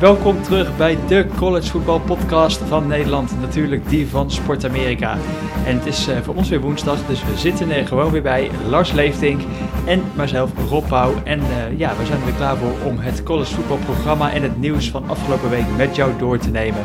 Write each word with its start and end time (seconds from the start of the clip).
Welkom 0.00 0.42
terug 0.42 0.76
bij 0.76 0.98
de 1.08 1.26
College 1.36 1.70
Football 1.70 2.00
Podcast 2.00 2.58
van 2.58 2.86
Nederland. 2.86 3.40
Natuurlijk 3.40 3.88
die 3.88 4.06
van 4.06 4.30
Sport 4.30 4.64
Amerika. 4.64 5.18
En 5.66 5.76
het 5.76 5.86
is 5.86 6.08
uh, 6.08 6.16
voor 6.16 6.34
ons 6.34 6.48
weer 6.48 6.60
woensdag, 6.60 7.06
dus 7.06 7.24
we 7.24 7.36
zitten 7.36 7.70
er 7.70 7.86
gewoon 7.86 8.10
weer 8.10 8.22
bij. 8.22 8.50
Lars 8.68 8.92
Leeftink 8.92 9.40
en 9.86 10.02
mijzelf 10.14 10.50
Rob 10.68 10.88
Pauw. 10.88 11.14
En 11.24 11.38
uh, 11.38 11.78
ja, 11.78 11.96
we 11.96 12.06
zijn 12.06 12.18
er 12.18 12.24
weer 12.24 12.34
klaar 12.34 12.56
voor 12.56 12.72
om 12.84 12.98
het 12.98 13.22
College 13.22 13.54
Football 13.54 13.78
programma 13.78 14.32
en 14.32 14.42
het 14.42 14.60
nieuws 14.60 14.90
van 14.90 15.08
afgelopen 15.08 15.50
week 15.50 15.66
met 15.76 15.96
jou 15.96 16.12
door 16.18 16.38
te 16.38 16.50
nemen. 16.50 16.82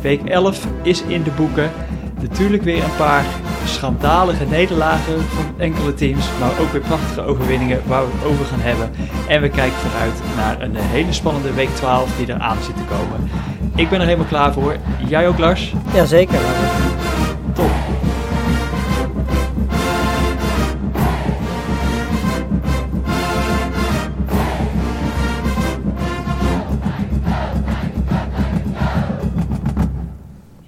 Week 0.00 0.24
11 0.24 0.66
is 0.82 1.02
in 1.02 1.22
de 1.22 1.30
boeken. 1.30 1.70
Natuurlijk 2.20 2.62
weer 2.62 2.84
een 2.84 2.96
paar 2.96 3.24
schandalige 3.64 4.44
nederlagen 4.44 5.22
van 5.22 5.44
enkele 5.58 5.94
teams, 5.94 6.28
maar 6.40 6.50
ook 6.60 6.72
weer 6.72 6.80
prachtige 6.80 7.22
overwinningen 7.22 7.82
waar 7.86 8.06
we 8.06 8.12
het 8.14 8.24
over 8.24 8.44
gaan 8.44 8.60
hebben. 8.60 8.90
En 9.28 9.40
we 9.40 9.48
kijken 9.48 9.78
vooruit 9.78 10.20
naar 10.36 10.60
een 10.60 10.76
hele 10.76 11.12
spannende 11.12 11.52
week 11.52 11.68
12 11.68 12.16
die 12.16 12.28
eraan 12.28 12.62
zit 12.62 12.76
te 12.76 12.82
komen. 12.82 13.30
Ik 13.76 13.88
ben 13.88 14.00
er 14.00 14.06
helemaal 14.06 14.26
klaar 14.26 14.52
voor. 14.52 14.76
Jij 15.06 15.28
ook, 15.28 15.38
Lars? 15.38 15.74
Jazeker. 15.92 16.40
Top. 17.52 17.70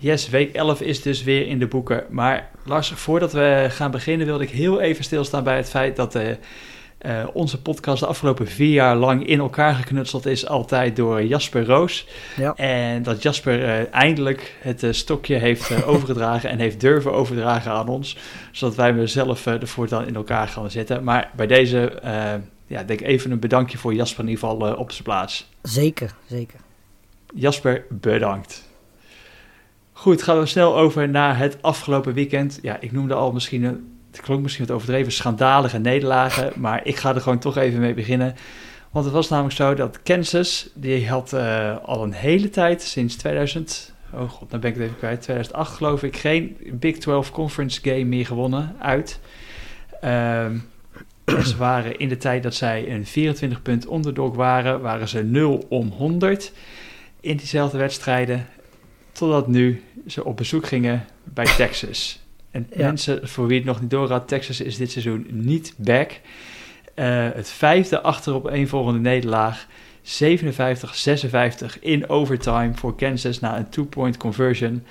Yes, 0.03 0.29
week 0.29 0.55
11 0.55 0.81
is 0.81 1.03
dus 1.03 1.23
weer 1.23 1.47
in 1.47 1.59
de 1.59 1.67
boeken. 1.67 2.05
Maar 2.11 2.51
Lars, 2.65 2.91
voordat 2.91 3.33
we 3.33 3.67
gaan 3.71 3.91
beginnen 3.91 4.27
wilde 4.27 4.45
ik 4.45 4.51
heel 4.51 4.81
even 4.81 5.05
stilstaan 5.05 5.45
bij 5.45 5.57
het 5.57 5.71
feit 5.71 5.97
dat 5.97 6.15
uh, 6.15 6.29
uh, 6.29 7.25
onze 7.33 7.63
podcast 7.63 8.01
de 8.01 8.07
afgelopen 8.07 8.47
vier 8.47 8.73
jaar 8.73 8.97
lang 8.97 9.27
in 9.27 9.39
elkaar 9.39 9.75
geknutseld 9.75 10.27
is, 10.27 10.47
altijd 10.47 10.97
door 10.97 11.25
Jasper 11.25 11.65
Roos. 11.65 12.07
Ja. 12.37 12.55
En 12.55 13.03
dat 13.03 13.23
Jasper 13.23 13.59
uh, 13.59 13.95
eindelijk 13.95 14.57
het 14.61 14.87
stokje 14.91 15.35
heeft 15.35 15.85
overgedragen 15.85 16.51
en 16.51 16.59
heeft 16.59 16.81
durven 16.81 17.13
overdragen 17.13 17.73
aan 17.73 17.89
ons, 17.89 18.17
zodat 18.53 18.77
wij 18.77 18.93
mezelf 18.93 19.47
er 19.47 19.67
voortaan 19.67 20.07
in 20.07 20.15
elkaar 20.15 20.49
gaan 20.49 20.71
zetten. 20.71 21.05
Maar 21.05 21.31
bij 21.37 21.47
deze, 21.47 22.01
ja, 22.67 22.83
denk 22.83 23.01
even 23.01 23.31
een 23.31 23.41
bedankje 23.41 23.79
voor 23.79 23.95
Jasper 23.95 24.25
in 24.25 24.31
ieder 24.31 24.49
geval 24.49 24.75
op 24.75 24.91
zijn 24.91 25.05
plaats. 25.05 25.49
Zeker, 25.63 26.15
zeker. 26.27 26.59
Jasper, 27.35 27.85
bedankt. 27.91 28.71
Goed, 30.03 30.23
gaan 30.23 30.39
we 30.39 30.47
snel 30.47 30.77
over 30.77 31.09
naar 31.09 31.39
het 31.39 31.59
afgelopen 31.61 32.15
weekend. 32.15 32.59
Ja, 32.63 32.77
ik 32.81 32.93
noemde 32.93 33.15
al 33.15 33.33
misschien, 33.33 33.65
het 34.11 34.21
klonk 34.21 34.43
misschien 34.43 34.67
wat 34.67 34.77
overdreven, 34.77 35.13
schandalige 35.13 35.79
nederlagen. 35.79 36.53
Maar 36.57 36.81
ik 36.85 36.97
ga 36.97 37.15
er 37.15 37.21
gewoon 37.21 37.39
toch 37.39 37.57
even 37.57 37.81
mee 37.81 37.95
beginnen. 37.95 38.35
Want 38.91 39.05
het 39.05 39.15
was 39.15 39.29
namelijk 39.29 39.55
zo 39.55 39.75
dat 39.75 40.03
Kansas, 40.03 40.71
die 40.75 41.09
had 41.09 41.33
uh, 41.33 41.77
al 41.85 42.03
een 42.03 42.13
hele 42.13 42.51
tijd, 42.51 42.83
sinds 42.83 43.17
2000, 43.17 43.95
oh 44.13 44.31
god, 44.31 44.51
dan 44.51 44.61
ben 44.61 44.71
ik 44.71 44.77
het 44.77 44.85
even 44.85 44.99
kwijt, 44.99 45.21
2008 45.23 45.77
geloof 45.77 46.03
ik, 46.03 46.17
geen 46.17 46.57
Big 46.73 46.99
12 46.99 47.31
Conference 47.31 47.81
game 47.83 48.05
meer 48.05 48.27
gewonnen 48.27 48.77
uit. 48.79 49.21
Um, 50.05 50.65
ze 51.45 51.57
waren 51.57 51.99
in 51.99 52.09
de 52.09 52.17
tijd 52.17 52.43
dat 52.43 52.55
zij 52.55 52.91
een 52.91 53.07
24 53.07 53.63
punt 53.63 53.93
underdog 53.93 54.35
waren, 54.35 54.81
waren 54.81 55.09
ze 55.09 55.23
0 55.23 55.67
om 55.69 55.89
100 55.89 56.53
in 57.21 57.37
diezelfde 57.37 57.79
wedstrijden. 57.79 58.47
Totdat 59.13 59.49
nu 59.49 59.83
ze 60.07 60.25
op 60.25 60.37
bezoek 60.37 60.67
gingen 60.67 61.05
bij 61.25 61.45
Texas. 61.57 62.21
En 62.51 62.67
mensen, 62.77 63.29
voor 63.29 63.47
wie 63.47 63.57
het 63.57 63.67
nog 63.67 63.81
niet 63.81 63.91
door 63.91 64.11
had, 64.11 64.29
Texas 64.29 64.61
is 64.61 64.77
dit 64.77 64.91
seizoen 64.91 65.27
niet 65.31 65.75
back. 65.77 66.21
Uh, 66.95 67.29
het 67.35 67.51
vijfde 67.51 68.01
achterop 68.01 68.47
een 68.47 68.69
volgende 68.69 69.01
nederlaag. 69.01 69.67
57-56 70.03 70.07
in 71.81 72.09
overtime 72.09 72.75
voor 72.75 72.97
Kansas 72.97 73.41
na 73.41 73.57
een 73.59 73.69
two-point 73.69 74.17
conversion. 74.17 74.85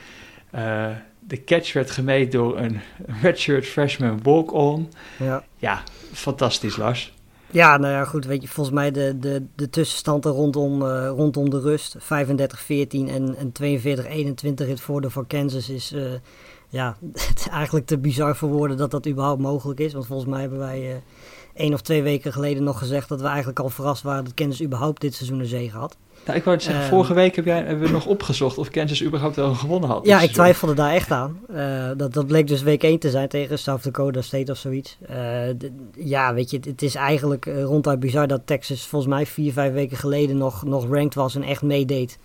Uh, 0.55 0.87
de 1.19 1.43
catch 1.43 1.73
werd 1.73 1.91
gemeed 1.91 2.31
door 2.31 2.57
een 2.57 2.81
redshirt 3.21 3.65
freshman 3.65 4.19
walk-on. 4.23 4.91
Ja. 5.17 5.43
ja, 5.57 5.83
fantastisch 6.13 6.77
Lars. 6.77 7.13
Ja, 7.51 7.77
nou 7.77 7.93
ja, 7.93 8.05
goed. 8.05 8.25
Weet 8.25 8.41
je, 8.41 8.47
volgens 8.47 8.75
mij 8.75 8.91
de, 8.91 9.19
de, 9.19 9.45
de 9.55 9.69
tussenstanden 9.69 10.31
rondom, 10.31 10.81
uh, 10.81 11.07
rondom 11.07 11.49
de 11.49 11.59
rust. 11.59 11.97
35-14 11.97 12.03
en, 12.89 13.35
en 13.35 13.51
42-21 14.63 14.67
het 14.67 14.81
voordeel 14.81 15.09
van 15.09 15.27
Kansas 15.27 15.69
is... 15.69 15.93
Uh, 15.93 16.11
ja, 16.71 16.97
eigenlijk 17.51 17.85
te 17.85 17.97
bizar 17.97 18.35
voor 18.35 18.49
woorden 18.49 18.77
dat 18.77 18.91
dat 18.91 19.07
überhaupt 19.07 19.41
mogelijk 19.41 19.79
is. 19.79 19.93
Want 19.93 20.05
volgens 20.05 20.29
mij 20.29 20.41
hebben 20.41 20.59
wij 20.59 20.89
uh, 20.89 20.95
één 21.53 21.73
of 21.73 21.81
twee 21.81 22.01
weken 22.01 22.33
geleden 22.33 22.63
nog 22.63 22.77
gezegd... 22.77 23.09
dat 23.09 23.21
we 23.21 23.27
eigenlijk 23.27 23.59
al 23.59 23.69
verrast 23.69 24.03
waren 24.03 24.23
dat 24.23 24.33
Kansas 24.33 24.61
überhaupt 24.61 25.01
dit 25.01 25.13
seizoen 25.13 25.39
een 25.39 25.45
zege 25.45 25.77
had. 25.77 25.97
Nou, 26.25 26.37
ik 26.37 26.43
wou 26.43 26.55
het 26.55 26.65
zeggen, 26.65 26.83
ehm, 26.83 26.93
vorige 26.93 27.13
week 27.13 27.35
heb 27.35 27.45
jij, 27.45 27.57
hebben 27.57 27.79
we 27.79 27.91
nog 27.91 28.05
opgezocht 28.05 28.57
of 28.57 28.69
Kansas 28.69 29.03
überhaupt 29.03 29.35
wel 29.35 29.53
gewonnen 29.53 29.89
had. 29.89 30.05
Ja, 30.05 30.21
ik 30.21 30.31
twijfelde 30.31 30.73
daar 30.73 30.91
echt 30.91 31.11
aan. 31.11 31.39
Uh, 31.49 31.89
dat, 31.97 32.13
dat 32.13 32.27
bleek 32.27 32.47
dus 32.47 32.61
week 32.61 32.83
1 32.83 32.99
te 32.99 33.09
zijn 33.09 33.27
tegen 33.27 33.59
South 33.59 33.83
Dakota 33.83 34.21
State 34.21 34.51
of 34.51 34.57
zoiets. 34.57 34.97
Uh, 35.09 35.17
ja, 35.95 36.33
weet 36.33 36.49
je, 36.49 36.59
het, 36.63 36.81
is 36.81 36.95
eigenlijk 36.95 37.45
uh, 37.45 37.63
ronduit 37.63 37.99
bizar 37.99 38.27
dat 38.27 38.41
Texas 38.45 38.87
volgens 38.87 39.13
mij 39.13 39.25
vier, 39.25 39.53
vijf 39.53 39.73
weken 39.73 39.97
geleden 39.97 40.37
nog, 40.37 40.63
nog 40.63 40.87
ranked 40.89 41.13
was 41.13 41.35
en 41.35 41.43
echt 41.43 41.61
meedeed. 41.61 42.19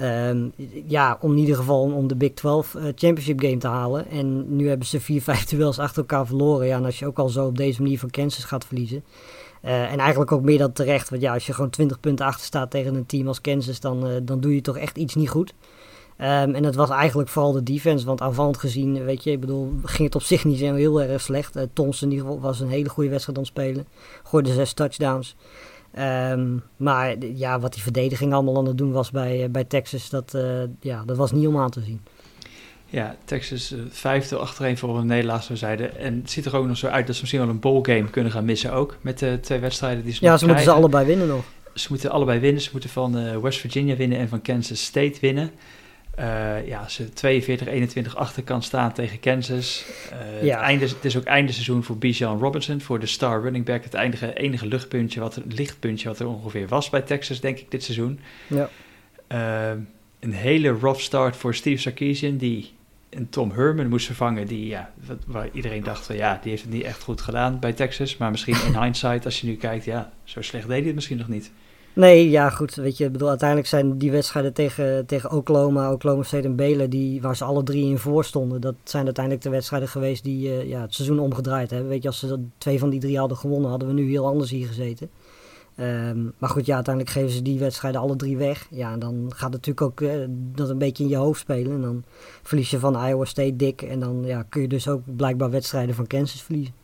Um, 0.00 0.52
ja, 0.86 1.18
om 1.20 1.32
in 1.32 1.38
ieder 1.38 1.56
geval 1.56 1.82
om 1.82 2.08
de 2.08 2.16
Big 2.16 2.32
12 2.32 2.76
Championship 2.94 3.40
game 3.40 3.58
te 3.58 3.66
halen. 3.66 4.08
En 4.10 4.56
nu 4.56 4.68
hebben 4.68 4.86
ze 4.86 5.00
vier, 5.00 5.22
vijf 5.32 5.44
duels 5.44 5.78
achter 5.78 5.98
elkaar 5.98 6.26
verloren. 6.26 6.66
Ja, 6.66 6.76
en 6.76 6.84
als 6.84 6.98
je 6.98 7.06
ook 7.06 7.18
al 7.18 7.28
zo 7.28 7.46
op 7.46 7.56
deze 7.56 7.82
manier 7.82 7.98
van 7.98 8.10
Kansas 8.10 8.44
gaat 8.44 8.64
verliezen 8.64 9.04
uh, 9.64 9.92
en 9.92 9.98
eigenlijk 9.98 10.32
ook 10.32 10.42
meer 10.42 10.58
dan 10.58 10.72
terecht. 10.72 11.10
Want 11.10 11.22
ja, 11.22 11.32
als 11.32 11.46
je 11.46 11.52
gewoon 11.52 11.70
20 11.70 12.00
punten 12.00 12.26
achter 12.26 12.44
staat 12.44 12.70
tegen 12.70 12.94
een 12.94 13.06
team 13.06 13.28
als 13.28 13.40
Kansas, 13.40 13.80
dan, 13.80 14.08
uh, 14.08 14.14
dan 14.22 14.40
doe 14.40 14.54
je 14.54 14.60
toch 14.60 14.78
echt 14.78 14.96
iets 14.96 15.14
niet 15.14 15.30
goed. 15.30 15.54
Um, 16.18 16.54
en 16.54 16.64
het 16.64 16.74
was 16.74 16.90
eigenlijk 16.90 17.28
vooral 17.28 17.52
de 17.52 17.62
defense, 17.62 18.06
want 18.06 18.20
aanvallend 18.20 18.56
gezien, 18.56 19.04
weet 19.04 19.24
je, 19.24 19.30
ik 19.30 19.40
bedoel, 19.40 19.72
ging 19.84 20.04
het 20.08 20.14
op 20.14 20.22
zich 20.22 20.44
niet 20.44 20.60
heel 20.60 21.02
erg 21.02 21.20
slecht. 21.20 21.56
Uh, 21.56 21.62
in 21.62 21.92
ieder 22.00 22.18
geval 22.18 22.40
was 22.40 22.60
een 22.60 22.68
hele 22.68 22.88
goede 22.88 23.10
wedstrijd 23.10 23.38
aan 23.38 23.44
het 23.44 23.52
spelen. 23.52 23.86
Gooide 24.22 24.52
zes 24.52 24.72
touchdowns. 24.72 25.36
Um, 25.98 26.62
maar 26.76 27.16
ja, 27.34 27.60
wat 27.60 27.72
die 27.72 27.82
verdediging 27.82 28.32
allemaal 28.32 28.56
aan 28.56 28.66
het 28.66 28.78
doen 28.78 28.92
was 28.92 29.10
bij, 29.10 29.50
bij 29.50 29.64
Texas, 29.64 30.10
dat, 30.10 30.36
ja, 30.80 31.04
dat 31.04 31.16
was 31.16 31.32
niet 31.32 31.46
om 31.46 31.58
aan 31.58 31.70
te 31.70 31.80
zien. 31.80 32.00
Ja, 32.92 33.16
Texas 33.24 33.72
uh, 33.72 33.80
vijfde 33.90 34.36
achtereen 34.36 34.78
voor 34.78 34.98
een 34.98 35.06
nederlaag 35.06 35.42
zou 35.42 35.58
zeiden. 35.58 35.96
En 35.96 36.20
het 36.20 36.30
ziet 36.30 36.44
er 36.44 36.56
ook 36.56 36.66
nog 36.66 36.76
zo 36.76 36.86
uit 36.86 37.06
dat 37.06 37.14
ze 37.14 37.20
misschien 37.20 37.40
wel 37.40 37.50
een 37.50 37.60
bowlgame 37.60 38.10
kunnen 38.10 38.32
gaan 38.32 38.44
missen 38.44 38.72
ook. 38.72 38.96
Met 39.00 39.18
de 39.18 39.38
twee 39.40 39.58
wedstrijden 39.58 40.04
die 40.04 40.12
ze 40.12 40.24
Ja, 40.24 40.36
ze 40.36 40.46
moeten 40.46 40.64
ze 40.64 40.70
allebei 40.70 41.06
winnen 41.06 41.28
nog. 41.28 41.44
Ze 41.74 41.86
moeten 41.90 42.10
allebei 42.10 42.40
winnen. 42.40 42.62
Ze 42.62 42.68
moeten 42.72 42.90
van 42.90 43.40
West 43.42 43.60
Virginia 43.60 43.96
winnen 43.96 44.18
en 44.18 44.28
van 44.28 44.42
Kansas 44.42 44.84
State 44.84 45.18
winnen. 45.20 45.50
Uh, 46.22 46.66
ja, 46.66 46.88
ze 46.88 47.08
42-21 48.10 48.14
achter 48.14 48.42
kan 48.42 48.62
staan 48.62 48.92
tegen 48.92 49.20
Kansas. 49.20 49.84
Uh, 50.12 50.42
ja. 50.42 50.56
het, 50.56 50.64
einde, 50.64 50.84
het 50.88 51.04
is 51.04 51.16
ook 51.16 51.24
einde 51.24 51.52
seizoen 51.52 51.82
voor 51.82 51.98
Bijan 51.98 52.38
Robinson, 52.38 52.80
voor 52.80 53.00
de 53.00 53.06
star 53.06 53.42
running 53.42 53.64
back. 53.64 53.84
Het 53.84 53.94
enige, 53.94 54.34
enige 54.34 54.66
luchtpuntje, 54.66 55.20
wat, 55.20 55.40
lichtpuntje 55.48 56.08
wat 56.08 56.18
er 56.18 56.26
ongeveer 56.26 56.68
was 56.68 56.90
bij 56.90 57.00
Texas, 57.00 57.40
denk 57.40 57.58
ik, 57.58 57.70
dit 57.70 57.82
seizoen. 57.82 58.20
Ja. 58.46 58.68
Uh, 59.28 59.80
een 60.20 60.32
hele 60.32 60.68
rough 60.68 61.00
start 61.00 61.36
voor 61.36 61.54
Steve 61.54 61.80
Sarkisian, 61.80 62.36
die 62.36 62.72
en 63.08 63.28
Tom 63.28 63.50
Herman 63.50 63.88
moest 63.88 64.06
vervangen, 64.06 64.46
die, 64.46 64.66
ja, 64.66 64.92
waar 65.26 65.48
iedereen 65.52 65.82
dacht 65.82 66.06
van 66.06 66.16
ja, 66.16 66.38
die 66.42 66.50
heeft 66.50 66.62
het 66.62 66.72
niet 66.72 66.82
echt 66.82 67.02
goed 67.02 67.20
gedaan 67.20 67.58
bij 67.58 67.72
Texas. 67.72 68.16
Maar 68.16 68.30
misschien 68.30 68.56
in 68.66 68.80
hindsight, 68.82 69.24
als 69.24 69.40
je 69.40 69.46
nu 69.46 69.56
kijkt, 69.56 69.84
ja, 69.84 70.12
zo 70.24 70.42
slecht 70.42 70.68
deed 70.68 70.76
hij 70.76 70.86
het 70.86 70.94
misschien 70.94 71.18
nog 71.18 71.28
niet. 71.28 71.52
Nee, 71.94 72.30
ja, 72.30 72.50
goed. 72.50 72.74
Weet 72.74 72.96
je, 72.96 73.10
bedoel, 73.10 73.28
uiteindelijk 73.28 73.68
zijn 73.68 73.98
die 73.98 74.10
wedstrijden 74.10 74.52
tegen, 74.52 75.06
tegen 75.06 75.30
Oklahoma, 75.30 75.92
Oklahoma 75.92 76.22
State 76.22 76.46
en 76.46 76.56
Baylor, 76.56 76.88
die, 76.88 77.20
waar 77.20 77.36
ze 77.36 77.44
alle 77.44 77.62
drie 77.62 77.84
in 77.84 77.98
voor 77.98 78.24
stonden, 78.24 78.60
dat 78.60 78.74
zijn 78.84 79.04
uiteindelijk 79.04 79.44
de 79.44 79.50
wedstrijden 79.50 79.88
geweest 79.88 80.24
die 80.24 80.48
uh, 80.48 80.68
ja, 80.68 80.80
het 80.80 80.94
seizoen 80.94 81.18
omgedraaid 81.18 81.70
hebben. 81.70 81.88
Weet 81.88 82.02
je, 82.02 82.08
als 82.08 82.18
ze 82.18 82.40
twee 82.58 82.78
van 82.78 82.90
die 82.90 83.00
drie 83.00 83.18
hadden 83.18 83.36
gewonnen, 83.36 83.70
hadden 83.70 83.88
we 83.88 83.94
nu 83.94 84.10
heel 84.10 84.26
anders 84.26 84.50
hier 84.50 84.66
gezeten. 84.66 85.10
Um, 85.80 86.32
maar 86.38 86.50
goed, 86.50 86.66
ja, 86.66 86.74
uiteindelijk 86.74 87.14
geven 87.14 87.30
ze 87.30 87.42
die 87.42 87.58
wedstrijden 87.58 88.00
alle 88.00 88.16
drie 88.16 88.36
weg. 88.36 88.66
Ja, 88.70 88.92
en 88.92 88.98
dan 88.98 89.24
gaat 89.28 89.52
het 89.52 89.66
natuurlijk 89.66 89.80
ook 89.80 90.00
uh, 90.00 90.24
dat 90.28 90.68
een 90.68 90.78
beetje 90.78 91.04
in 91.04 91.10
je 91.10 91.16
hoofd 91.16 91.40
spelen. 91.40 91.72
En 91.72 91.80
dan 91.80 92.04
verlies 92.42 92.70
je 92.70 92.78
van 92.78 93.06
Iowa 93.06 93.24
State 93.24 93.56
dik. 93.56 93.82
En 93.82 94.00
dan 94.00 94.22
ja, 94.24 94.42
kun 94.42 94.62
je 94.62 94.68
dus 94.68 94.88
ook 94.88 95.02
blijkbaar 95.16 95.50
wedstrijden 95.50 95.94
van 95.94 96.06
Kansas 96.06 96.42
verliezen. 96.42 96.74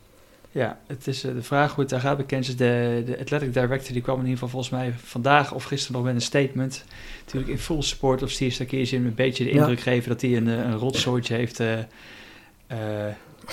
Ja, 0.50 0.78
het 0.86 1.06
is 1.06 1.24
uh, 1.24 1.34
de 1.34 1.42
vraag 1.42 1.70
hoe 1.74 1.80
het 1.80 1.90
daar 1.90 2.00
gaat 2.00 2.16
bij 2.16 2.26
Kansas. 2.26 2.56
De, 2.56 3.02
de 3.06 3.18
athletic 3.20 3.52
director 3.52 3.92
die 3.92 4.02
kwam 4.02 4.16
in 4.16 4.22
ieder 4.22 4.38
geval 4.38 4.48
volgens 4.48 4.72
mij 4.72 4.92
vandaag 4.96 5.52
of 5.52 5.64
gisteren 5.64 5.96
nog 5.96 6.04
met 6.04 6.14
een 6.14 6.20
statement. 6.20 6.84
Natuurlijk 7.24 7.52
in 7.52 7.58
full 7.58 7.82
support 7.82 8.22
of 8.22 8.30
Steve 8.30 8.54
Sarkisian 8.54 9.04
een 9.04 9.14
beetje 9.14 9.44
de 9.44 9.50
indruk 9.50 9.76
ja. 9.76 9.82
geven 9.82 10.08
dat 10.08 10.20
hij 10.20 10.36
een, 10.36 10.48
eh, 10.48 10.58
een 10.58 11.22
heeft 11.28 11.60
uh, 11.60 11.78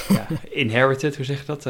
ja, 0.07 0.27
inherited, 0.50 1.15
hoe 1.15 1.25
zeg 1.25 1.39
je 1.39 1.45
dat? 1.45 1.68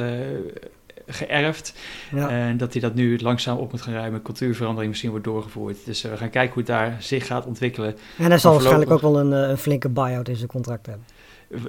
geërfd. 1.07 1.74
En 2.12 2.57
dat 2.57 2.71
hij 2.71 2.81
dat 2.81 2.94
nu 2.94 3.19
langzaam 3.19 3.57
op 3.57 3.71
moet 3.71 3.81
gaan 3.81 3.94
ruimen. 3.94 4.21
Cultuurverandering 4.21 4.89
misschien 4.89 5.10
wordt 5.10 5.25
doorgevoerd. 5.25 5.78
Dus 5.86 6.01
we 6.01 6.18
gaan 6.18 6.30
kijken 6.30 6.54
hoe 6.54 6.63
het 6.63 6.71
daar 6.71 6.95
zich 7.00 7.25
gaat 7.25 7.45
ontwikkelen. 7.45 7.98
En 8.18 8.30
hij 8.30 8.38
zal 8.38 8.54
waarschijnlijk 8.54 8.92
ook 8.92 9.01
wel 9.01 9.19
een, 9.19 9.31
een 9.31 9.57
flinke 9.57 9.89
buy-out 9.89 10.30
in 10.30 10.36
zijn 10.36 10.48
contract 10.48 10.86
hebben. 10.86 11.06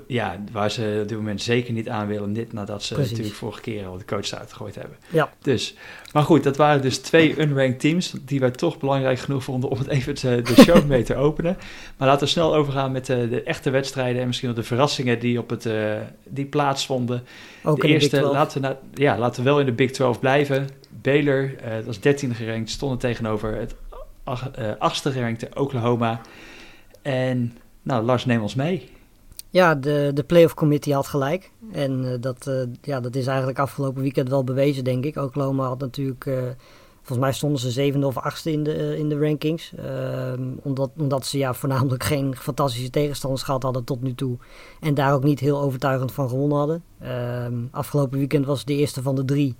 Ja, 0.06 0.40
waar 0.52 0.70
ze 0.70 0.98
op 1.02 1.08
dit 1.08 1.16
moment 1.16 1.42
zeker 1.42 1.72
niet 1.72 1.88
aan 1.88 2.06
willen. 2.06 2.32
Dit 2.32 2.52
nadat 2.52 2.82
ze 2.82 2.92
Precies. 2.94 3.10
natuurlijk 3.10 3.38
vorige 3.38 3.60
keer 3.60 3.86
al 3.86 3.98
de 3.98 4.04
coach 4.04 4.32
uitgegooid 4.32 4.74
hebben. 4.74 4.96
Ja. 5.08 5.30
Dus, 5.42 5.74
maar 6.12 6.22
goed, 6.22 6.42
dat 6.42 6.56
waren 6.56 6.82
dus 6.82 6.98
twee 6.98 7.34
unranked 7.42 7.80
teams 7.80 8.14
die 8.24 8.40
wij 8.40 8.50
toch 8.50 8.78
belangrijk 8.78 9.18
genoeg 9.18 9.44
vonden 9.44 9.70
om 9.70 9.78
het 9.78 9.86
even 9.88 10.14
te- 10.14 10.42
de 10.44 10.62
show 10.62 10.84
mee 10.86 11.02
te 11.02 11.14
openen. 11.14 11.56
Maar 11.96 12.08
laten 12.08 12.24
we 12.24 12.32
snel 12.32 12.54
overgaan 12.54 12.92
met 12.92 13.06
de, 13.06 13.28
de 13.28 13.42
echte 13.42 13.70
wedstrijden 13.70 14.20
en 14.20 14.26
misschien 14.26 14.48
wel 14.48 14.58
de 14.58 14.64
verrassingen 14.66 15.18
die, 15.18 15.38
op 15.38 15.50
het, 15.50 15.66
eh, 15.66 15.92
die 16.24 16.44
plaatsvonden. 16.46 17.22
Ook 17.64 17.80
de 17.80 17.86
in 17.86 17.92
eerste, 17.92 18.08
de 18.10 18.16
Big 18.16 18.30
12. 18.30 18.36
laten, 18.44 18.60
we 18.60 18.66
na- 18.68 18.78
ja, 18.94 19.18
laten 19.18 19.42
we 19.44 19.48
wel 19.50 19.60
in 19.60 19.66
de 19.66 19.72
Big 19.72 19.90
12 19.90 20.20
blijven. 20.20 20.68
Baylor, 21.02 21.54
eh 21.62 21.74
dat 21.74 21.84
was 21.84 21.98
13e 21.98 22.34
gerankt, 22.34 22.70
stonden 22.70 22.98
tegenover 22.98 23.54
het 23.56 23.74
ach, 24.24 24.50
eh, 24.50 24.70
achtste 24.78 25.10
gerankte 25.10 25.48
Oklahoma. 25.54 26.20
En 27.02 27.56
nou, 27.82 28.04
Lars, 28.04 28.24
neem 28.24 28.42
ons 28.42 28.54
mee. 28.54 28.88
Ja, 29.56 29.74
de, 29.74 30.10
de 30.14 30.24
playoff 30.24 30.54
committee 30.54 30.94
had 30.94 31.06
gelijk. 31.06 31.50
En 31.72 32.12
eh, 32.12 32.20
dat, 32.20 32.46
eh, 32.46 32.62
ja, 32.82 33.00
dat 33.00 33.14
is 33.14 33.26
eigenlijk 33.26 33.58
afgelopen 33.58 34.02
weekend 34.02 34.28
wel 34.28 34.44
bewezen, 34.44 34.84
denk 34.84 35.04
ik. 35.04 35.16
Oklahoma 35.16 35.66
had 35.66 35.78
natuurlijk, 35.78 36.26
eh, 36.26 36.34
volgens 36.96 37.18
mij 37.18 37.32
stonden 37.32 37.60
ze 37.60 37.70
zevende 37.70 38.06
of 38.06 38.16
achtste 38.16 38.52
in 38.52 38.62
de, 38.62 38.98
in 38.98 39.08
de 39.08 39.18
rankings. 39.18 39.72
Ehm, 39.76 40.42
omdat, 40.62 40.90
omdat 40.98 41.26
ze 41.26 41.38
ja, 41.38 41.54
voornamelijk 41.54 42.04
geen 42.14 42.36
fantastische 42.36 42.90
tegenstanders 42.90 43.42
gehad 43.42 43.62
hadden 43.62 43.84
tot 43.84 44.02
nu 44.02 44.14
toe. 44.14 44.36
En 44.80 44.94
daar 44.94 45.14
ook 45.14 45.24
niet 45.24 45.40
heel 45.40 45.60
overtuigend 45.60 46.12
van 46.12 46.28
gewonnen 46.28 46.58
hadden. 46.58 46.84
Ehm, 47.00 47.54
afgelopen 47.70 48.18
weekend 48.18 48.46
was 48.46 48.64
de 48.64 48.74
eerste 48.74 49.02
van 49.02 49.14
de 49.14 49.24
drie. 49.24 49.54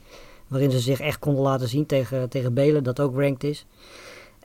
Waarin 0.49 0.71
ze 0.71 0.79
zich 0.79 1.01
echt 1.01 1.19
konden 1.19 1.43
laten 1.43 1.69
zien 1.69 1.87
tegen, 1.87 2.29
tegen 2.29 2.55
Belen, 2.55 2.85
dat 2.85 3.01
ook 3.01 3.15
ranked 3.15 3.45
is. 3.45 3.67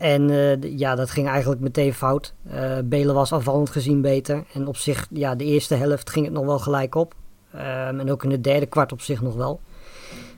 En 0.01 0.29
eh, 0.29 0.77
ja, 0.77 0.95
dat 0.95 1.09
ging 1.09 1.27
eigenlijk 1.27 1.61
meteen 1.61 1.93
fout. 1.93 2.33
Eh 2.49 2.77
Belen 2.83 3.15
was 3.15 3.31
afvallend 3.31 3.69
gezien 3.69 4.01
beter. 4.01 4.43
En 4.53 4.67
op 4.67 4.77
zich, 4.77 5.07
ja, 5.09 5.35
de 5.35 5.43
eerste 5.43 5.75
helft 5.75 6.09
ging 6.09 6.25
het 6.25 6.33
nog 6.33 6.45
wel 6.45 6.59
gelijk 6.59 6.95
op. 6.95 7.13
Ehm, 7.51 7.99
en 7.99 8.11
ook 8.11 8.23
in 8.23 8.31
het 8.31 8.43
derde 8.43 8.65
kwart 8.65 8.91
op 8.91 9.01
zich 9.01 9.21
nog 9.21 9.35
wel. 9.35 9.59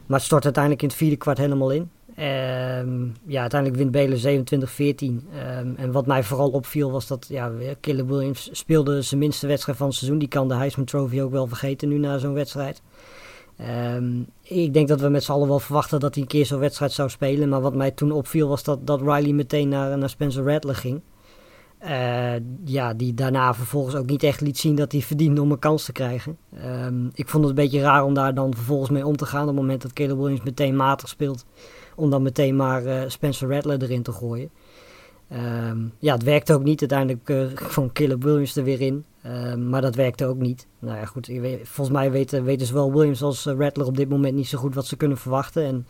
Maar 0.06 0.18
het 0.18 0.26
stort 0.26 0.44
uiteindelijk 0.44 0.84
in 0.84 0.88
het 0.88 0.98
vierde 0.98 1.16
kwart 1.16 1.38
helemaal 1.38 1.72
in. 1.72 1.90
Ehm, 2.16 3.06
ja, 3.26 3.42
uiteindelijk 3.42 3.82
wint 3.82 3.92
Belen 3.92 4.18
27-14. 4.20 5.28
Ehm, 5.34 5.74
en 5.76 5.92
wat 5.92 6.06
mij 6.06 6.24
vooral 6.24 6.50
opviel 6.50 6.92
was 6.92 7.08
dat 7.08 7.26
ja, 7.30 7.52
Caleb 7.82 8.08
Williams 8.08 8.50
speelde 8.52 9.02
zijn 9.02 9.20
minste 9.20 9.48
wedstrijd 9.48 9.78
van 9.78 9.88
het 9.88 9.96
seizoen. 9.96 10.20
Die 10.20 10.28
kan 10.28 10.48
de 10.48 10.56
Heisman 10.56 10.86
Trophy 10.86 11.22
ook 11.22 11.32
wel 11.32 11.48
vergeten 11.48 11.90
nu 11.90 11.98
na 11.98 12.18
zo'n 12.18 12.34
wedstrijd. 12.34 12.82
Ehm, 13.58 14.22
ik 14.42 14.74
denk 14.74 14.88
dat 14.88 15.02
we 15.02 15.10
met 15.10 15.24
z'n 15.24 15.32
allen 15.32 15.48
wel 15.48 15.60
verwachten 15.60 16.00
dat 16.00 16.14
hij 16.14 16.24
een 16.24 16.30
keer 16.30 16.46
zo'n 16.46 16.60
wedstrijd 16.60 16.92
zou 16.92 17.10
spelen. 17.10 17.50
Maar 17.50 17.62
wat 17.62 17.76
mij 17.76 17.92
toen 17.92 18.12
opviel 18.12 18.48
was 18.48 18.64
dat, 18.64 18.88
dat 18.88 19.02
Riley 19.02 19.34
meteen 19.34 19.70
naar, 19.70 19.98
naar 19.98 20.10
Spencer 20.10 20.44
Rattler 20.44 20.76
ging. 20.76 21.02
Eh, 21.84 22.34
ja, 22.66 22.94
die 22.94 23.14
daarna 23.14 23.54
vervolgens 23.54 23.96
ook 23.96 24.06
niet 24.06 24.24
echt 24.24 24.42
liet 24.42 24.58
zien 24.58 24.76
dat 24.76 24.92
hij 24.92 25.02
verdiende 25.02 25.42
om 25.42 25.52
een 25.52 25.60
kans 25.60 25.86
te 25.86 25.92
krijgen. 25.92 26.38
Ehm, 26.56 27.06
ik 27.14 27.30
vond 27.30 27.44
het 27.44 27.58
een 27.58 27.64
beetje 27.64 27.82
raar 27.82 28.04
om 28.04 28.14
daar 28.14 28.34
dan 28.34 28.54
vervolgens 28.56 28.90
mee 28.90 29.06
om 29.06 29.18
te 29.18 29.26
gaan. 29.26 29.42
Op 29.42 29.48
het 29.48 29.56
moment 29.56 29.82
dat 29.82 29.94
Caleb 29.94 30.18
Williams 30.18 30.44
meteen 30.44 30.76
matig 30.76 31.10
speelt. 31.10 31.46
Om 31.96 32.10
dan 32.10 32.22
meteen 32.22 32.56
maar 32.56 32.86
eh, 32.86 33.02
Spencer 33.08 33.50
Rattler 33.50 33.84
erin 33.84 34.04
te 34.04 34.12
gooien. 34.12 34.50
Ehm, 35.34 35.78
ja, 36.00 36.14
het 36.14 36.24
werkte 36.24 36.54
ook 36.54 36.64
niet. 36.64 36.80
Uiteindelijk 36.80 37.30
eh 37.30 37.68
kwam 37.68 37.92
Williams 38.20 38.56
er 38.56 38.64
weer 38.64 38.82
in. 38.82 39.06
Ehm, 39.22 39.70
maar 39.70 39.82
dat 39.82 39.96
werkte 39.96 40.26
ook 40.26 40.38
niet. 40.38 40.68
Nou 40.80 40.98
ja, 40.98 41.06
goed. 41.06 41.32
volgens 41.64 41.98
mij 41.98 42.12
weten, 42.12 42.44
weten 42.44 42.68
zowel 42.68 42.94
Williams 42.94 43.22
als 43.22 43.46
eh, 43.46 43.56
Rattler 43.58 43.88
op 43.88 43.98
dit 43.98 44.10
moment 44.10 44.36
niet 44.36 44.48
zo 44.48 44.58
goed 44.58 44.76
wat 44.76 44.86
ze 44.86 44.98
kunnen 44.98 45.18
verwachten. 45.18 45.64
En 45.64 45.88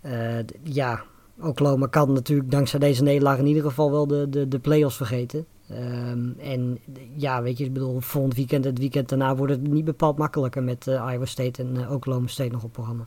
eh, 0.00 0.44
ja, 0.62 1.02
Oklahoma 1.40 1.86
kan 1.86 2.12
natuurlijk 2.12 2.50
dankzij 2.50 2.78
deze 2.78 3.02
nederlaag 3.02 3.38
in 3.38 3.46
ieder 3.46 3.62
geval 3.62 3.90
wel 3.90 4.06
de, 4.06 4.28
de, 4.28 4.48
de 4.48 4.58
play-offs 4.58 4.96
vergeten. 4.96 5.46
Ehm, 5.68 6.28
en 6.38 6.78
ja, 7.16 7.42
weet 7.42 7.58
je, 7.58 7.64
ik 7.64 7.72
bedoel, 7.72 8.00
volgend 8.00 8.34
weekend, 8.34 8.64
het 8.64 8.78
weekend 8.78 9.08
daarna 9.08 9.36
wordt 9.36 9.52
het 9.52 9.68
niet 9.68 9.84
bepaald 9.84 10.18
makkelijker 10.18 10.62
met 10.62 10.86
Iowa 10.86 11.24
State 11.24 11.62
en 11.62 11.90
Oklahoma 11.90 12.26
State 12.26 12.50
nog 12.50 12.64
op 12.64 12.72
programma. 12.72 13.06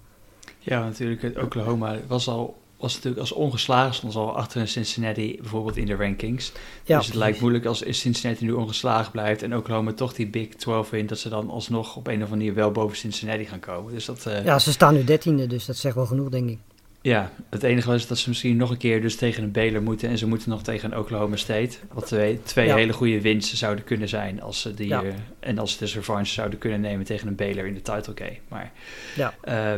Ja, 0.60 0.84
natuurlijk. 0.84 1.44
Oklahoma 1.44 1.98
was 2.08 2.28
al 2.28 2.61
was 2.82 2.94
natuurlijk 2.94 3.22
als 3.22 3.32
ongeslagen 3.32 3.94
stond 3.94 4.16
al 4.16 4.36
achter 4.38 4.62
een 4.62 4.68
Cincinnati 4.68 5.38
bijvoorbeeld 5.42 5.78
in 5.78 5.86
de 5.86 5.96
rankings. 5.96 6.52
Ja, 6.84 6.98
dus 6.98 7.06
het 7.08 7.16
lijkt 7.16 7.40
moeilijk 7.40 7.66
als 7.66 7.84
Cincinnati 7.90 8.46
nu 8.46 8.52
ongeslagen 8.52 9.12
blijft 9.12 9.44
en 9.44 9.56
Oklahoma 9.56 9.94
toch 9.94 10.14
die 10.14 10.28
Big 10.28 10.48
12 10.48 10.90
wint, 10.90 11.10
dat 11.10 11.20
ze 11.20 11.30
dan 11.30 11.50
alsnog 11.50 11.96
op 11.96 12.08
een 12.08 12.14
of 12.14 12.20
andere 12.22 12.36
manier 12.38 12.54
wel 12.54 12.72
boven 12.72 12.98
Cincinnati 12.98 13.46
gaan 13.46 13.60
komen. 13.60 13.94
Dus 13.94 14.06
dat, 14.06 14.26
eh, 14.26 14.46
Ja, 14.46 14.60
ze 14.60 14.72
staan 14.72 14.94
nu 14.94 15.04
dertiende, 15.04 15.48
dus 15.48 15.66
dat 15.66 15.76
zegt 15.78 15.96
wel 15.96 16.06
genoeg, 16.06 16.30
denk 16.30 16.50
ik. 16.50 16.58
Ja, 17.04 17.32
het 17.50 17.64
enige 17.64 17.88
was 17.88 18.08
dat 18.08 18.18
ze 18.18 18.30
misschien 18.30 18.58
nog 18.58 18.70
een 18.70 18.78
keer 18.78 19.02
dus 19.02 19.16
tegen 19.16 19.44
een 19.44 19.52
Baylor 19.52 19.82
moeten 19.82 20.10
en 20.10 20.18
ze 20.18 20.28
moeten 20.28 20.50
nog 20.50 20.64
tegen 20.64 20.92
een 20.92 20.98
Oklahoma 21.00 21.36
State. 21.36 21.78
Wat 21.94 22.06
twee, 22.06 22.40
twee 22.44 22.68
Ja. 22.68 22.76
hele 22.76 22.94
goede 22.94 23.22
winsten 23.22 23.58
zouden 23.58 23.84
kunnen 23.84 24.10
zijn 24.10 24.42
als 24.42 24.62
ze 24.62 24.74
die 24.74 24.88
Ja. 24.88 25.04
eh, 25.04 25.14
en 25.40 25.58
als 25.60 25.72
ze 25.72 25.78
dus 25.80 25.96
revanche 25.96 26.34
zouden 26.34 26.60
kunnen 26.60 26.82
nemen 26.82 27.06
tegen 27.06 27.28
een 27.28 27.36
Baylor 27.36 27.66
in 27.66 27.74
de 27.74 27.82
title 27.82 28.14
game. 28.16 28.38
Maar 28.48 28.72
Ja. 29.16 29.34
eh, 29.42 29.74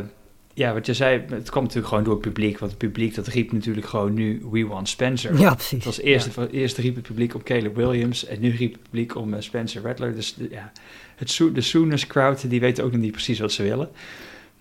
ja, 0.54 0.72
wat 0.72 0.86
je 0.86 0.94
zei, 0.94 1.22
het 1.28 1.50
kwam 1.50 1.62
natuurlijk 1.62 1.88
gewoon 1.88 2.04
door 2.04 2.12
het 2.12 2.22
publiek. 2.22 2.58
Want 2.58 2.70
het 2.70 2.80
publiek 2.80 3.14
dat 3.14 3.26
riep 3.26 3.52
natuurlijk 3.52 3.86
gewoon 3.86 4.14
nu 4.14 4.42
We 4.50 4.66
Want 4.66 4.88
Spencer. 4.88 5.38
Ja, 5.38 5.54
precies. 5.54 5.70
Het 5.70 5.84
was 5.84 6.00
eerst, 6.00 6.28
eerst 6.50 6.78
riep 6.78 6.94
het 6.94 7.06
publiek 7.06 7.34
om 7.34 7.42
Caleb 7.42 7.76
Williams 7.76 8.26
en 8.26 8.40
nu 8.40 8.50
riep 8.56 8.72
het 8.72 8.82
publiek 8.82 9.16
om 9.16 9.34
eh, 9.34 9.40
Spencer 9.40 9.82
Rattler. 9.82 10.14
Dus 10.14 10.34
de, 10.34 10.48
ja, 10.50 10.72
het, 11.16 11.40
de 11.52 11.60
Sooners 11.60 12.06
crowd 12.06 12.50
die 12.50 12.60
weten 12.60 12.84
ook 12.84 12.92
nog 12.92 13.00
niet 13.00 13.12
precies 13.12 13.38
wat 13.38 13.52
ze 13.52 13.62
willen. 13.62 13.88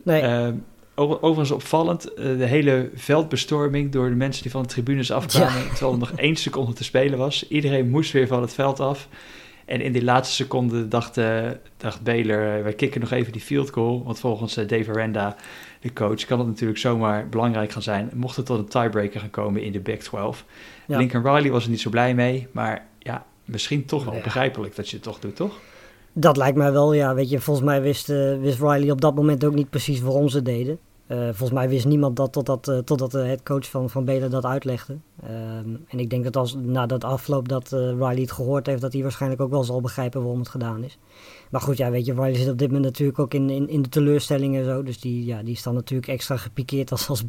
Nee, 0.04 0.54
over- 0.95 1.16
overigens 1.22 1.51
opvallend, 1.51 2.13
eh, 2.13 2.24
de 2.38 2.45
hele 2.45 2.90
veldbestorming 2.95 3.92
door 3.92 4.10
de 4.10 4.16
mensen 4.16 4.42
die 4.42 4.51
van 4.51 4.62
de 4.62 4.68
tribunes 4.68 5.12
afkwamen, 5.12 5.68
terwijl 5.69 5.92
er 5.92 5.98
nog 6.00 6.12
één 6.16 6.36
seconde 6.36 6.74
te 6.74 6.84
spelen 6.84 7.18
was. 7.18 7.48
Iedereen 7.48 7.90
moest 7.90 8.12
weer 8.12 8.28
van 8.28 8.42
het 8.42 8.54
veld 8.54 8.80
af. 8.80 9.07
En 9.66 9.81
in 9.81 9.92
die 9.92 10.04
laatste 10.04 10.36
seconde 10.36 10.88
dacht, 10.88 11.18
eh, 11.18 11.50
dacht 11.78 12.04
Baylor, 12.04 12.63
wij 12.63 12.74
kicken 12.74 13.01
nog 13.01 13.12
even 13.12 13.31
die 13.31 13.42
field 13.42 13.69
goal. 13.69 14.04
Want 14.04 14.19
volgens 14.19 14.54
Dave 14.56 14.92
Aranda, 14.92 15.36
de 15.83 15.94
coach, 15.94 16.25
kan 16.25 16.39
het 16.39 16.47
natuurlijk 16.47 16.80
zomaar 16.80 17.30
belangrijk 17.30 17.71
gaan 17.71 17.81
zijn. 17.81 18.09
Mocht 18.13 18.35
het 18.35 18.45
tot 18.45 18.59
een 18.59 18.68
tiebreaker 18.68 19.19
gaan 19.19 19.30
komen 19.30 19.62
in 19.62 19.71
de 19.71 19.80
Big 19.80 20.00
12. 20.03 20.45
Ja. 20.88 20.97
Lincoln 20.97 21.24
Riley 21.35 21.51
was 21.51 21.63
er 21.63 21.69
niet 21.69 21.81
zo 21.81 21.89
blij 21.89 22.13
mee, 22.15 22.47
maar 22.51 22.85
ja, 23.00 23.25
misschien 23.45 23.85
toch 23.85 24.06
wel 24.06 24.13
Ja. 24.15 24.21
begrijpelijk 24.21 24.75
dat 24.75 24.89
je 24.89 24.95
het 24.95 25.03
toch 25.06 25.19
doet, 25.19 25.35
toch? 25.35 25.59
Dat 26.13 26.38
lijkt 26.38 26.57
mij 26.57 26.71
wel, 26.71 26.94
ja. 26.94 27.13
Weet 27.13 27.30
je, 27.30 27.39
volgens 27.39 27.65
mij 27.65 27.81
wist, 27.81 28.09
eh, 28.09 28.39
wist 28.39 28.59
Riley 28.59 28.91
op 28.91 29.01
dat 29.01 29.15
moment 29.15 29.45
ook 29.45 29.53
niet 29.53 29.69
precies 29.69 30.01
waarom 30.01 30.30
ze 30.30 30.41
deden. 30.41 30.80
Eh, 31.08 31.24
volgens 31.24 31.52
mij 31.52 31.70
wist 31.70 31.86
niemand 31.86 32.16
dat 32.16 32.32
totdat, 32.32 32.68
eh 32.68 32.78
totdat 32.78 33.12
de 33.12 33.20
headcoach 33.20 33.70
van, 33.70 33.90
van 33.90 34.06
Baylor 34.06 34.30
dat 34.30 34.46
uitlegde. 34.46 34.98
Ehm, 35.24 35.76
en 35.88 36.00
ik 36.00 36.10
denk 36.10 36.24
dat 36.24 36.36
als 36.36 36.56
na 36.62 36.86
dat 36.86 37.04
afloop 37.04 37.48
dat 37.48 37.74
eh, 37.74 37.80
Riley 37.80 38.22
het 38.22 38.32
gehoord 38.32 38.66
heeft, 38.66 38.82
dat 38.82 38.94
hij 38.94 39.02
waarschijnlijk 39.02 39.42
ook 39.42 39.50
wel 39.50 39.64
zal 39.64 39.82
begrijpen 39.82 40.22
waarom 40.22 40.40
het 40.40 40.50
gedaan 40.50 40.84
is. 40.84 40.98
Maar 41.50 41.62
goed, 41.62 41.78
ja, 41.78 41.92
weet 41.92 42.06
je, 42.06 42.14
Riley 42.14 42.36
zit 42.36 42.50
op 42.50 42.58
dit 42.58 42.68
moment 42.68 42.86
natuurlijk 42.86 43.20
ook 43.20 43.34
in, 43.34 43.50
in, 43.50 43.70
in 43.70 43.82
de 43.82 43.90
teleurstelling 43.90 44.56
en 44.56 44.66
zo. 44.66 44.84
Dus 44.84 45.00
die, 45.00 45.26
ja, 45.26 45.44
die 45.44 45.54
is 45.54 45.64
dan 45.64 45.74
natuurlijk 45.74 46.10
extra 46.10 46.38
gepikeerd 46.38 46.92
als, 46.92 47.10
als 47.10 47.24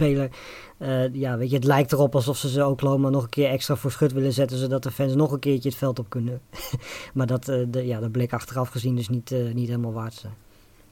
ja, 1.13 1.37
weet 1.37 1.51
je, 1.51 1.57
het 1.57 1.65
lijkt 1.65 1.93
erop 1.93 2.15
alsof 2.15 2.37
ze 2.37 2.49
ze 2.49 2.67
Oklahoma 2.67 3.09
nog 3.09 3.23
een 3.23 3.29
keer 3.29 3.49
extra 3.49 3.77
voor 3.77 3.91
schut 3.91 4.13
willen 4.13 4.33
zetten, 4.33 4.59
zodat 4.59 4.83
de 4.83 4.91
fans 4.91 5.15
nog 5.15 5.33
een 5.33 5.39
keertje 5.39 5.69
het 5.69 5.79
veld 5.79 5.99
op 5.99 6.09
kunnen. 6.09 6.41
maar 7.15 7.27
dat, 7.27 7.45
de, 7.45 7.83
ja, 7.85 8.01
dat 8.01 8.13
bleek 8.13 8.33
achteraf 8.33 8.69
gezien 8.69 8.97
dus 8.97 9.09
niet, 9.09 9.35
niet 9.55 9.69
helemaal 9.69 9.93
waard 9.93 10.15
zijn. 10.15 10.35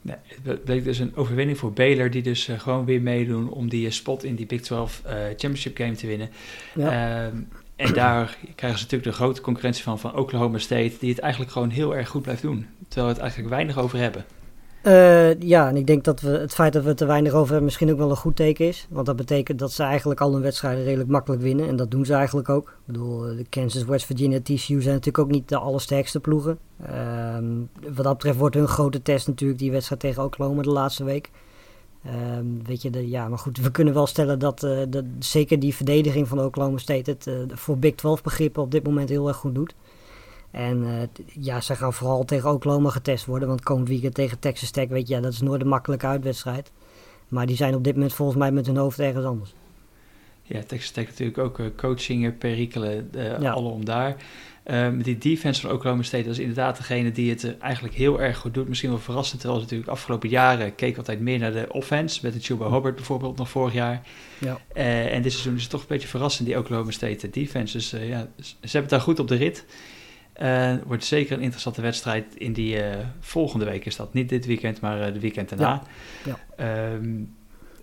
Nee, 0.02 0.16
het 0.42 0.64
bleek 0.64 0.84
dus 0.84 0.98
een 0.98 1.16
overwinning 1.16 1.58
voor 1.58 1.72
Baylor, 1.72 2.10
die 2.10 2.22
dus 2.22 2.48
eh, 2.48 2.60
gewoon 2.60 2.84
weer 2.84 3.02
meedoen 3.02 3.50
om 3.50 3.68
die 3.68 3.86
eh, 3.86 3.92
spot 3.92 4.24
in 4.24 4.34
die 4.34 4.46
Big 4.46 4.60
12 4.60 5.02
eh, 5.04 5.14
Championship 5.14 5.76
Game 5.76 5.94
te 5.94 6.06
winnen. 6.06 6.30
Ja. 6.74 7.24
Ehm, 7.26 7.36
en 7.76 7.92
daar 7.94 8.36
krijgen 8.54 8.78
ze 8.78 8.84
natuurlijk 8.84 9.10
de 9.10 9.12
grote 9.12 9.40
concurrentie 9.40 9.82
van, 9.82 9.98
van 9.98 10.16
Oklahoma 10.16 10.58
State, 10.58 10.92
die 11.00 11.10
het 11.10 11.18
eigenlijk 11.18 11.52
gewoon 11.52 11.70
heel 11.70 11.96
erg 11.96 12.08
goed 12.08 12.22
blijft 12.22 12.42
doen. 12.42 12.66
Terwijl 12.88 13.06
we 13.06 13.12
het 13.12 13.22
eigenlijk 13.22 13.50
weinig 13.50 13.78
over 13.78 13.98
hebben. 13.98 14.24
Eh, 14.82 15.40
ja, 15.40 15.68
en 15.68 15.76
ik 15.76 15.86
denk 15.86 16.04
dat 16.04 16.20
we 16.20 16.28
het 16.28 16.54
feit 16.54 16.72
dat 16.72 16.84
we 16.84 16.94
er 16.94 17.06
weinig 17.06 17.32
over 17.32 17.46
hebben 17.46 17.64
misschien 17.64 17.90
ook 17.90 17.98
wel 17.98 18.10
een 18.10 18.16
goed 18.16 18.36
teken 18.36 18.66
is. 18.66 18.86
Want 18.90 19.06
dat 19.06 19.16
betekent 19.16 19.58
dat 19.58 19.72
ze 19.72 19.82
eigenlijk 19.82 20.20
al 20.20 20.32
hun 20.32 20.42
wedstrijden 20.42 20.84
redelijk 20.84 21.10
makkelijk 21.10 21.42
winnen. 21.42 21.68
En 21.68 21.76
dat 21.76 21.90
doen 21.90 22.04
ze 22.04 22.14
eigenlijk 22.14 22.48
ook. 22.48 22.68
Ik 22.68 22.86
bedoel, 22.86 23.26
eh, 23.26 23.36
de 23.36 23.46
Kansas, 23.48 23.84
West 23.84 24.06
Virginia, 24.06 24.40
TCU 24.40 24.54
zijn 24.80 24.94
natuurlijk 24.94 25.18
ook 25.18 25.30
niet 25.30 25.48
de 25.48 25.56
allersterkste 25.56 26.20
ploegen. 26.20 26.58
Ehm, 26.86 27.44
wat 27.94 28.04
dat 28.04 28.12
betreft 28.12 28.38
wordt 28.38 28.54
hun 28.54 28.68
grote 28.68 29.02
test 29.02 29.26
natuurlijk 29.26 29.58
die 29.58 29.70
wedstrijd 29.70 30.00
tegen 30.00 30.22
Oklahoma 30.22 30.62
de 30.62 30.70
laatste 30.70 31.04
week. 31.04 31.30
Ehm, 32.04 32.46
weet 32.64 32.82
je, 32.82 32.90
de, 32.90 33.08
ja, 33.08 33.28
maar 33.28 33.38
goed, 33.38 33.58
we 33.58 33.70
kunnen 33.70 33.94
wel 33.94 34.06
stellen 34.06 34.38
dat, 34.38 34.62
eh, 34.62 34.78
dat 34.88 35.04
zeker 35.18 35.58
die 35.58 35.74
verdediging 35.74 36.28
van 36.28 36.40
Oklahoma 36.40 36.78
State 36.78 37.10
het 37.10 37.28
voor 37.48 37.78
Big 37.78 37.94
12 37.94 38.22
begrippen 38.22 38.62
op 38.62 38.70
dit 38.70 38.84
moment 38.84 39.08
heel 39.08 39.28
erg 39.28 39.36
goed 39.36 39.54
doet. 39.54 39.74
En 40.52 40.84
eh, 40.84 41.24
ja, 41.44 41.60
ze 41.60 41.76
gaan 41.76 41.92
vooral 41.92 42.24
tegen 42.24 42.50
Oklahoma 42.50 42.90
getest 42.90 43.24
worden. 43.24 43.48
Want 43.48 43.62
komend 43.62 43.88
weekend 43.88 44.14
tegen 44.14 44.38
Texas 44.38 44.70
Tech, 44.70 44.88
weet 44.88 45.08
je, 45.08 45.14
ja, 45.14 45.20
dat 45.20 45.32
is 45.32 45.40
nooit 45.40 45.60
een 45.60 45.68
makkelijke 45.68 46.06
uitwedstrijd. 46.06 46.70
Maar 47.28 47.46
die 47.46 47.56
zijn 47.56 47.74
op 47.74 47.84
dit 47.84 47.94
moment 47.94 48.14
volgens 48.14 48.38
mij 48.38 48.52
met 48.52 48.66
hun 48.66 48.76
hoofd 48.76 48.98
ergens 48.98 49.24
anders. 49.24 49.54
Ja, 50.42 50.62
Texas 50.66 50.90
Tech 50.90 51.06
natuurlijk 51.06 51.38
ook 51.38 51.58
eh, 51.58 51.66
coaching, 51.76 52.38
perikelen, 52.38 53.08
eh 53.14 53.40
Ja. 53.40 53.50
alle 53.50 53.68
om 53.68 53.84
daar. 53.84 54.16
Ehm, 54.62 54.98
die 54.98 55.18
defense 55.18 55.60
van 55.60 55.70
Oklahoma 55.70 56.02
State, 56.02 56.22
dat 56.22 56.32
is 56.32 56.38
inderdaad 56.38 56.76
degene 56.76 57.12
die 57.12 57.30
het 57.30 57.44
eh, 57.44 57.50
eigenlijk 57.60 57.94
heel 57.94 58.20
erg 58.20 58.38
goed 58.38 58.54
doet. 58.54 58.68
Misschien 58.68 58.90
wel 58.90 58.98
verrassend, 58.98 59.40
terwijl 59.40 59.60
ze 59.60 59.66
natuurlijk 59.66 59.92
afgelopen 59.92 60.28
jaren 60.28 60.74
keek 60.74 60.96
altijd 60.96 61.20
meer 61.20 61.38
naar 61.38 61.52
de 61.52 61.66
offense. 61.68 62.20
Met 62.22 62.32
de 62.32 62.40
Chuba 62.40 62.70
Hubbard 62.70 62.94
bijvoorbeeld 62.94 63.36
nog 63.36 63.48
vorig 63.48 63.72
jaar. 63.74 64.02
Ja. 64.38 64.58
Eh, 64.72 65.14
en 65.14 65.22
dit 65.22 65.32
seizoen 65.32 65.54
is 65.54 65.62
het 65.62 65.70
toch 65.70 65.80
een 65.80 65.86
beetje 65.88 66.08
verrassend, 66.08 66.48
die 66.48 66.58
Oklahoma 66.58 66.90
State 66.90 67.30
defense. 67.30 67.76
Dus 67.76 67.92
eh, 67.92 68.08
ja, 68.08 68.28
ze 68.40 68.54
hebben 68.60 68.80
het 68.80 68.90
daar 68.90 69.00
goed 69.00 69.18
op 69.18 69.28
de 69.28 69.36
rit. 69.36 69.64
Uh, 70.40 70.74
wordt 70.86 71.04
zeker 71.04 71.36
een 71.36 71.42
interessante 71.42 71.80
wedstrijd 71.80 72.36
in 72.36 72.52
die 72.52 72.76
uh, 72.76 72.84
volgende 73.20 73.64
week 73.64 73.84
is 73.84 73.96
dat. 73.96 74.14
Niet 74.14 74.28
dit 74.28 74.46
weekend, 74.46 74.80
maar 74.80 75.06
uh, 75.06 75.12
de 75.12 75.20
weekend 75.20 75.48
daarna. 75.48 75.82
Ja. 76.24 76.38
ja. 76.56 76.92
Um, 76.92 77.34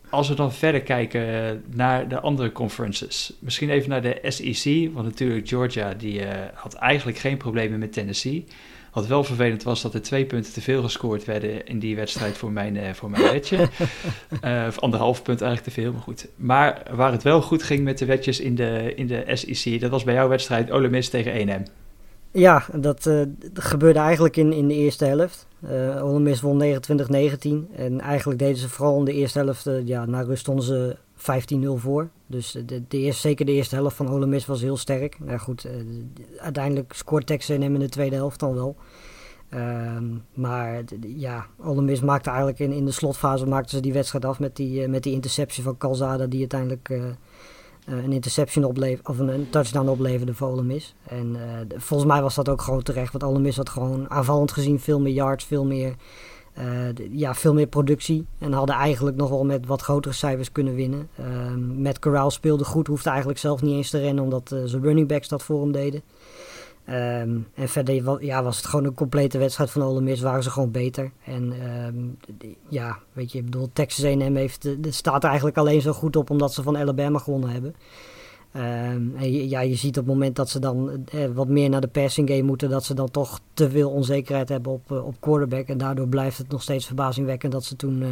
als 0.09 0.27
we 0.27 0.35
dan 0.35 0.53
verder 0.53 0.81
kijken 0.81 1.63
naar 1.73 2.07
de 2.07 2.19
andere 2.19 2.51
conferences. 2.51 3.33
Misschien 3.39 3.69
even 3.69 3.89
naar 3.89 4.01
de 4.01 4.19
SEC. 4.23 4.89
Want 4.93 5.05
natuurlijk 5.05 5.47
Georgia 5.47 5.93
die 5.93 6.21
had 6.53 6.73
eigenlijk 6.73 7.17
geen 7.17 7.37
problemen 7.37 7.79
met 7.79 7.93
Tennessee. 7.93 8.45
Wat 8.91 9.07
wel 9.07 9.23
vervelend 9.23 9.63
was 9.63 9.81
dat 9.81 9.93
er 9.93 10.01
twee 10.01 10.25
punten 10.25 10.53
te 10.53 10.61
veel 10.61 10.81
gescoord 10.81 11.25
werden 11.25 11.65
in 11.65 11.79
die 11.79 11.95
wedstrijd 11.95 12.37
voor 12.37 12.51
mijn, 12.51 12.95
voor 12.95 13.09
mijn 13.09 13.23
wetje. 13.23 13.57
uh, 14.43 14.65
of 14.67 14.79
anderhalf 14.79 15.23
punt 15.23 15.41
eigenlijk 15.41 15.75
te 15.75 15.81
veel, 15.81 15.91
maar 15.91 16.01
goed. 16.01 16.27
Maar 16.35 16.83
waar 16.91 17.11
het 17.11 17.23
wel 17.23 17.41
goed 17.41 17.63
ging 17.63 17.83
met 17.83 17.97
de 17.97 18.05
wetjes 18.05 18.39
in 18.39 18.55
de, 18.55 18.93
in 18.95 19.07
de 19.07 19.23
SEC, 19.33 19.79
dat 19.79 19.91
was 19.91 20.03
bij 20.03 20.13
jouw 20.13 20.27
wedstrijd 20.27 20.71
Ole 20.71 20.89
Miss 20.89 21.09
tegen 21.09 21.47
1M. 21.47 21.71
Ja, 22.31 22.65
dat, 22.73 23.05
uh, 23.05 23.21
gebeurde 23.53 23.99
eigenlijk 23.99 24.37
in, 24.37 24.53
in 24.53 24.67
de 24.67 24.73
eerste 24.73 25.05
helft. 25.05 25.47
Uh, 25.71 26.01
won 26.41 26.63
29-19 26.63 27.75
en 27.75 28.01
eigenlijk 28.01 28.39
deden 28.39 28.57
ze 28.57 28.69
vooral 28.69 28.99
in 28.99 29.05
de 29.05 29.13
eerste 29.13 29.39
helft, 29.39 29.69
ja, 29.85 30.05
na 30.05 30.21
rust 30.21 30.41
stonden 30.41 30.65
ze 30.65 30.95
15-0 31.17 31.23
voor. 31.75 32.09
Dus 32.25 32.57
de, 32.65 32.83
de 32.87 32.97
eerste, 32.97 33.21
zeker 33.21 33.45
de 33.45 33.51
eerste 33.51 33.75
helft 33.75 33.95
van 33.95 34.09
Ole 34.09 34.25
Miss 34.25 34.45
was 34.45 34.61
heel 34.61 34.77
sterk. 34.77 35.19
Nou 35.19 35.39
goed, 35.39 35.67
uiteindelijk 36.37 36.93
scoort 36.93 37.25
Texas 37.25 37.57
in 37.57 37.79
de 37.79 37.89
tweede 37.89 38.15
helft 38.15 38.39
dan 38.39 38.53
wel. 38.53 38.75
Uh, 39.53 39.97
maar 40.33 40.83
ja, 41.01 41.45
Ole 41.63 41.81
Miss 41.81 42.01
maakte 42.01 42.29
eigenlijk 42.29 42.59
in, 42.59 42.71
in 42.71 42.85
de 42.85 42.91
slotfase 42.91 43.45
maakten 43.45 43.69
ze 43.69 43.79
die 43.79 43.93
wedstrijd 43.93 44.25
af 44.25 44.39
met 44.39 44.55
die, 44.55 44.87
met 44.87 45.03
die 45.03 45.13
interceptie 45.13 45.63
van 45.63 45.77
Calzada 45.77 46.25
die 46.25 46.39
uiteindelijk 46.39 46.89
een 47.89 48.11
interception 48.11 48.63
opleverde, 48.63 49.09
of 49.09 49.19
een, 49.19 49.47
touchdown 49.49 49.87
opleverde 49.87 50.33
voor 50.33 50.47
Ole 50.47 50.63
Miss. 50.63 50.95
En 51.03 51.37
volgens 51.75 52.11
mij 52.11 52.21
was 52.21 52.35
dat 52.35 52.49
ook 52.49 52.61
gewoon 52.61 52.83
terecht, 52.83 53.11
want 53.11 53.23
Ole 53.23 53.39
Miss 53.39 53.57
had 53.57 53.69
gewoon 53.69 54.09
aanvallend 54.09 54.51
gezien 54.51 54.79
veel 54.79 54.99
meer 54.99 55.13
yards, 55.13 55.45
veel 55.45 55.65
meer 55.65 55.95
uh, 56.59 57.09
ja, 57.11 57.35
veel 57.35 57.53
meer 57.53 57.67
productie. 57.67 58.25
En 58.37 58.53
hadden 58.53 58.75
eigenlijk 58.75 59.17
nog 59.17 59.29
wel 59.29 59.45
met 59.45 59.65
wat 59.65 59.81
grotere 59.81 60.13
cijfers 60.13 60.51
kunnen 60.51 60.75
winnen. 60.75 61.09
Uh, 61.19 61.25
met 61.77 61.99
Corral 61.99 62.31
speelde 62.31 62.63
goed, 62.65 62.87
hoefde 62.87 63.09
eigenlijk 63.09 63.39
zelf 63.39 63.61
niet 63.61 63.75
eens 63.75 63.89
te 63.89 63.99
rennen, 63.99 64.23
omdat 64.23 64.55
zijn 64.65 64.81
running 64.81 65.07
backs 65.07 65.27
dat 65.27 65.43
voor 65.43 65.61
hem 65.61 65.71
deden. 65.71 66.01
Um, 66.91 67.47
en 67.53 67.69
verder 67.69 68.23
ja, 68.23 68.43
was 68.43 68.57
het 68.57 68.65
gewoon 68.65 68.85
een 68.85 68.93
complete 68.93 69.37
wedstrijd 69.37 69.71
van 69.71 69.81
Ole 69.81 70.01
Miss, 70.01 70.21
waren 70.21 70.43
ze 70.43 70.49
gewoon 70.49 70.71
beter. 70.71 71.11
En 71.23 71.53
um, 71.85 72.17
ja, 72.67 72.99
weet 73.13 73.31
je, 73.31 73.37
ik 73.37 73.45
bedoel, 73.45 73.69
Texas 73.73 74.05
A&M 74.05 74.35
heeft, 74.35 74.63
het 74.63 74.95
staat 74.95 75.23
er 75.23 75.27
eigenlijk 75.29 75.57
alleen 75.57 75.81
zo 75.81 75.93
goed 75.93 76.15
op 76.15 76.29
omdat 76.29 76.53
ze 76.53 76.63
van 76.63 76.77
Alabama 76.77 77.19
gewonnen 77.19 77.49
hebben. 77.49 77.75
Um, 78.55 79.15
en 79.15 79.49
ja, 79.49 79.59
je 79.59 79.75
ziet 79.75 79.97
op 79.97 80.05
het 80.05 80.13
moment 80.13 80.35
dat 80.35 80.49
ze 80.49 80.59
dan 80.59 81.05
eh, 81.11 81.25
wat 81.33 81.47
meer 81.47 81.69
naar 81.69 81.81
de 81.81 81.87
passing 81.87 82.29
game 82.29 82.41
moeten, 82.41 82.69
dat 82.69 82.83
ze 82.83 82.93
dan 82.93 83.11
toch 83.11 83.39
te 83.53 83.69
veel 83.69 83.89
onzekerheid 83.89 84.49
hebben 84.49 84.71
op, 84.71 84.91
uh, 84.91 85.05
op 85.05 85.15
quarterback. 85.19 85.67
En 85.67 85.77
daardoor 85.77 86.07
blijft 86.07 86.37
het 86.37 86.49
nog 86.49 86.61
steeds 86.61 86.85
verbazingwekkend 86.85 87.51
dat 87.51 87.63
ze 87.63 87.75
toen 87.75 88.01
uh, 88.01 88.07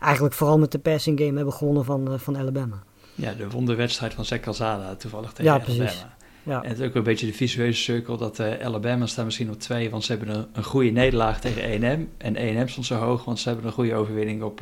eigenlijk 0.00 0.34
vooral 0.34 0.58
met 0.58 0.72
de 0.72 0.78
passing 0.78 1.18
game 1.18 1.36
hebben 1.36 1.54
gewonnen 1.54 1.84
van, 1.84 2.12
uh, 2.12 2.18
van 2.18 2.38
Alabama. 2.38 2.82
Ja, 3.14 3.34
de 3.34 3.50
wonderwedstrijd 3.50 4.14
van 4.14 4.24
Zach 4.24 4.40
Calzada 4.40 4.94
toevallig 4.94 5.32
tegen 5.32 5.44
ja, 5.44 5.52
Alabama. 5.52 5.76
Precies. 5.76 6.06
Ja. 6.48 6.62
En 6.62 6.68
het 6.68 6.78
is 6.78 6.86
ook 6.86 6.94
een 6.94 7.02
beetje 7.02 7.26
de 7.26 7.32
visuele 7.32 7.72
cirkel 7.72 8.16
dat 8.16 8.40
Alabama 8.40 9.06
staat 9.06 9.24
misschien 9.24 9.50
op 9.50 9.60
twee, 9.60 9.90
want 9.90 10.04
ze 10.04 10.16
hebben 10.16 10.34
een, 10.36 10.46
een 10.52 10.64
goede 10.64 10.90
nederlaag 10.90 11.40
tegen 11.40 11.62
A&M. 11.62 12.06
En 12.16 12.36
A&M 12.36 12.68
stond 12.68 12.86
zo 12.86 12.94
hoog, 12.94 13.24
want 13.24 13.38
ze 13.38 13.48
hebben 13.48 13.66
een 13.66 13.72
goede 13.72 13.94
overwinning 13.94 14.42
op, 14.42 14.60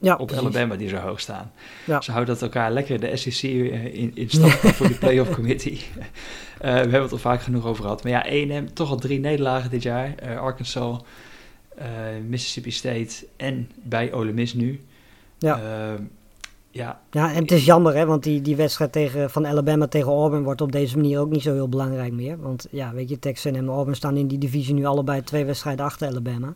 ja, 0.00 0.16
op 0.16 0.26
precies. 0.26 0.44
Alabama 0.44 0.76
die 0.76 0.88
zo 0.88 0.96
hoog 0.96 1.20
staan. 1.20 1.52
Ja. 1.84 2.00
Ze 2.00 2.12
houden 2.12 2.34
dat 2.34 2.42
elkaar 2.42 2.72
lekker 2.72 3.00
de 3.00 3.16
SEC 3.16 3.42
eh, 3.42 3.94
in, 3.94 4.10
in 4.14 4.30
stand 4.30 4.52
voor 4.76 4.88
de 4.88 4.94
playoff 4.94 5.34
committee. 5.34 5.72
Uh, 5.72 5.80
we 6.60 6.66
hebben 6.68 7.02
het 7.02 7.12
al 7.12 7.18
vaak 7.18 7.42
genoeg 7.42 7.66
over 7.66 7.82
gehad. 7.82 8.02
Maar 8.02 8.12
ja, 8.12 8.24
1 8.24 8.72
toch 8.72 8.90
al 8.90 8.96
drie 8.96 9.20
nederlagen 9.20 9.70
dit 9.70 9.82
jaar. 9.82 10.14
Uh, 10.22 10.40
Arkansas, 10.40 11.00
Mississippi 12.28 12.70
State 12.70 13.26
en 13.36 13.70
bij 13.82 14.12
Ole 14.12 14.32
Miss 14.32 14.54
nu. 14.54 14.80
Ja. 15.38 15.60
Ja. 16.70 17.00
ja, 17.10 17.32
en 17.32 17.42
het 17.42 17.52
is 17.52 17.64
jammer, 17.64 17.94
hè, 17.94 18.06
want 18.06 18.22
die, 18.22 18.40
die 18.40 18.56
wedstrijd 18.56 18.92
tegen, 18.92 19.30
van 19.30 19.46
Alabama 19.46 19.86
tegen 19.86 20.12
Auburn 20.12 20.42
wordt 20.42 20.60
op 20.60 20.72
deze 20.72 20.96
manier 20.96 21.20
ook 21.20 21.30
niet 21.30 21.42
zo 21.42 21.52
heel 21.52 21.68
belangrijk 21.68 22.12
meer. 22.12 22.40
Want 22.40 22.66
ja, 22.70 22.92
weet 22.92 23.08
je, 23.08 23.18
Texas 23.18 23.52
en 23.52 23.68
Auburn 23.68 23.96
staan 23.96 24.16
in 24.16 24.26
die 24.26 24.38
divisie 24.38 24.74
nu 24.74 24.84
allebei 24.84 25.22
twee 25.22 25.44
wedstrijden 25.44 25.84
achter 25.84 26.08
Alabama. 26.08 26.54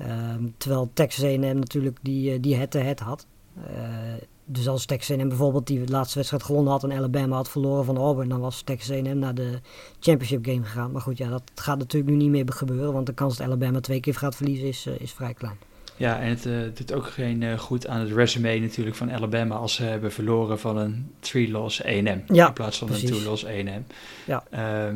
Um, 0.00 0.54
terwijl 0.56 0.90
Texas 0.92 1.24
A&M 1.24 1.58
natuurlijk 1.58 1.98
die, 2.02 2.32
eh, 2.32 2.38
die 2.40 2.56
head-to-head 2.56 3.00
had. 3.00 3.26
Uh, 3.58 3.64
dus 4.44 4.68
als 4.68 4.86
Texas 4.86 5.18
A&M 5.18 5.28
bijvoorbeeld 5.28 5.66
die 5.66 5.88
laatste 5.88 6.16
wedstrijd 6.16 6.42
gewonnen 6.42 6.72
had 6.72 6.84
en 6.84 6.92
Alabama 6.92 7.36
had 7.36 7.48
verloren 7.48 7.84
van 7.84 7.96
Auburn, 7.96 8.28
dan 8.28 8.40
was 8.40 8.62
Texas 8.62 8.96
A&M 8.96 9.18
naar 9.18 9.34
de 9.34 9.60
championship 10.00 10.44
game 10.44 10.62
gegaan. 10.62 10.92
Maar 10.92 11.00
goed, 11.00 11.18
ja, 11.18 11.28
dat 11.28 11.42
gaat 11.54 11.78
natuurlijk 11.78 12.12
nu 12.12 12.16
niet 12.16 12.30
meer 12.30 12.44
gebeuren, 12.52 12.92
want 12.92 13.06
de 13.06 13.14
kans 13.14 13.36
dat 13.36 13.46
Alabama 13.46 13.80
twee 13.80 14.00
keer 14.00 14.14
gaat 14.14 14.36
verliezen 14.36 14.68
is, 14.68 14.86
uh, 14.86 15.00
is 15.00 15.12
vrij 15.12 15.34
klein. 15.34 15.56
Ja, 15.96 16.20
en 16.20 16.28
het 16.28 16.46
uh, 16.46 16.56
doet 16.74 16.92
ook 16.92 17.06
geen 17.06 17.42
uh, 17.42 17.58
goed 17.58 17.86
aan 17.86 18.00
het 18.00 18.12
resume 18.12 18.58
natuurlijk 18.58 18.96
van 18.96 19.12
Alabama 19.12 19.54
als 19.54 19.74
ze 19.74 19.82
hebben 19.82 20.12
verloren 20.12 20.58
van 20.58 20.76
een 20.76 21.10
three-loss 21.20 21.84
A&M 21.84 22.20
ja, 22.26 22.46
in 22.46 22.52
plaats 22.52 22.78
van 22.78 22.86
precies. 22.88 23.10
een 23.10 23.16
two-loss 23.16 23.46
A&M. 23.46 23.82
Ja. 24.24 24.44
Uh, 24.54 24.86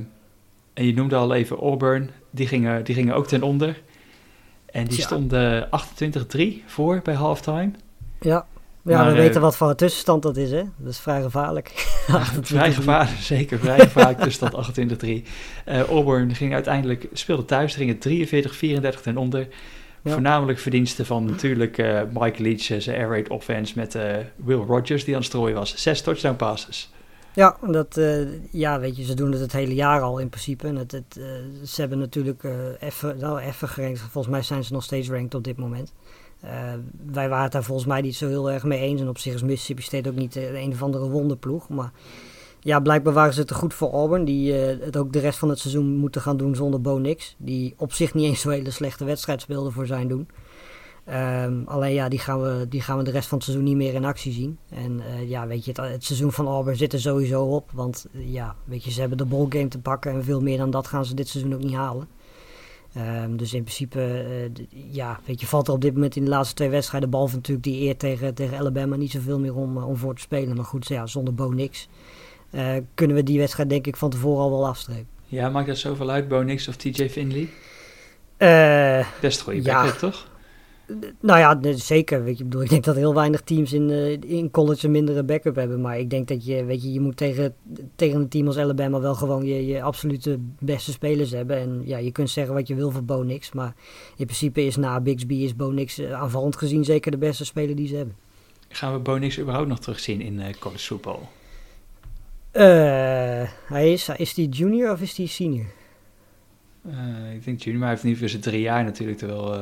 en 0.72 0.86
je 0.86 0.94
noemde 0.94 1.16
al 1.16 1.34
even 1.34 1.56
Auburn, 1.56 2.10
die 2.30 2.46
gingen, 2.46 2.84
die 2.84 2.94
gingen 2.94 3.14
ook 3.14 3.26
ten 3.26 3.42
onder. 3.42 3.80
En 4.66 4.84
die 4.84 4.98
ja. 4.98 5.04
stonden 5.04 5.68
28-3 6.36 6.40
voor 6.66 7.00
bij 7.02 7.14
halftime. 7.14 7.70
Ja, 8.20 8.46
ja 8.82 9.02
maar, 9.02 9.06
we 9.06 9.18
weten 9.18 9.40
wat 9.40 9.56
voor 9.56 9.70
een 9.70 9.76
tussenstand 9.76 10.22
dat 10.22 10.36
is, 10.36 10.50
hè? 10.50 10.62
Dat 10.76 10.92
is 10.92 10.98
vrij 10.98 11.22
gevaarlijk. 11.22 11.68
vrij 12.42 12.72
gevaarlijk, 12.72 13.20
zeker. 13.20 13.58
Vrij 13.58 13.78
gevaarlijk 13.78 14.18
tussenstand 14.18 15.04
28-3. 15.04 15.08
Uh, 15.08 15.80
Auburn 15.80 16.34
ging 16.34 16.54
uiteindelijk, 16.54 17.08
speelde 17.12 17.44
thuis, 17.44 17.74
gingen 17.74 17.98
43-34 18.96 19.00
ten 19.02 19.16
onder. 19.16 19.48
Ja. 20.02 20.12
Voornamelijk 20.12 20.58
verdiensten 20.58 21.06
van 21.06 21.24
natuurlijk 21.24 21.78
uh, 21.78 22.02
Mike 22.12 22.42
Leach, 22.42 22.82
zijn 22.82 22.96
air 22.96 23.08
raid 23.08 23.28
offense 23.28 23.72
met 23.76 23.94
uh, 23.94 24.16
Will 24.36 24.56
Rogers 24.56 25.04
die 25.04 25.14
aan 25.14 25.20
het 25.20 25.28
strooien 25.28 25.56
was. 25.56 25.76
Zes 25.76 26.02
touchdown 26.02 26.36
passes. 26.36 26.90
Ja, 27.34 27.56
dat, 27.66 27.96
uh, 27.96 28.52
ja, 28.52 28.80
weet 28.80 28.96
je, 28.96 29.04
ze 29.04 29.14
doen 29.14 29.32
het 29.32 29.40
het 29.40 29.52
hele 29.52 29.74
jaar 29.74 30.00
al 30.00 30.18
in 30.18 30.28
principe. 30.28 30.66
En 30.66 30.76
het, 30.76 30.92
het, 30.92 31.20
ze 31.64 31.80
hebben 31.80 31.98
natuurlijk 31.98 32.44
even, 32.80 33.18
nou, 33.18 33.40
even 33.40 33.68
gerankt. 33.68 34.00
Volgens 34.00 34.28
mij 34.28 34.42
zijn 34.42 34.64
ze 34.64 34.72
nog 34.72 34.82
steeds 34.82 35.08
ranked 35.08 35.34
op 35.34 35.44
dit 35.44 35.56
moment. 35.56 35.92
wij 37.06 37.28
waren 37.28 37.42
het 37.42 37.52
daar 37.52 37.64
volgens 37.64 37.86
mij 37.86 38.00
niet 38.00 38.16
zo 38.16 38.28
heel 38.28 38.50
erg 38.50 38.64
mee 38.64 38.80
eens. 38.80 39.00
En 39.00 39.08
op 39.08 39.18
zich 39.18 39.34
is 39.34 39.42
Mississippi 39.42 39.82
State 39.82 40.08
ook 40.08 40.14
niet 40.14 40.36
een 40.36 40.72
of 40.72 40.82
andere 40.82 41.08
wonderploeg. 41.08 41.68
Maar 41.68 41.90
ja, 42.60 42.80
blijkbaar 42.80 43.12
waren 43.12 43.34
ze 43.34 43.44
te 43.44 43.54
goed 43.54 43.74
voor 43.74 43.90
Auburn. 43.90 44.24
Die 44.24 44.52
het 44.52 44.96
ook 44.96 45.12
de 45.12 45.18
rest 45.18 45.38
van 45.38 45.48
het 45.48 45.58
seizoen 45.58 45.96
moeten 45.96 46.20
gaan 46.20 46.36
doen 46.36 46.54
zonder 46.54 46.80
Bo 46.80 46.98
Nix. 46.98 47.34
Die 47.38 47.74
op 47.76 47.92
zich 47.92 48.14
niet 48.14 48.24
eens 48.24 48.40
zo'n 48.40 48.52
hele 48.52 48.70
slechte 48.70 49.04
wedstrijd 49.04 49.40
speelde 49.40 49.70
voor 49.70 49.86
zijn 49.86 50.08
doen. 50.08 50.28
Um, 51.08 51.62
alleen 51.66 51.92
ja, 51.92 52.08
die 52.08 52.18
gaan, 52.18 52.40
we, 52.40 52.66
die 52.68 52.80
gaan 52.80 52.98
we 52.98 53.04
de 53.04 53.10
rest 53.10 53.28
van 53.28 53.38
het 53.38 53.46
seizoen 53.46 53.66
niet 53.66 53.76
meer 53.76 53.94
in 53.94 54.04
actie 54.04 54.32
zien. 54.32 54.58
En 54.68 55.00
uh, 55.00 55.28
ja, 55.28 55.46
weet 55.46 55.64
je, 55.64 55.70
het, 55.70 55.90
het, 55.90 56.04
seizoen 56.04 56.32
van 56.32 56.46
Auburn 56.46 56.76
zit 56.76 56.92
er 56.92 57.00
sowieso 57.00 57.42
op. 57.42 57.70
Want 57.72 58.06
uh, 58.12 58.32
ja, 58.32 58.56
weet 58.64 58.84
je, 58.84 58.90
ze 58.90 59.00
hebben 59.00 59.18
de 59.18 59.24
ballgame 59.24 59.68
te 59.68 59.78
pakken. 59.78 60.12
En 60.12 60.24
veel 60.24 60.40
meer 60.40 60.58
dan 60.58 60.70
dat 60.70 60.86
gaan 60.86 61.04
ze 61.04 61.14
dit 61.14 61.28
seizoen 61.28 61.54
ook 61.54 61.62
niet 61.62 61.74
halen. 61.74 62.08
Um, 62.96 63.36
dus 63.36 63.54
in 63.54 63.62
principe, 63.62 64.24
ja, 64.90 65.20
weet 65.24 65.40
je, 65.40 65.46
valt 65.46 65.68
er 65.68 65.74
op 65.74 65.80
dit 65.80 65.94
moment 65.94 66.16
in 66.16 66.24
de 66.24 66.30
laatste 66.30 66.54
twee 66.54 66.68
wedstrijden. 66.68 67.10
Behalve 67.10 67.34
natuurlijk 67.34 67.64
die 67.66 67.80
eer 67.80 67.96
tegen, 67.96 68.34
tegen 68.34 68.58
Alabama 68.58 68.96
niet 68.96 69.10
zoveel 69.10 69.38
meer 69.38 69.54
om, 69.54 69.76
om 69.76 69.96
voor 69.96 70.14
te 70.14 70.20
spelen. 70.20 70.56
Maar 70.56 70.64
goed, 70.64 70.88
ja, 70.88 71.06
zonder 71.06 71.34
Bo 71.34 71.50
niks. 71.50 71.88
Kunnen 72.94 73.16
we 73.16 73.22
die 73.22 73.38
wedstrijd 73.38 73.68
denk 73.68 73.86
ik 73.86 73.96
van 73.96 74.10
tevoren 74.10 74.42
al 74.42 74.50
wel 74.50 74.66
afstrepen. 74.66 75.08
Ja, 75.26 75.48
maakt 75.48 75.66
dat 75.66 75.78
zoveel 75.78 76.10
uit, 76.10 76.28
Bo 76.28 76.42
Nix 76.42 76.68
of 76.68 76.76
TJ 76.76 77.08
Finley? 77.08 77.48
Best 79.20 79.40
goede 79.40 79.62
ja, 79.62 79.90
toch? 79.90 80.28
Nou 81.20 81.38
ja, 81.38 81.76
zeker. 81.76 82.24
Weet 82.24 82.38
je, 82.38 82.44
bedoel, 82.44 82.62
ik 82.62 82.68
denk 82.68 82.84
dat 82.84 82.96
heel 82.96 83.14
weinig 83.14 83.40
teams 83.40 83.72
in, 83.72 83.88
uh, 83.88 84.16
in 84.20 84.50
college 84.50 84.86
een 84.86 84.92
mindere 84.92 85.22
backup 85.22 85.54
hebben. 85.56 85.80
Maar 85.80 85.98
ik 85.98 86.10
denk 86.10 86.28
dat 86.28 86.44
je, 86.44 86.64
weet 86.64 86.82
je, 86.82 86.92
je 86.92 87.00
moet 87.00 87.16
tegen, 87.16 87.54
tegen 87.96 88.20
een 88.20 88.28
team 88.28 88.46
als 88.46 88.56
Alabama 88.56 89.00
wel 89.00 89.14
gewoon 89.14 89.44
je, 89.44 89.66
je 89.66 89.82
absolute 89.82 90.38
beste 90.58 90.92
spelers 90.92 91.30
hebben. 91.30 91.56
En 91.56 91.82
ja, 91.84 91.98
je 91.98 92.12
kunt 92.12 92.30
zeggen 92.30 92.54
wat 92.54 92.68
je 92.68 92.74
wil 92.74 92.90
voor 92.90 93.04
Bo 93.04 93.22
Nix. 93.22 93.52
Maar 93.52 93.74
in 94.16 94.24
principe 94.24 94.64
is 94.64 94.76
na 94.76 95.00
Bixby 95.00 95.34
is 95.34 95.56
Bo 95.56 95.70
Nix 95.70 96.02
aanvallend 96.02 96.56
gezien 96.56 96.84
zeker 96.84 97.10
de 97.10 97.18
beste 97.18 97.44
speler 97.44 97.76
die 97.76 97.88
ze 97.88 97.96
hebben. 97.96 98.14
Gaan 98.68 98.92
we 98.92 98.98
Bo 98.98 99.16
Nix 99.16 99.38
überhaupt 99.38 99.68
nog 99.68 99.78
terugzien 99.78 100.20
in 100.20 100.42
college 100.58 100.84
football? 100.84 101.18
Hij 102.52 103.92
is, 103.92 104.08
is 104.08 104.34
die 104.34 104.48
junior 104.48 104.92
of 104.92 105.00
is 105.00 105.14
die 105.14 105.28
senior? 105.28 105.66
ik 107.34 107.44
denk 107.44 107.60
junior, 107.60 107.80
maar 107.80 107.88
hij 107.88 107.90
heeft 107.90 108.02
nu 108.02 108.16
voor 108.16 108.28
zijn 108.28 108.42
drie 108.42 108.60
jaar 108.60 108.84
natuurlijk 108.84 109.18
terwijl 109.18 109.54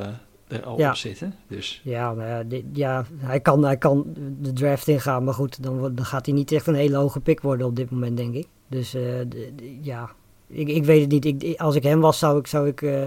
er 0.49 0.65
al 0.65 0.79
ja. 0.79 0.91
op 0.91 0.97
zitten. 0.97 1.35
Dus. 1.49 1.81
Ja, 1.85 2.15
maar 2.15 2.29
ja, 2.29 2.43
dit, 2.43 2.65
ja 2.73 3.05
hij, 3.17 3.41
kan, 3.41 3.65
hij 3.65 3.77
kan 3.77 4.07
de 4.41 4.53
draft 4.53 4.89
ingaan, 4.89 5.25
maar 5.25 5.35
goed, 5.35 5.63
dan, 5.63 5.95
dan 5.95 6.05
gaat 6.05 6.27
hij 6.27 6.35
niet 6.35 6.53
echt 6.53 6.67
een 6.67 6.75
hele 6.75 6.97
hoge 6.97 7.21
pick 7.21 7.41
worden 7.41 7.67
op 7.67 7.77
dit 7.77 7.91
moment, 7.91 8.17
denk 8.17 8.35
ik. 8.35 8.47
Dus 8.69 8.95
uh, 8.95 9.03
de, 9.03 9.53
de, 9.57 9.79
ja, 9.83 10.11
ik, 10.47 10.69
ik 10.69 10.85
weet 10.85 11.01
het 11.01 11.11
niet. 11.11 11.43
Ik, 11.43 11.61
als 11.61 11.75
ik 11.75 11.83
hem 11.83 12.01
was, 12.01 12.19
zou 12.19 12.39
ik, 12.39 12.47
zou 12.47 12.69
ik, 12.69 12.81
uh, 12.81 13.07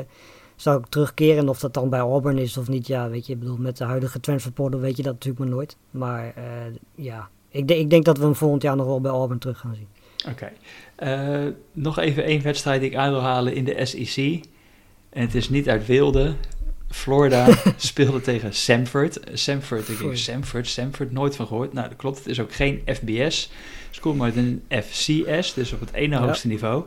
zou 0.55 0.79
ik 0.79 0.85
terugkeren. 0.85 1.50
Of 1.50 1.59
dat 1.59 1.73
dan 1.73 1.89
bij 1.89 2.00
Auburn 2.00 2.38
is 2.38 2.57
of 2.57 2.67
niet, 2.67 2.88
ja, 2.88 3.09
weet 3.09 3.25
je, 3.25 3.33
ik 3.33 3.39
bedoel, 3.39 3.57
met 3.57 3.77
de 3.77 3.83
huidige 3.83 4.19
transferportal 4.19 4.79
weet 4.79 4.97
je 4.97 5.03
dat 5.03 5.13
natuurlijk 5.13 5.43
maar 5.43 5.53
nooit. 5.53 5.77
Maar 5.91 6.33
uh, 6.38 6.43
ja, 6.95 7.29
ik, 7.51 7.67
de, 7.67 7.79
ik 7.79 7.89
denk 7.89 8.05
dat 8.05 8.17
we 8.17 8.24
hem 8.24 8.36
volgend 8.36 8.62
jaar 8.62 8.75
nog 8.75 8.86
wel 8.86 9.01
bij 9.01 9.12
Auburn 9.12 9.39
terug 9.39 9.60
gaan 9.60 9.75
zien. 9.75 9.88
Oké. 10.29 10.51
Okay. 10.98 11.53
nog 11.72 12.00
even 12.00 12.24
één 12.24 12.41
wedstrijd 12.41 12.81
die 12.81 12.89
ik 12.89 12.96
aan 12.96 13.12
wil 13.12 13.22
halen 13.22 13.55
in 13.55 13.63
de 13.63 13.86
SEC. 13.86 14.43
En 15.10 15.22
het 15.22 15.36
is 15.36 15.50
niet 15.50 15.70
uit 15.70 15.86
Wilde. 15.86 16.34
Florida 16.89 17.48
speelde 17.77 18.22
tegen 18.22 18.53
Samford. 18.53 19.20
Samford, 19.34 19.89
ik 19.89 20.00
denk 20.00 20.15
Samford, 20.15 20.67
Samford, 20.67 21.12
nooit 21.12 21.36
van 21.36 21.48
gehoord. 21.48 21.74
Nou, 21.74 21.88
dat 21.88 21.98
klopt. 21.98 22.17
Het 22.17 22.27
is 22.27 22.39
ook 22.39 22.53
geen 22.53 22.81
FBS 22.86 23.51
school, 23.91 24.13
maar 24.13 24.36
een 24.36 24.63
FCS, 24.70 25.53
dus 25.53 25.74
op 25.74 25.79
het 25.79 25.93
ene 25.93 26.17
hoogste 26.17 26.48
niveau. 26.48 26.84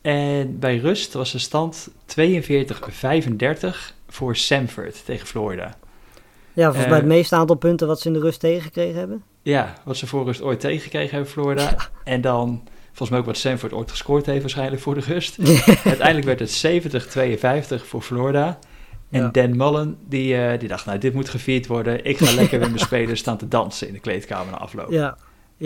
En 0.00 0.58
bij 0.58 0.76
rust 0.76 1.12
was 1.12 1.32
de 1.32 1.38
stand 1.38 1.88
42-35 2.20 2.22
voor 4.08 4.36
Samford 4.36 5.04
tegen 5.04 5.26
Florida. 5.26 5.76
Ja, 6.52 6.64
volgens 6.64 6.86
mij 6.86 6.94
het 6.94 7.06
eh, 7.06 7.14
meeste 7.14 7.34
aantal 7.34 7.56
punten 7.56 7.86
wat 7.86 8.00
ze 8.00 8.06
in 8.06 8.12
de 8.12 8.20
rust 8.20 8.40
tegengekregen 8.40 8.98
hebben. 8.98 9.22
Ja, 9.42 9.74
wat 9.84 9.96
ze 9.96 10.06
voor 10.06 10.24
rust 10.24 10.42
ooit 10.42 10.60
tegengekregen 10.60 11.10
hebben, 11.10 11.30
Florida. 11.30 11.76
En 12.04 12.20
dan, 12.20 12.62
volgens 12.86 13.10
mij 13.10 13.18
ook 13.18 13.26
wat 13.26 13.36
Samford 13.36 13.72
ooit 13.72 13.90
gescoord 13.90 14.26
heeft 14.26 14.40
waarschijnlijk 14.40 14.82
voor 14.82 14.94
de 14.94 15.00
rust. 15.00 15.38
Uiteindelijk 15.84 16.26
werd 16.26 16.40
het 16.40 17.80
70-52 17.82 17.84
voor 17.86 18.02
Florida. 18.02 18.58
En 19.10 19.32
Dan 19.32 19.56
Mullen, 19.56 19.98
die, 20.08 20.34
uh, 20.34 20.58
die 20.58 20.68
dacht, 20.68 20.86
nou, 20.86 20.98
dit 20.98 21.14
moet 21.14 21.28
gevierd 21.28 21.66
worden. 21.66 22.04
Ik 22.04 22.18
ga 22.18 22.34
lekker 22.34 22.58
met 22.60 22.68
mijn 22.68 22.80
spelers 22.80 23.20
staan 23.20 23.36
te 23.36 23.48
dansen 23.48 23.86
in 23.86 23.92
de 23.92 24.00
kleedkamer 24.00 24.52
na 24.52 24.58
afloop. 24.58 24.90
Ja, 24.90 25.16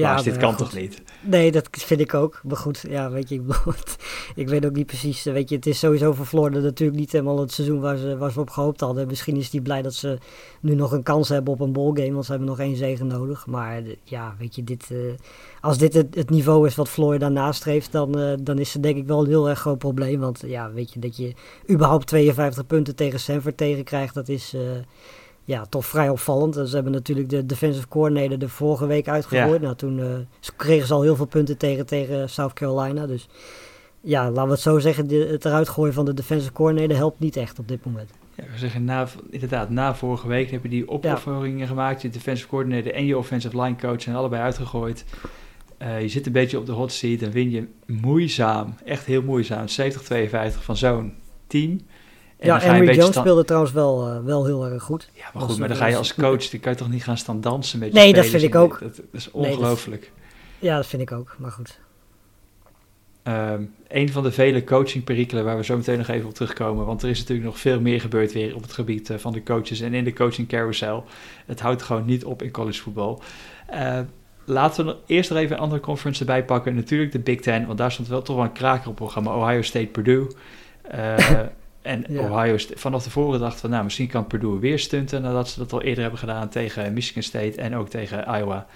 ja, 0.01 0.23
dit 0.23 0.37
kan 0.37 0.57
toch 0.57 0.75
niet? 0.75 1.03
Nee, 1.21 1.53
dat 1.53 1.69
vind 1.71 2.01
ik 2.01 2.15
ook. 2.15 2.41
Maar 2.45 2.57
goed, 2.57 2.85
ja, 2.89 3.11
weet 3.11 3.29
je, 3.29 3.35
ik, 3.35 3.43
ik 4.43 4.49
weet 4.49 4.67
ook 4.67 4.77
niet 4.77 4.87
precies. 4.87 5.23
Weet 5.23 5.49
je, 5.49 5.57
het 5.57 5.67
is 5.67 5.79
sowieso 5.79 6.13
voor 6.13 6.27
Florida 6.27 6.61
natuurlijk 6.61 6.99
niet 6.99 7.13
helemaal 7.13 7.41
het 7.41 7.53
seizoen 7.53 7.81
waar 7.81 7.97
ze, 7.97 8.17
waar 8.17 8.31
ze 8.31 8.41
op 8.41 8.51
gehoopt 8.51 8.81
hadden. 8.81 9.07
Misschien 9.07 9.37
is 9.37 9.51
hij 9.51 9.61
blij 9.61 9.83
dat 9.83 9.95
ze 9.95 10.19
nu 10.61 10.75
nog 10.75 10.93
een 10.93 11.03
kans 11.03 11.29
hebben 11.29 11.53
op 11.53 11.61
een 11.61 11.73
ballgame, 11.73 12.13
want 12.13 12.25
ze 12.25 12.31
hebben 12.31 12.49
nog 12.49 12.59
één 12.59 12.77
zegen 12.77 13.07
nodig. 13.07 13.47
Maar 13.47 13.83
ja, 14.05 14.35
weet 14.39 14.55
je, 14.55 14.65
dit, 14.65 14.89
uh, 14.93 15.13
als 15.61 15.79
dit 15.79 15.95
het, 15.95 16.15
het, 16.15 16.31
niveau 16.31 16.67
is 16.67 16.75
wat 16.75 16.89
Florida 16.89 17.29
nastreeft, 17.29 17.93
dan, 17.93 18.19
uh, 18.19 18.33
dan 18.41 18.59
is 18.59 18.73
het 18.73 18.83
denk 18.83 18.97
ik 18.97 19.07
wel 19.07 19.21
een 19.21 19.29
heel 19.29 19.49
erg 19.49 19.59
groot 19.59 19.79
probleem. 19.79 20.21
Want 20.21 20.43
ja, 20.47 20.73
weet 20.73 20.93
je, 20.93 21.01
dat 21.01 21.17
je 21.17 21.33
überhaupt 21.71 22.07
52 22.07 22.67
punten 22.67 22.97
tegen 22.97 23.21
Sanford 23.21 23.57
tegenkrijgt, 23.57 24.15
dat 24.15 24.29
is... 24.29 24.55
Uh, 24.55 24.61
ja, 25.45 25.65
toch 25.65 25.87
vrij 25.87 26.09
opvallend. 26.09 26.55
Ze 26.55 26.75
hebben 26.75 26.93
natuurlijk 26.93 27.29
de 27.29 27.47
defensive 27.47 27.89
coordinator 27.89 28.39
de 28.39 28.49
vorige 28.49 28.87
week 28.87 29.09
uitgegooid. 29.09 29.61
Nou, 29.61 29.75
toen 29.75 29.99
uh, 29.99 30.07
kregen 30.57 30.87
ze 30.87 30.95
al 30.95 31.03
heel 31.03 31.17
veel 31.17 31.27
punten 31.27 31.57
tegen, 31.57 31.87
tegen 31.87 32.31
South 32.31 32.53
Carolina. 32.53 33.07
Dus 33.07 33.29
ja, 34.01 34.31
laten 34.31 34.45
we 34.45 34.51
het 34.51 34.61
zo 34.61 34.79
zeggen, 34.79 35.07
de, 35.07 35.29
het 35.31 35.45
eruit 35.45 35.69
gooien 35.69 35.95
van 35.95 36.05
de 36.05 36.15
defensive 36.15 36.53
coordinator 36.53 36.97
helpt 36.97 37.21
niet 37.21 37.37
echt 37.37 37.59
op 37.59 37.69
dit 37.69 37.85
moment. 37.85 38.11
Ja, 38.35 38.45
we 38.53 38.59
zeggen, 38.59 38.85
na, 38.85 39.07
inderdaad, 39.31 39.71
na 39.71 39.95
vorige 39.95 40.29
week 40.29 40.51
heb 40.51 40.63
je 40.63 40.69
die 40.69 40.89
opofferingen 40.89 41.67
gemaakt. 41.67 42.03
Je 42.03 42.11
defensive 42.11 42.49
coordinator 42.49 42.93
en 42.93 43.07
je 43.07 43.19
offensive 43.19 43.61
line 43.61 43.77
coach 43.77 44.03
zijn 44.03 44.17
allebei 44.17 44.43
uitgegooid. 44.43 45.05
Uh, 45.83 46.01
je 46.01 46.09
zit 46.09 46.27
een 46.27 46.33
beetje 46.33 46.59
op 46.59 46.67
de 46.67 46.73
hot 46.73 46.93
seat 46.93 47.23
en 47.23 47.31
win 47.31 47.51
je 47.51 47.69
moeizaam, 47.87 48.75
echt 48.85 49.07
heel 49.07 49.23
moeizaam, 49.23 49.67
70-52 49.67 49.71
van 50.61 50.77
zo'n 50.77 51.15
team 51.47 51.81
ja, 52.45 52.59
Henry 52.59 52.95
Jones 52.95 53.17
speelde 53.17 53.45
trouwens 53.45 53.73
wel, 53.73 54.09
uh, 54.09 54.25
wel 54.25 54.45
heel 54.45 54.65
erg 54.67 54.83
goed. 54.83 55.09
Ja, 55.13 55.25
maar 55.35 55.43
goed, 55.43 55.59
maar 55.59 55.69
dan 55.69 55.77
ga 55.77 55.87
je 55.87 55.97
als 55.97 56.15
coach, 56.15 56.49
die 56.49 56.61
kan 56.61 56.73
je 56.73 56.79
toch 56.79 56.91
niet 56.91 57.05
gaan 57.05 57.19
staan 57.19 57.41
dansen 57.41 57.79
met 57.79 57.89
je 57.89 57.95
Nee, 57.95 58.13
dat 58.13 58.27
vind 58.27 58.43
ik 58.43 58.55
ook. 58.55 58.79
Dat, 58.81 59.01
is 59.13 59.31
ongelooflijk. 59.31 60.13
ja, 60.59 60.77
dat 60.77 60.87
vind 60.87 61.03
ik 61.03 61.13
ook, 61.13 61.37
maar 61.39 61.51
goed. 61.51 61.79
Um, 63.29 63.75
een 63.89 64.13
van 64.13 64.23
de 64.23 64.33
vele 64.33 64.65
coachingperikelen 64.65 65.45
waar 65.45 65.57
we 65.57 65.65
zo 65.65 65.77
meteen 65.77 65.99
nog 65.99 66.09
even 66.09 66.29
op 66.29 66.35
terugkomen, 66.35 66.87
want 66.87 67.03
er 67.03 67.09
is 67.09 67.19
natuurlijk 67.19 67.47
nog 67.47 67.59
veel 67.59 67.81
meer 67.81 68.01
gebeurd 68.01 68.33
weer 68.33 68.55
op 68.55 68.63
het 68.63 68.73
gebied 68.73 69.11
uh, 69.11 69.17
van 69.17 69.33
de 69.33 69.43
coaches 69.43 69.81
en 69.81 69.95
in 69.95 70.05
de 70.05 70.13
coaching 70.13 70.49
carousel. 70.49 71.05
Het 71.47 71.61
houdt 71.61 71.83
gewoon 71.83 72.05
niet 72.05 72.25
op 72.25 72.43
in 72.43 72.51
collegevoetbal. 72.51 73.23
Uh, 73.75 73.99
laten 74.45 74.87
we 74.87 74.97
eerst 75.07 75.31
nog 75.31 75.39
even 75.39 75.57
een 75.57 75.63
andere 75.63 75.81
conference 75.81 76.21
erbij 76.21 76.45
pakken. 76.45 76.75
Natuurlijk 76.75 77.13
de 77.13 77.19
Big 77.19 77.41
Ten, 77.41 77.67
want 77.67 77.79
daar 77.79 77.93
stond 77.93 78.09
wel 78.09 78.23
toch 78.23 78.37
wel 78.37 78.45
een 78.45 78.53
kraker 78.53 78.89
op 78.89 78.97
programma. 78.97 79.35
Ohio 79.35 79.63
State, 79.63 79.87
Purdue. 79.87 80.27
Uh, 80.95 81.17
En 81.85 82.19
Ohio 82.19 82.57
vanaf 82.75 83.03
tevoren 83.03 83.41
dacht 83.41 83.61
van, 83.61 83.71
nou, 83.71 83.85
misschien 83.85 84.09
kan 84.09 84.27
Purdue 84.27 84.59
weer 84.59 84.79
stunten 84.79 85.23
nadat 85.23 85.49
ze 85.49 85.59
dat 85.59 85.73
al 85.73 85.83
eerder 85.83 86.03
hebben 86.03 86.21
gedaan 86.21 86.49
tegen 86.49 86.93
Michigan 86.93 87.23
State 87.23 87.61
en 87.61 87.77
ook 87.77 87.89
tegen 87.89 88.25
Iowa. 88.39 88.67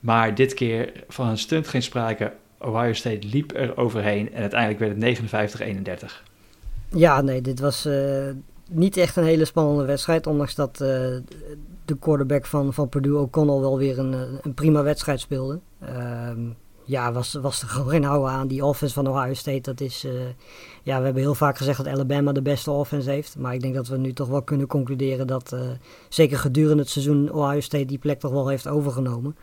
Maar 0.00 0.34
dit 0.34 0.54
keer 0.54 0.92
van 1.08 1.28
een 1.28 1.38
stunt 1.38 1.68
geen 1.68 1.82
sprake. 1.82 2.32
Ohio 2.58 2.92
State 2.92 3.26
liep 3.26 3.56
er 3.56 3.76
overheen 3.76 4.32
en 4.32 4.40
uiteindelijk 4.40 4.98
werd 4.98 5.20
het 5.20 6.02
59-31. 6.02 6.22
Ja, 6.88 7.20
nee, 7.20 7.40
dit 7.40 7.60
was 7.60 7.86
uh, 7.86 8.28
niet 8.70 8.96
echt 8.96 9.16
een 9.16 9.24
hele 9.24 9.44
spannende 9.44 9.84
wedstrijd. 9.84 10.26
Ondanks 10.26 10.54
dat 10.54 10.72
uh, 10.72 10.88
de 11.84 11.98
quarterback 12.00 12.46
van, 12.46 12.74
van 12.74 12.88
Purdue 12.88 13.18
O'Connell 13.18 13.60
wel 13.60 13.78
weer 13.78 13.98
een, 13.98 14.14
eh, 14.14 14.20
een 14.42 14.54
prima 14.54 14.82
wedstrijd 14.82 15.20
speelde. 15.20 15.58
Uh, 15.82 16.30
ja, 16.88 17.12
was, 17.12 17.32
was 17.32 17.62
er 17.62 17.68
gewoon 17.68 17.88
geen 17.88 18.04
houden 18.04 18.30
aan. 18.30 18.48
Die 18.48 18.64
offense 18.64 18.94
van 18.94 19.08
Ohio 19.08 19.34
State, 19.34 19.60
dat 19.60 19.80
is... 19.80 20.04
Uh, 20.04 20.12
ja, 20.82 20.98
we 20.98 21.04
hebben 21.04 21.22
heel 21.22 21.34
vaak 21.34 21.56
gezegd 21.56 21.84
dat 21.84 21.86
Alabama 21.86 22.32
de 22.32 22.42
beste 22.42 22.70
offense 22.70 23.10
heeft. 23.10 23.36
Maar 23.38 23.54
ik 23.54 23.60
denk 23.60 23.74
dat 23.74 23.88
we 23.88 23.96
nu 23.96 24.12
toch 24.12 24.28
wel 24.28 24.42
kunnen 24.42 24.66
concluderen 24.66 25.26
dat... 25.26 25.52
Uh, 25.54 25.60
zeker 26.08 26.38
gedurende 26.38 26.82
het 26.82 26.90
seizoen 26.90 27.32
Ohio 27.32 27.60
State 27.60 27.84
die 27.84 27.98
plek 27.98 28.20
toch 28.20 28.30
wel 28.30 28.48
heeft 28.48 28.68
overgenomen. 28.68 29.36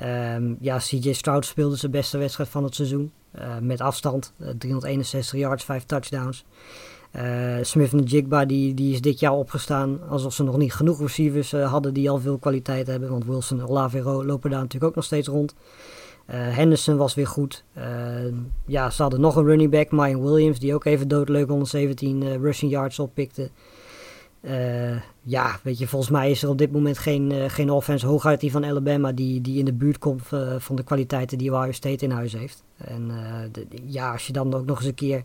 Um, 0.00 0.56
ja, 0.60 0.78
CJ 0.78 1.12
Stroud 1.12 1.44
speelde 1.44 1.76
zijn 1.76 1.92
beste 1.92 2.18
wedstrijd 2.18 2.48
van 2.48 2.64
het 2.64 2.74
seizoen. 2.74 3.12
Uh, 3.38 3.58
met 3.60 3.80
afstand. 3.80 4.32
361 4.58 5.40
yards, 5.40 5.64
5 5.64 5.84
touchdowns. 5.84 6.44
Smith 7.62 7.92
en 7.92 8.02
Jigba 8.02 8.44
die, 8.44 8.74
die 8.74 8.92
is 8.92 9.00
dit 9.00 9.20
jaar 9.20 9.32
opgestaan 9.32 10.00
alsof 10.08 10.34
ze 10.34 10.42
nog 10.42 10.56
niet 10.56 10.74
genoeg 10.74 11.00
receivers 11.00 11.52
hadden 11.52 11.94
die 11.94 12.10
al 12.10 12.18
veel 12.18 12.38
kwaliteit 12.38 12.86
hebben. 12.86 13.10
Want 13.10 13.24
Wilson 13.24 13.60
en 13.60 13.66
Olave 13.66 14.02
lopen 14.02 14.50
daar 14.50 14.60
natuurlijk 14.60 14.84
ook 14.84 14.94
nog 14.94 15.04
steeds 15.04 15.28
rond. 15.28 15.54
Uh, 16.30 16.36
Henderson 16.36 16.96
was 16.96 17.14
weer 17.14 17.26
goed. 17.26 17.64
Uh, 17.78 17.84
ja, 18.66 18.90
ze 18.90 19.02
hadden 19.02 19.20
nog 19.20 19.36
een 19.36 19.44
running 19.44 19.70
back, 19.70 19.90
Mayan 19.90 20.22
Williams, 20.22 20.58
die 20.58 20.74
ook 20.74 20.84
even 20.84 21.08
doodleuk 21.08 21.48
117 21.48 22.22
uh, 22.22 22.36
rushing 22.36 22.70
yards 22.70 22.98
oppikte. 22.98 23.50
ja, 25.22 25.58
weet 25.62 25.78
je, 25.78 25.86
volgens 25.86 26.10
mij 26.10 26.30
is 26.30 26.42
er 26.42 26.48
op 26.48 26.58
dit 26.58 26.72
moment 26.72 26.98
geen, 26.98 27.50
geen 27.50 27.70
offense 27.70 28.06
hooguit 28.06 28.40
die 28.40 28.50
van 28.50 28.64
Alabama 28.64 29.12
die, 29.12 29.40
die 29.40 29.58
in 29.58 29.64
de 29.64 29.72
buurt 29.72 29.98
komt 29.98 30.22
van 30.58 30.76
de 30.76 30.82
kwaliteiten 30.82 31.38
die 31.38 31.54
Ohio 31.54 31.72
State 31.72 32.04
in 32.04 32.10
huis 32.10 32.32
heeft. 32.32 32.64
En 32.76 33.10
ja, 33.84 34.12
als 34.12 34.26
je 34.26 34.32
dan 34.32 34.54
ook 34.54 34.66
nog 34.66 34.78
eens 34.78 34.86
een 34.86 34.94
keer 34.94 35.22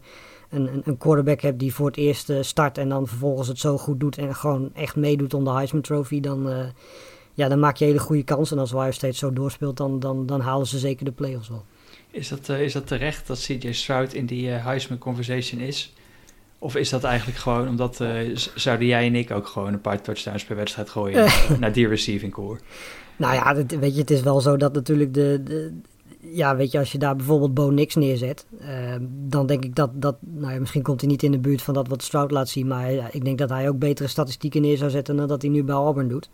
een, 0.50 0.82
een, 0.84 0.98
quarterback 0.98 1.42
hebt 1.42 1.60
die 1.60 1.74
voor 1.74 1.88
het 1.88 1.98
eerst 1.98 2.32
start 2.42 2.78
en 2.78 2.90
dan 2.90 3.08
vervolgens 3.08 3.48
het 3.48 3.60
zo 3.60 3.78
goed 3.78 4.00
doet 4.00 4.18
en 4.18 4.36
gewoon 4.36 4.70
echt 4.74 4.96
meedoet 4.96 5.34
om 5.34 5.44
de 5.44 5.52
Heisman 5.52 5.82
Trophy, 5.82 6.20
dan 6.20 6.72
ja, 7.40 7.48
dan 7.48 7.60
maak 7.60 7.78
je 7.78 7.86
hele 7.86 8.00
goede 8.00 8.24
kansen. 8.24 8.56
En 8.56 8.62
als 8.62 8.74
Ohio 8.74 8.92
State 8.92 9.18
zo 9.18 9.34
doorspeelt, 9.34 9.78
dan, 9.78 10.00
dan, 10.00 10.26
dan 10.26 10.42
halen 10.42 10.68
ze 10.68 10.78
zeker 10.78 11.06
de 11.06 11.12
playoffs 11.12 11.50
wel. 11.50 11.66
Is 12.12 12.28
dat, 12.28 12.50
uh, 12.50 12.62
is 12.62 12.74
dat 12.74 12.88
terecht 12.88 13.28
dat 13.28 13.40
CJ 13.40 13.72
Stroud 13.72 14.14
in 14.14 14.26
die 14.26 14.48
uh, 14.48 14.66
Heisman 14.66 14.98
conversation 14.98 15.62
is? 15.62 15.94
Of 16.58 16.76
is 16.76 16.90
dat 16.90 17.04
eigenlijk 17.04 17.38
gewoon 17.38 17.68
omdat 17.68 18.00
uh, 18.02 18.36
zouden 18.56 18.88
jij 18.88 19.06
en 19.06 19.16
ik 19.16 19.32
ook 19.32 19.48
gewoon 19.48 19.74
een 19.74 19.82
paar 19.82 20.02
touchdowns 20.02 20.46
per 20.46 20.56
wedstrijd 20.56 20.90
gooien 20.90 21.28
naar 21.60 21.74
die 21.74 21.88
receiving 21.88 22.32
core? 22.32 22.60
Nou 23.16 23.34
ja, 23.34 23.54
dat, 23.54 23.80
weet 23.80 23.94
je, 23.94 24.00
het 24.00 24.12
is 24.12 24.22
wel 24.22 24.42
zo 24.42 24.58
dat 24.58 24.74
natuurlijk 24.74 25.14
de, 25.14 25.42
de 25.44 25.74
ja, 26.22 26.56
weet 26.56 26.72
je, 26.72 26.80
als 26.80 26.92
je 26.92 26.98
daar 26.98 27.16
bijvoorbeeld 27.16 27.54
Bo 27.54 27.70
Nix 27.70 27.96
neerzet, 27.96 28.46
dan 29.10 29.46
denk 29.46 29.64
ik 29.64 29.76
dat, 29.76 29.90
dat 29.94 30.18
nou 30.22 30.54
ja, 30.54 30.60
misschien 30.60 30.82
komt 30.82 31.02
hij 31.02 31.10
niet 31.10 31.24
in 31.24 31.32
de 31.32 31.40
buurt 31.40 31.62
van 31.62 31.74
dat 31.74 31.88
wat 31.88 32.04
Stroud 32.04 32.32
laat 32.32 32.50
zien, 32.50 32.68
maar 32.68 32.92
ja, 32.92 33.10
ik 33.12 33.26
denk 33.26 33.38
dat 33.38 33.50
hij 33.50 33.70
ook 33.70 33.80
betere 33.80 34.08
statistieken 34.08 34.62
neer 34.62 34.78
zou 34.78 34.90
zetten 34.90 35.16
dan 35.16 35.28
dat 35.28 35.42
hij 35.42 35.52
nu 35.52 35.64
bij 35.64 35.76
Auburn 35.76 36.08
doet. 36.08 36.30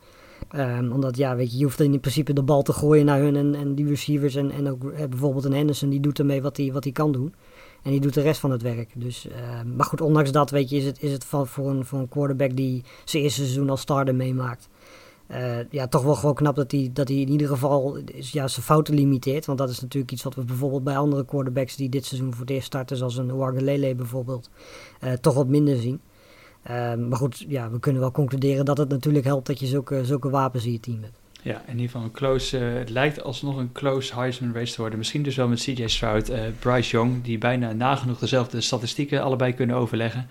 Um, 0.56 0.92
omdat, 0.92 1.18
ja, 1.18 1.36
weet 1.36 1.52
je, 1.52 1.58
je 1.58 1.64
hoeft 1.64 1.80
in 1.80 2.00
principe 2.00 2.34
de 2.34 2.44
bal 2.44 2.62
te 2.62 2.74
gooien 2.74 3.06
naar 3.06 3.20
hun 3.20 3.36
en, 3.36 3.56
en 3.56 3.76
die 3.76 3.88
receivers. 3.88 4.36
En, 4.36 4.52
en 4.52 4.70
ook 4.70 4.84
eh, 4.84 5.08
bijvoorbeeld 5.08 5.46
een 5.46 5.54
Henderson, 5.54 5.90
die 5.90 6.00
doet 6.00 6.20
ermee 6.20 6.42
wat 6.42 6.58
hij 6.58 6.72
wat 6.72 6.92
kan 6.92 7.12
doen. 7.12 7.34
En 7.84 7.92
die 7.92 8.00
doet 8.00 8.14
de 8.14 8.22
rest 8.22 8.40
van 8.40 8.52
het 8.52 8.62
werk. 8.62 8.92
Dus, 8.96 9.28
uh, 9.28 9.34
maar 9.76 9.86
goed, 9.86 10.02
ondanks 10.02 10.32
dat, 10.32 10.50
weet 10.50 10.70
je, 10.70 10.78
is 10.78 10.86
het, 10.86 11.04
is 11.04 11.12
het 11.12 11.26
voor, 11.26 11.70
een, 11.70 11.86
voor 11.86 12.00
een 12.00 12.10
quarterback 12.10 12.56
die 12.56 12.84
zijn 13.04 13.24
eerste 13.24 13.42
seizoen 13.42 13.70
als 13.70 13.82
starter 13.82 14.16
meemaakt. 14.16 14.70
Uh, 15.32 15.58
ja, 15.70 15.88
toch 15.88 16.04
wel 16.04 16.16
gewoon 16.16 16.36
knap 16.36 16.56
dat 16.56 16.72
hij, 16.72 16.90
dat 16.94 17.08
hij 17.08 17.18
in 17.18 17.30
ieder 17.30 17.48
geval 17.48 17.98
ja, 18.16 18.48
zijn 18.48 18.66
fouten 18.66 18.94
limiteert. 18.94 19.46
Want 19.46 19.58
dat 19.58 19.70
is 19.70 19.82
natuurlijk 19.82 20.12
iets 20.12 20.24
wat 20.24 20.36
we 20.36 20.44
bijvoorbeeld 20.44 20.84
bij 20.84 20.98
andere 20.98 21.26
quarterbacks 21.26 21.76
die 21.76 21.90
dit 21.90 22.06
seizoen 22.06 22.32
voor 22.32 22.42
het 22.42 22.50
eerst 22.50 22.66
starten, 22.66 22.98
zoals 22.98 23.18
een 23.18 23.36
Wargelele 23.36 23.96
bijvoorbeeld, 23.96 24.50
uh, 25.04 25.12
toch 25.12 25.34
wat 25.34 25.48
minder 25.48 25.78
zien. 25.78 26.02
Ehm, 26.66 27.08
maar 27.08 27.18
goed, 27.18 27.46
ja, 27.48 27.70
we 27.70 27.80
kunnen 27.80 28.02
wel 28.02 28.12
concluderen 28.12 28.66
dat 28.66 28.78
het 28.78 28.90
natuurlijk 28.90 29.26
helpt 29.26 29.48
dat 29.48 29.60
je 29.60 29.66
zulke, 29.66 30.06
zulke 30.06 30.30
wapens 30.30 30.66
in 30.66 30.72
je 30.72 30.80
team 30.80 31.02
hebt. 31.02 31.20
Ja, 31.42 31.62
in 31.66 31.72
ieder 31.72 31.86
geval 31.86 32.02
een 32.02 32.12
close, 32.12 32.60
uh, 32.60 32.78
het 32.78 32.90
lijkt 32.90 33.24
alsnog 33.24 33.58
een 33.58 33.72
close 33.72 34.16
Heisman 34.16 34.54
race 34.54 34.74
te 34.74 34.82
worden. 34.82 34.98
Misschien 34.98 35.24
dus 35.24 35.36
wel 35.36 35.48
met 35.48 35.60
CJ 35.60 35.88
Stroud, 35.88 36.30
uh, 36.30 36.40
Bryce 36.60 36.92
Young, 36.92 37.24
die 37.24 37.38
bijna 37.38 37.74
nagenoeg 37.74 38.20
dezelfde 38.20 38.62
statistieken 38.62 39.22
allebei 39.22 39.54
kunnen 39.54 39.76
overleggen. 39.76 40.28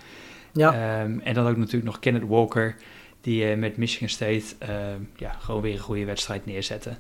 Ja. 0.53 1.03
Um, 1.03 1.21
en 1.21 1.35
dan 1.35 1.47
ook 1.47 1.57
natuurlijk 1.57 1.85
nog 1.85 1.99
Kenneth 1.99 2.29
Walker, 2.29 2.77
die 3.21 3.51
uh, 3.51 3.57
met 3.57 3.77
Michigan 3.77 4.09
State 4.09 4.45
ehm, 4.59 5.01
ja, 5.17 5.31
gewoon 5.31 5.61
weer 5.61 5.73
een 5.73 5.79
goede 5.79 6.05
wedstrijd 6.05 6.47
neerzetten. 6.47 6.99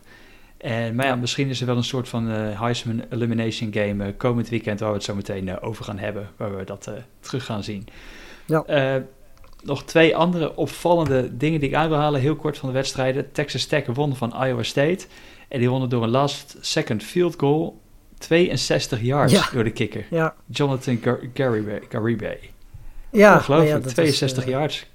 En, 0.56 0.94
maar 0.94 1.06
ja, 1.06 1.16
misschien 1.16 1.48
is 1.48 1.60
er 1.60 1.66
wel 1.66 1.76
een 1.76 1.84
soort 1.84 2.08
van 2.08 2.26
Heisman 2.28 3.02
Elimination 3.10 3.72
Game 3.72 4.14
komend 4.14 4.48
weekend 4.48 4.80
waar 4.80 4.88
we 4.88 4.94
het 4.94 5.04
zo 5.04 5.14
meteen 5.14 5.60
over 5.60 5.84
gaan 5.84 5.98
hebben, 5.98 6.28
waar 6.36 6.56
we 6.56 6.64
dat 6.64 6.90
terug 7.20 7.44
gaan 7.44 7.64
zien. 7.64 7.86
Ja 8.46 8.64
nog 9.64 9.84
twee 9.84 10.16
andere 10.16 10.56
opvallende 10.56 11.36
dingen 11.36 11.60
die 11.60 11.68
ik 11.68 11.74
aan 11.74 11.88
wil 11.88 11.98
halen, 11.98 12.20
heel 12.20 12.36
kort 12.36 12.58
van 12.58 12.68
de 12.68 12.74
wedstrijden. 12.74 13.32
Texas 13.32 13.64
Tech 13.66 13.86
won 13.86 14.16
van 14.16 14.44
Iowa 14.44 14.62
State. 14.62 15.06
En 15.48 15.58
die 15.58 15.70
wonnen 15.70 15.88
door 15.88 16.02
een 16.02 16.10
last 16.10 16.56
second 16.60 17.02
field 17.02 17.34
goal. 17.38 17.80
62 18.18 19.00
yards 19.00 19.50
door 19.52 19.64
de 19.64 19.70
kikker. 19.70 20.06
Ja. 20.10 20.34
Jonathan 20.46 21.00
Garibay. 21.88 22.38
Ja, 23.10 23.34
ongelooflijk. 23.34 23.86
62 23.86 24.46
yards. 24.46 24.86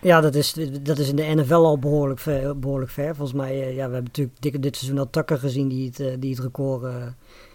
Ja, 0.00 0.20
dat 0.20 0.34
is, 0.34 0.56
dat 0.82 0.98
is 0.98 1.08
in 1.08 1.16
de 1.16 1.34
NFL 1.34 1.54
al 1.54 1.78
behoorlijk 1.78 2.20
ver. 2.20 2.58
Behoorlijk 2.58 2.90
ver. 2.90 3.16
Volgens 3.16 3.38
mij, 3.38 3.56
ja, 3.56 3.74
we 3.74 3.80
hebben 3.80 4.02
natuurlijk 4.04 4.40
dit, 4.40 4.62
dit 4.62 4.76
seizoen 4.76 4.98
al 4.98 5.10
Tucker 5.10 5.38
gezien 5.38 5.68
die 5.68 5.92
het, 5.94 6.20
die 6.20 6.30
het 6.30 6.40
record 6.40 6.92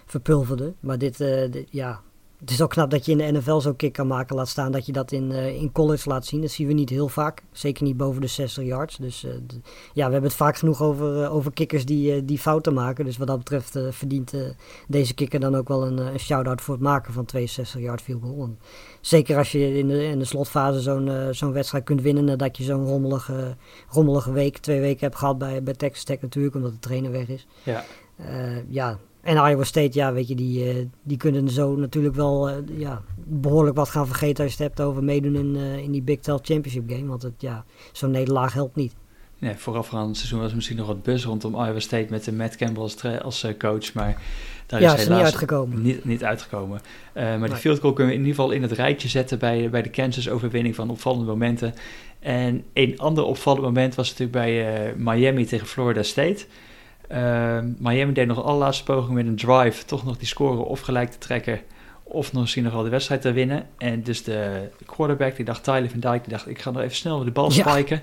verpulverde. 0.05 0.73
Maar 0.79 0.97
dit, 0.97 1.17
dit, 1.17 1.67
ja, 1.69 2.01
het 2.43 2.51
is 2.51 2.62
ook 2.62 2.69
knap 2.69 2.89
dat 2.89 3.06
je 3.06 3.12
in 3.12 3.17
de 3.17 3.39
NFL 3.39 3.60
zo'n 3.60 3.75
kick 3.75 3.93
kan 3.93 4.08
maken. 4.08 4.36
Laat 4.36 4.47
staan 4.47 4.71
dat 4.71 4.86
je 4.86 4.91
dat 4.91 5.12
in, 5.12 5.32
uh, 5.32 5.62
in 5.62 5.71
college 5.71 6.10
laat 6.10 6.25
zien. 6.25 6.41
Dat 6.41 6.51
zien 6.51 6.67
we 6.67 6.73
niet 6.73 6.89
heel 6.89 7.08
vaak. 7.08 7.43
Zeker 7.51 7.84
niet 7.84 7.97
boven 7.97 8.21
de 8.21 8.27
60 8.27 8.63
yards. 8.63 8.97
Dus 8.97 9.23
uh, 9.23 9.32
ja, 9.93 10.06
we 10.06 10.12
hebben 10.12 10.23
het 10.23 10.34
vaak 10.34 10.58
genoeg 10.58 10.82
over, 10.82 11.21
uh, 11.21 11.36
over 11.36 11.53
kikkers 11.53 11.86
die, 11.86 12.25
die 12.25 12.38
fouten 12.38 12.73
maken. 12.73 13.06
Dus 13.06 13.17
wat 13.17 13.27
dat 13.27 13.38
betreft 13.38 13.79
verdient 13.89 14.34
deze 14.88 15.13
kikker 15.13 15.39
dan 15.39 15.56
ook 15.56 15.67
wel 15.67 15.88
een, 15.88 15.97
een 15.97 16.19
shout-out 16.19 16.62
voor 16.62 16.73
het 16.73 16.84
maken 16.84 17.13
van 17.13 17.25
62 17.25 17.82
yard 17.82 18.01
field 18.01 18.21
goal. 18.21 18.43
En 18.43 18.60
zeker 19.01 19.38
als 19.38 19.51
je 19.51 19.77
in 19.77 19.88
de, 19.88 20.03
in 20.03 20.19
de 20.19 20.25
slotfase 20.25 20.82
zo'n 20.82 21.12
zo'n 21.32 21.51
wedstrijd 21.51 21.84
kunt 21.84 22.01
winnen 22.01 22.25
nadat 22.25 22.58
je 22.58 22.63
zo'n 22.63 22.86
rommelige, 22.86 23.56
rommelige 23.89 24.32
week, 24.32 24.58
twee 24.58 24.79
weken 24.79 25.01
hebt 25.01 25.15
gehad 25.15 25.38
bij, 25.38 25.63
bij 25.63 25.73
Texas 25.73 26.03
Tech 26.03 26.21
natuurlijk, 26.21 26.56
omdat 26.56 26.71
de 26.71 26.79
trainer 26.79 27.12
weg 27.12 27.27
is. 27.27 27.47
Ja. 27.63 27.84
ja, 28.67 28.99
en 29.23 29.36
Iowa 29.36 29.63
State, 29.63 29.97
ja, 29.97 30.13
weet 30.13 30.27
je, 30.27 30.36
die, 30.36 30.75
uh, 30.75 30.86
die 31.03 31.17
kunnen 31.17 31.49
zo 31.49 31.75
natuurlijk 31.75 32.15
wel 32.15 32.49
uh, 32.49 32.55
ja, 32.77 33.01
behoorlijk 33.15 33.75
wat 33.75 33.89
gaan 33.89 34.07
vergeten 34.07 34.43
als 34.43 34.53
je 34.53 34.63
het 34.63 34.75
hebt 34.75 34.88
over 34.89 35.03
meedoen 35.03 35.36
in, 35.36 35.55
uh, 35.55 35.77
in 35.77 35.91
die 35.91 36.01
Big 36.01 36.19
12 36.19 36.41
Championship 36.43 36.89
game. 36.89 37.05
Want 37.05 37.21
het, 37.21 37.33
ja, 37.38 37.65
zo'n 37.91 38.12
nederlaag 38.12 38.53
helpt 38.53 38.75
niet. 38.75 38.95
Nee, 39.39 39.55
voorafgaand 39.55 40.17
seizoen 40.17 40.39
was 40.39 40.53
misschien 40.53 40.77
nog 40.77 40.88
wat 40.88 41.03
buzz 41.03 41.25
rondom 41.25 41.53
Iowa 41.53 41.79
State 41.79 42.07
met 42.09 42.23
de 42.23 42.33
Matt 42.33 42.55
Campbell 42.55 42.83
als, 42.83 43.03
als 43.21 43.45
coach. 43.57 43.93
Maar 43.93 44.21
daar 44.65 44.81
ja, 44.81 44.93
is 44.93 45.03
helaas 45.03 45.17
niet 45.17 45.25
uitgekomen. 45.25 45.81
Niet, 45.81 46.05
niet 46.05 46.23
uitgekomen. 46.23 46.81
maar 47.13 47.39
nee. 47.39 47.49
die 47.49 47.57
field 47.57 47.79
goal 47.79 47.93
kunnen 47.93 48.13
we 48.13 48.19
in 48.19 48.25
ieder 48.25 48.41
geval 48.41 48.55
in 48.55 48.62
het 48.62 48.71
rijtje 48.71 49.07
zetten 49.07 49.39
bij, 49.39 49.69
bij 49.69 49.81
de 49.81 49.89
Kansas 49.89 50.29
overwinning 50.29 50.75
van 50.75 50.89
opvallende 50.89 51.25
momenten. 51.25 51.73
En 52.19 52.63
een 52.73 52.99
ander 52.99 53.23
opvallend 53.23 53.63
moment 53.63 53.95
was 53.95 54.09
natuurlijk 54.09 54.38
bij 54.38 54.93
Miami 54.97 55.45
tegen 55.45 55.67
Florida 55.67 56.03
State. 56.03 56.45
Uh, 57.13 57.60
Miami 57.78 58.13
deed 58.13 58.28
nog 58.28 58.38
de 58.38 58.43
allerlaatste 58.43 58.84
poging 58.84 59.13
met 59.13 59.28
een 59.28 59.36
drive 59.36 59.86
toch 59.86 60.06
nog 60.06 60.17
die 60.17 60.28
score 60.28 60.58
of 60.58 60.80
gelijk 60.80 61.12
te 61.12 61.17
trekken. 61.17 61.62
Of 62.04 62.34
nog 62.34 62.41
misschien 62.41 62.63
nog 62.63 62.73
wel 62.73 62.84
de 62.84 62.89
wedstrijd 62.89 63.21
te 63.21 63.32
winnen. 63.32 63.67
En 63.78 64.04
dus 64.04 64.23
de 64.23 64.69
quarterback, 64.86 65.36
die 65.36 65.45
dacht, 65.45 65.63
Tyler 65.63 65.89
van 65.89 65.99
Dijk, 65.99 66.23
die 66.23 66.34
dacht, 66.34 66.47
ik 66.49 66.60
ga 66.60 66.71
nog 66.71 66.82
even 66.82 66.95
snel 66.95 67.23
de 67.23 67.32
bal 67.32 67.52
spiken. 67.52 68.02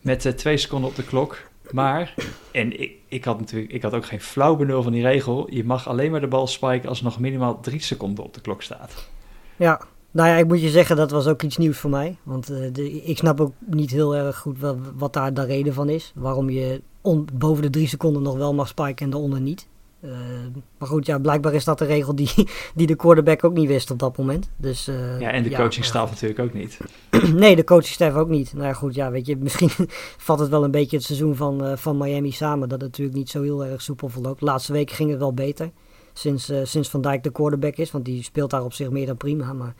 Met 0.00 0.24
uh, 0.24 0.32
twee 0.32 0.56
seconden 0.56 0.90
op 0.90 0.96
de 0.96 1.04
klok. 1.04 1.38
Maar, 1.70 2.14
en 2.52 2.80
ik, 2.80 2.92
ik 3.08 3.24
had 3.24 3.38
natuurlijk, 3.38 3.72
ik 3.72 3.82
had 3.82 3.94
ook 3.94 4.06
geen 4.06 4.20
flauw 4.20 4.56
benul 4.56 4.82
van 4.82 4.92
die 4.92 5.02
regel. 5.02 5.46
Je 5.50 5.64
mag 5.64 5.88
alleen 5.88 6.10
maar 6.10 6.20
de 6.20 6.26
bal 6.26 6.46
spiken 6.46 6.88
als 6.88 6.98
er 6.98 7.04
nog 7.04 7.18
minimaal 7.18 7.60
drie 7.60 7.80
seconden 7.80 8.24
op 8.24 8.34
de 8.34 8.40
klok 8.40 8.62
staat. 8.62 9.08
Ja, 9.56 9.80
nou 10.10 10.28
ja, 10.28 10.36
ik 10.36 10.46
moet 10.46 10.60
je 10.60 10.68
zeggen, 10.68 10.96
dat 10.96 11.10
was 11.10 11.26
ook 11.26 11.42
iets 11.42 11.56
nieuws 11.56 11.78
voor 11.78 11.90
mij. 11.90 12.16
Want 12.22 12.50
uh, 12.50 12.72
de, 12.72 13.02
ik 13.02 13.18
snap 13.18 13.40
ook 13.40 13.52
niet 13.66 13.90
heel 13.90 14.16
erg 14.16 14.38
goed 14.38 14.58
wat, 14.58 14.76
wat 14.96 15.12
daar 15.12 15.34
de 15.34 15.44
reden 15.44 15.74
van 15.74 15.88
is. 15.88 16.12
Waarom 16.14 16.50
je 16.50 16.82
on, 17.00 17.28
boven 17.32 17.62
de 17.62 17.70
drie 17.70 17.88
seconden 17.88 18.22
nog 18.22 18.36
wel 18.36 18.54
mag 18.54 18.68
spiken 18.68 19.04
en 19.04 19.10
daaronder 19.10 19.40
niet. 19.40 19.68
Uh, 20.04 20.12
maar 20.78 20.88
goed, 20.88 21.06
ja, 21.06 21.18
blijkbaar 21.18 21.54
is 21.54 21.64
dat 21.64 21.78
de 21.78 21.84
regel 21.84 22.14
die, 22.14 22.30
die 22.74 22.86
de 22.86 22.94
quarterback 22.94 23.44
ook 23.44 23.52
niet 23.52 23.68
wist 23.68 23.90
op 23.90 23.98
dat 23.98 24.16
moment. 24.16 24.50
Dus, 24.56 24.88
uh, 24.88 25.20
ja, 25.20 25.30
en 25.30 25.42
de 25.42 25.50
ja, 25.50 25.56
coachingstaf 25.56 26.04
ja. 26.04 26.10
natuurlijk 26.10 26.40
ook 26.40 26.52
niet. 26.52 26.78
nee, 27.42 27.56
de 27.56 27.64
coachingstaf 27.64 28.14
ook 28.14 28.28
niet. 28.28 28.52
Nou 28.52 28.66
ja, 28.66 28.72
goed, 28.72 28.94
ja, 28.94 29.10
weet 29.10 29.26
je, 29.26 29.36
misschien 29.46 29.70
vat 30.16 30.38
het 30.38 30.48
wel 30.48 30.64
een 30.64 30.70
beetje 30.70 30.96
het 30.96 31.06
seizoen 31.06 31.36
van, 31.36 31.78
van 31.78 31.96
Miami 31.96 32.30
samen. 32.30 32.68
Dat 32.68 32.80
het 32.80 32.90
natuurlijk 32.90 33.16
niet 33.16 33.30
zo 33.30 33.42
heel 33.42 33.64
erg 33.64 33.82
soepel 33.82 34.08
verloopt. 34.08 34.40
De 34.40 34.46
laatste 34.46 34.72
weken 34.72 34.96
ging 34.96 35.10
het 35.10 35.18
wel 35.18 35.34
beter. 35.34 35.70
Sinds, 36.12 36.52
sinds 36.62 36.88
Van 36.88 37.00
Dijk 37.00 37.22
de 37.22 37.32
quarterback 37.32 37.76
is, 37.76 37.90
want 37.90 38.04
die 38.04 38.22
speelt 38.22 38.50
daar 38.50 38.64
op 38.64 38.72
zich 38.72 38.90
meer 38.90 39.06
dan 39.06 39.16
prima. 39.16 39.52
Maar 39.52 39.74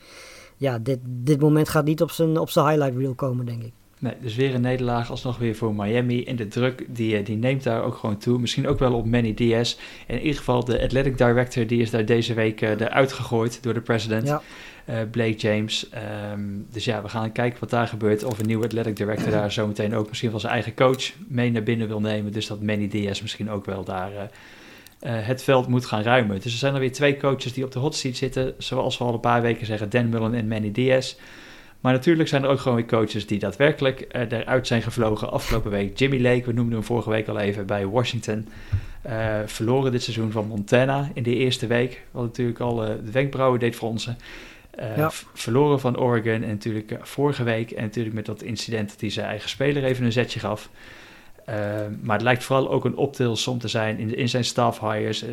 ja, 0.57 0.79
dit, 0.79 0.99
dit 1.03 1.39
moment 1.39 1.69
gaat 1.69 1.85
niet 1.85 2.01
op 2.01 2.11
zijn, 2.11 2.37
op 2.37 2.49
zijn 2.49 2.67
highlight 2.67 2.97
reel 2.97 3.15
komen, 3.15 3.45
denk 3.45 3.63
ik. 3.63 3.71
Nee, 3.99 4.13
dus 4.21 4.35
weer 4.35 4.55
een 4.55 4.61
nederlaag 4.61 5.09
alsnog 5.09 5.37
weer 5.37 5.55
voor 5.55 5.75
Miami. 5.75 6.23
En 6.23 6.35
de 6.35 6.47
druk 6.47 6.85
die, 6.87 7.23
die 7.23 7.35
neemt 7.35 7.63
daar 7.63 7.83
ook 7.83 7.95
gewoon 7.95 8.17
toe. 8.17 8.39
Misschien 8.39 8.67
ook 8.67 8.79
wel 8.79 8.93
op 8.93 9.05
Manny 9.05 9.33
Diaz. 9.33 9.77
In 10.07 10.19
ieder 10.19 10.37
geval 10.37 10.65
de 10.65 10.81
athletic 10.81 11.17
director 11.17 11.67
die 11.67 11.81
is 11.81 11.89
daar 11.89 12.05
deze 12.05 12.33
week 12.33 12.61
uh, 12.61 12.69
eruit 12.69 13.13
gegooid 13.13 13.63
door 13.63 13.73
de 13.73 13.81
president. 13.81 14.27
Ja. 14.27 14.41
Uh, 14.89 14.95
Blake 15.11 15.35
James. 15.35 15.89
Um, 16.33 16.65
dus 16.71 16.85
ja, 16.85 17.01
we 17.01 17.09
gaan 17.09 17.31
kijken 17.31 17.59
wat 17.59 17.69
daar 17.69 17.87
gebeurt. 17.87 18.23
Of 18.23 18.39
een 18.39 18.45
nieuwe 18.45 18.65
athletic 18.65 18.95
director 18.95 19.31
daar 19.31 19.51
zometeen 19.51 19.95
ook 19.95 20.07
misschien 20.07 20.31
wel 20.31 20.39
zijn 20.39 20.53
eigen 20.53 20.73
coach 20.75 21.11
mee 21.27 21.51
naar 21.51 21.63
binnen 21.63 21.87
wil 21.87 22.01
nemen. 22.01 22.31
Dus 22.31 22.47
dat 22.47 22.61
Manny 22.61 22.87
Diaz 22.87 23.21
misschien 23.21 23.49
ook 23.49 23.65
wel 23.65 23.83
daar... 23.83 24.11
Uh, 24.13 24.21
het 25.07 25.43
veld 25.43 25.67
moet 25.67 25.85
gaan 25.85 26.01
ruimen. 26.01 26.35
Dus 26.35 26.51
er 26.51 26.59
zijn 26.59 26.73
er 26.73 26.79
weer 26.79 26.91
twee 26.91 27.17
coaches 27.17 27.53
die 27.53 27.63
op 27.63 27.71
de 27.71 27.79
hot 27.79 27.95
seat 27.95 28.15
zitten. 28.15 28.53
Zoals 28.57 28.97
we 28.97 29.03
al 29.03 29.13
een 29.13 29.19
paar 29.19 29.41
weken 29.41 29.65
zeggen, 29.65 29.89
Dan 29.89 30.09
Mullen 30.09 30.33
en 30.33 30.47
Manny 30.47 30.71
Diaz. 30.71 31.15
Maar 31.79 31.93
natuurlijk 31.93 32.29
zijn 32.29 32.43
er 32.43 32.49
ook 32.49 32.59
gewoon 32.59 32.77
weer 32.77 32.85
coaches 32.85 33.27
die 33.27 33.39
daadwerkelijk 33.39 34.07
uh, 34.15 34.21
eruit 34.31 34.67
zijn 34.67 34.81
gevlogen. 34.81 35.31
Afgelopen 35.31 35.71
week 35.71 35.97
Jimmy 35.97 36.21
Lake, 36.21 36.45
we 36.45 36.53
noemden 36.53 36.73
hem 36.73 36.83
vorige 36.83 37.09
week 37.09 37.27
al 37.27 37.39
even 37.39 37.65
bij 37.65 37.87
Washington. 37.87 38.47
Uh, 39.07 39.35
verloren 39.45 39.91
dit 39.91 40.03
seizoen 40.03 40.31
van 40.31 40.47
Montana 40.47 41.09
in 41.13 41.23
de 41.23 41.35
eerste 41.35 41.67
week. 41.67 42.01
Wat 42.11 42.23
natuurlijk 42.23 42.59
al 42.59 42.83
uh, 42.83 42.89
de 43.05 43.11
wenkbrauwen 43.11 43.59
deed 43.59 43.75
fronsen. 43.75 44.17
Ja. 44.95 45.11
Verloren 45.33 45.79
van 45.79 45.97
Oregon 45.97 46.43
en 46.43 46.47
natuurlijk 46.47 46.97
vorige 47.01 47.43
week. 47.43 47.71
En 47.71 47.83
natuurlijk 47.83 48.15
met 48.15 48.25
dat 48.25 48.41
incident 48.41 48.89
dat 48.89 49.01
hij 49.01 49.09
zijn 49.09 49.27
eigen 49.27 49.49
speler 49.49 49.83
even 49.83 50.05
een 50.05 50.11
zetje 50.11 50.39
gaf. 50.39 50.69
Maar 52.01 52.15
het 52.15 52.21
lijkt 52.21 52.43
vooral 52.43 52.69
ook 52.69 52.85
een 52.85 52.95
optilsom 52.95 53.59
te 53.59 53.67
zijn 53.67 53.97
in, 53.97 54.15
in 54.15 54.29
zijn 54.29 54.45
staff 54.45 54.79
hires. 54.79 55.23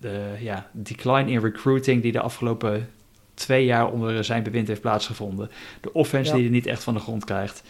de 0.00 0.34
ja, 0.40 0.70
decline 0.72 1.30
in 1.30 1.40
recruiting 1.40 2.02
die 2.02 2.12
de 2.12 2.20
afgelopen 2.20 2.88
twee 3.34 3.64
jaar 3.64 3.92
onder 3.92 4.24
zijn 4.24 4.42
bewind 4.42 4.68
heeft 4.68 4.80
plaatsgevonden. 4.80 5.50
De 5.80 5.92
offense 5.92 6.30
ja. 6.30 6.36
die 6.36 6.44
er 6.44 6.50
niet 6.50 6.66
echt 6.66 6.82
van 6.82 6.94
de 6.94 7.00
grond 7.00 7.24
krijgt. 7.24 7.62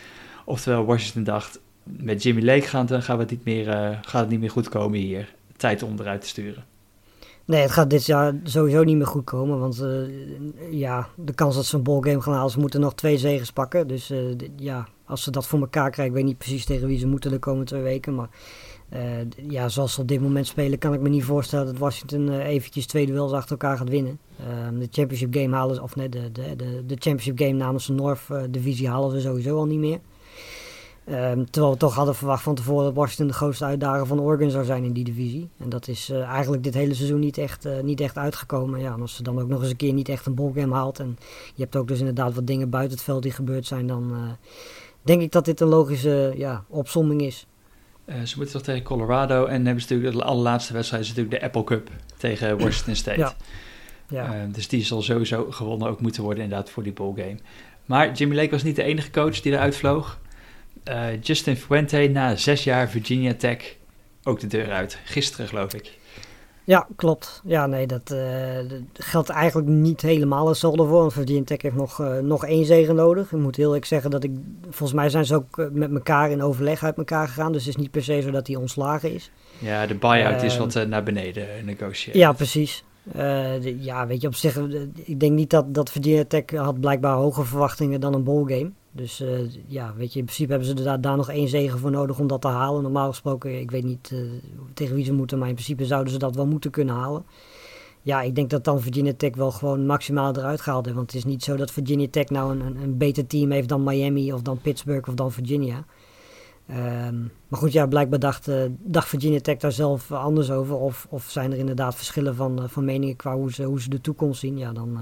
Oftewel, 0.45 0.85
Washington 0.85 1.25
dacht, 1.25 1.61
met 1.83 2.23
Jimmy 2.23 2.43
Lake 2.43 2.67
gaan, 2.67 2.87
dan 2.87 3.03
gaan 3.03 3.17
we 3.17 3.23
het 3.23 3.31
niet 3.31 3.45
meer, 3.45 3.69
uh, 3.69 3.99
gaat 4.03 4.21
het 4.21 4.29
niet 4.29 4.41
meer 4.41 4.51
goed 4.51 4.69
komen 4.69 4.99
hier. 4.99 5.35
Tijd 5.57 5.83
om 5.83 5.97
eruit 5.99 6.21
te 6.21 6.29
sturen. 6.29 6.65
Nee, 7.47 7.61
het 7.61 7.71
gaat 7.71 7.91
dit 7.91 8.07
jaar 8.07 8.35
sowieso 8.43 8.85
niet 8.85 8.97
meer 8.97 9.07
goed 9.07 9.25
komen. 9.25 9.59
Want 9.59 9.83
uh, 9.83 10.07
ja, 10.71 11.09
de 11.17 11.35
kans 11.35 11.55
dat 11.55 11.65
ze 11.65 11.77
een 11.77 11.83
ballgame 11.83 12.21
gaan 12.21 12.35
halen, 12.35 12.51
ze 12.51 12.59
moeten 12.59 12.81
nog 12.81 12.95
twee 12.95 13.19
zegens 13.19 13.53
pakken. 13.53 13.87
Dus 13.87 14.11
uh, 14.11 14.19
ja, 14.57 14.89
als 15.05 15.23
ze 15.23 15.31
dat 15.31 15.47
voor 15.47 15.61
elkaar 15.61 15.91
krijgen, 15.91 16.15
ik 16.15 16.21
weet 16.21 16.29
niet 16.29 16.39
precies 16.39 16.65
tegen 16.65 16.87
wie 16.87 16.99
ze 16.99 17.07
moeten 17.07 17.31
de 17.31 17.39
komende 17.39 17.67
twee 17.67 17.83
weken. 17.83 18.15
Maar 18.15 18.29
uh, 18.93 19.01
ja, 19.49 19.69
zoals 19.69 19.95
ze 19.95 20.01
op 20.01 20.09
dit 20.09 20.21
moment 20.21 20.47
spelen, 20.47 20.79
kan 20.79 20.95
ik 20.95 21.01
me 21.01 21.09
niet 21.09 21.25
voorstellen 21.25 21.67
dat 21.67 21.79
Washington 21.79 22.41
eventjes 22.41 22.87
twee 22.87 23.07
duels 23.07 23.33
achter 23.33 23.51
elkaar 23.51 23.77
gaat 23.77 23.89
winnen. 23.89 24.19
Uh, 24.41 24.79
de 24.81 24.89
championship 24.91 25.35
game 25.35 25.57
halen, 25.57 25.83
of 25.83 25.97
nee, 25.97 26.09
de, 26.09 26.33
de, 26.33 26.57
de, 26.57 26.87
de 26.87 26.97
championship 26.99 27.39
game 27.39 27.53
namens 27.53 27.87
de 27.87 27.93
North 27.93 28.21
divisie 28.51 28.89
halen 28.89 29.11
ze 29.11 29.21
sowieso 29.21 29.57
al 29.57 29.67
niet 29.67 29.79
meer. 29.79 30.01
Ehm, 31.05 31.45
terwijl 31.51 31.73
we 31.73 31.79
toch 31.79 31.95
hadden 31.95 32.15
verwacht 32.15 32.43
van 32.43 32.55
tevoren 32.55 32.85
dat 32.85 32.95
Washington 32.95 33.27
de 33.27 33.33
grootste 33.33 33.65
uitdager 33.65 34.07
van 34.07 34.21
Oregon 34.21 34.51
zou 34.51 34.65
zijn 34.65 34.85
in 34.85 34.93
die 34.93 35.05
divisie. 35.05 35.49
En 35.59 35.69
dat 35.69 35.89
is 35.89 36.11
eigenlijk 36.11 36.63
dit 36.63 36.75
hele 36.75 36.95
seizoen 36.95 37.21
niet 37.21 37.39
echt, 37.39 37.69
niet 37.83 38.01
echt 38.01 38.17
uitgekomen. 38.17 38.81
Ja, 38.81 38.93
en 38.93 39.01
als 39.01 39.17
ze 39.17 39.23
dan 39.23 39.41
ook 39.41 39.49
nog 39.49 39.61
eens 39.61 39.71
een 39.71 39.77
keer 39.77 39.93
niet 39.93 40.09
echt 40.09 40.27
een 40.27 40.35
ballgame 40.35 40.75
haalt. 40.75 40.99
En 40.99 41.19
je 41.55 41.63
hebt 41.63 41.77
ook 41.77 41.89
dus 41.89 41.99
inderdaad 41.99 42.35
wat 42.35 42.47
dingen 42.47 42.71
buiten 42.71 42.97
het 42.97 43.05
veld 43.05 43.23
die 43.23 43.33
gebeurd 43.33 43.67
zijn. 43.67 43.87
Dan 43.87 44.13
denk 45.03 45.23
ik 45.23 45.33
dat 45.33 45.45
dit 45.45 45.61
een 45.61 45.69
logische 45.69 46.33
ja, 46.37 46.65
opsomming 46.69 47.23
is. 47.23 47.47
Ze 48.25 48.35
moeten 48.37 48.55
toch 48.55 48.63
tegen 48.63 48.83
Colorado 48.83 49.45
en 49.45 49.65
hebben 49.65 49.83
ze 49.83 49.93
natuurlijk 49.93 50.17
de 50.17 50.31
allerlaatste 50.31 50.73
wedstrijd 50.73 51.03
is 51.03 51.09
natuurlijk 51.09 51.41
de 51.41 51.47
Apple 51.47 51.65
Cup 51.65 51.91
tegen 52.17 52.59
Washington 52.65 52.97
State. 52.97 53.19
Ja. 53.19 53.35
Ja. 54.09 54.47
Dus 54.53 54.69
die 54.69 54.85
zal 54.85 55.03
sowieso 55.03 55.51
gewonnen 55.51 55.89
ook 55.89 56.01
moeten 56.01 56.23
worden 56.23 56.43
inderdaad 56.45 56.71
voor 56.71 56.83
die 56.83 56.93
ballgame. 56.93 57.39
Maar 57.85 58.13
Jimmy 58.13 58.35
Lake 58.35 58.51
was 58.51 58.63
niet 58.63 58.77
de 58.77 58.83
enige 58.83 59.11
coach 59.11 59.41
die 59.41 59.53
eruit 59.53 59.77
vloog. 59.77 60.19
Uh, 60.89 61.23
Justin 61.23 61.57
Fuente 61.57 62.09
na 62.13 62.37
zes 62.37 62.65
jaar 62.65 62.89
Virginia 62.89 63.35
Tech 63.35 63.77
ook 64.25 64.41
de 64.41 64.47
deur 64.47 64.71
uit. 64.71 64.99
Gisteren 65.05 65.49
geloof 65.49 65.75
ik. 65.75 65.93
Ja, 66.65 66.89
klopt. 66.97 67.43
Ja, 67.45 67.67
nee, 67.67 67.87
dat, 67.87 68.11
uh, 68.13 68.21
dat, 68.69 68.81
geldt 68.93 69.29
eigenlijk 69.29 69.69
niet 69.69 70.01
helemaal 70.01 70.49
hetzelfde 70.49 70.85
voor. 70.85 71.01
Want 71.01 71.13
Virginia 71.13 71.45
Tech 71.45 71.63
heeft 71.63 71.75
nog, 71.75 72.01
uh, 72.01 72.19
nog 72.19 72.45
één 72.45 72.65
zegen 72.65 72.95
nodig. 72.95 73.33
Ik 73.33 73.39
moet 73.39 73.57
heel 73.57 73.67
eerlijk 73.67 73.85
zeggen 73.85 74.11
dat 74.11 74.25
ik... 74.25 74.31
Volgens 74.63 74.93
mij 74.93 75.09
zijn 75.09 75.25
ze 75.25 75.35
ook 75.35 75.69
met 75.73 75.93
elkaar 75.93 76.31
in 76.31 76.43
overleg 76.43 76.85
uit 76.85 76.97
elkaar 76.97 77.29
gegaan. 77.29 77.53
Dus 77.53 77.65
het 77.65 77.75
is 77.75 77.81
niet 77.81 77.91
per 77.91 78.05
se 78.05 78.21
zo 78.21 78.31
dat 78.31 78.47
hij 78.47 78.57
ontslagen 78.57 79.15
is. 79.15 79.31
Ja, 79.59 79.87
de 79.87 79.95
buy-out 79.95 80.43
is 80.43 80.57
wat 80.57 80.87
naar 80.89 81.03
beneden 81.03 81.47
negotieerd. 81.65 82.17
Ja, 82.17 82.33
precies. 82.33 82.85
De, 83.03 83.77
ja, 83.79 84.07
weet 84.07 84.21
je, 84.21 84.27
op 84.27 84.35
zich... 84.35 84.57
ik 84.95 85.21
denk 85.21 85.33
niet 85.33 85.51
dat, 85.51 85.75
dat 85.75 85.91
Virginia 85.91 86.25
Tech 86.25 86.45
had 86.51 86.81
blijkbaar 86.81 87.15
hogere 87.17 87.47
verwachtingen 87.47 88.01
dan 88.01 88.15
een 88.15 88.25
ballgame. 88.25 88.71
Dus 88.97 89.21
uh, 89.21 89.39
ja, 89.67 89.95
weet 89.97 90.13
je, 90.13 90.19
in 90.19 90.25
principe 90.25 90.51
hebben 90.51 90.69
ze 90.69 90.75
daar, 90.75 91.01
daar 91.01 91.17
nog 91.17 91.31
één 91.31 91.49
zegen 91.49 91.79
voor 91.79 91.91
nodig 91.91 92.19
om 92.19 92.27
dat 92.27 92.41
te 92.41 92.49
halen. 92.49 92.83
Normaal 92.83 93.09
gesproken, 93.09 93.61
ik 93.61 93.71
weet 93.71 93.85
niet 93.85 94.11
uh, 94.13 94.31
tegen 94.75 94.95
wie 94.95 95.05
ze 95.05 95.13
moeten, 95.13 95.39
maar 95.39 95.49
in 95.49 95.55
principe 95.55 95.87
zouden 95.87 96.13
ze 96.13 96.19
dat 96.19 96.35
wel 96.35 96.47
moeten 96.47 96.71
kunnen 96.71 96.95
halen. 96.95 97.25
Ja, 98.03 98.23
ik 98.23 98.35
denk 98.35 98.51
dat 98.51 98.65
dan 98.65 98.81
Virginia 98.81 99.13
Tech 99.17 99.35
wel 99.35 99.51
gewoon 99.51 99.87
maximaal 99.87 100.37
eruit 100.37 100.61
gehaald 100.61 100.85
heeft. 100.85 100.97
Want 100.97 101.13
het 101.13 101.21
is 101.21 101.25
niet 101.25 101.43
zo 101.43 101.57
dat 101.57 101.71
Virginia 101.71 102.07
Tech 102.11 102.29
nou 102.29 102.61
een, 102.61 102.77
een, 102.83 102.99
beter 102.99 103.27
team 103.27 103.51
heeft 103.51 103.69
dan 103.69 103.85
Miami 103.85 104.33
of 104.33 104.43
dan 104.43 104.59
Pittsburgh 104.59 105.09
of 105.09 105.15
dan 105.15 105.33
Virginia. 105.33 105.85
Ehm, 106.67 107.21
maar 107.49 107.61
goed, 107.61 107.73
ja, 107.73 107.87
blijkbaar 107.87 108.19
dacht, 108.19 108.49
uh, 108.49 108.65
dacht 108.79 109.09
Virginia 109.09 109.41
Tech 109.41 109.57
daar 109.57 109.73
zelf 109.73 110.13
anders 110.13 110.51
over. 110.51 110.77
Of, 110.77 111.07
of 111.11 111.25
zijn 111.31 111.53
er 111.53 111.59
inderdaad 111.59 111.95
verschillen 111.95 112.35
van, 112.35 112.69
van 112.69 112.85
meningen 112.85 113.17
qua 113.17 113.35
hoe 113.35 113.53
ze, 113.53 113.63
hoe 113.63 113.81
ze 113.81 113.89
de 113.89 114.01
toekomst 114.01 114.41
zien. 114.41 114.59
Ja, 114.59 114.73
dan, 114.73 114.99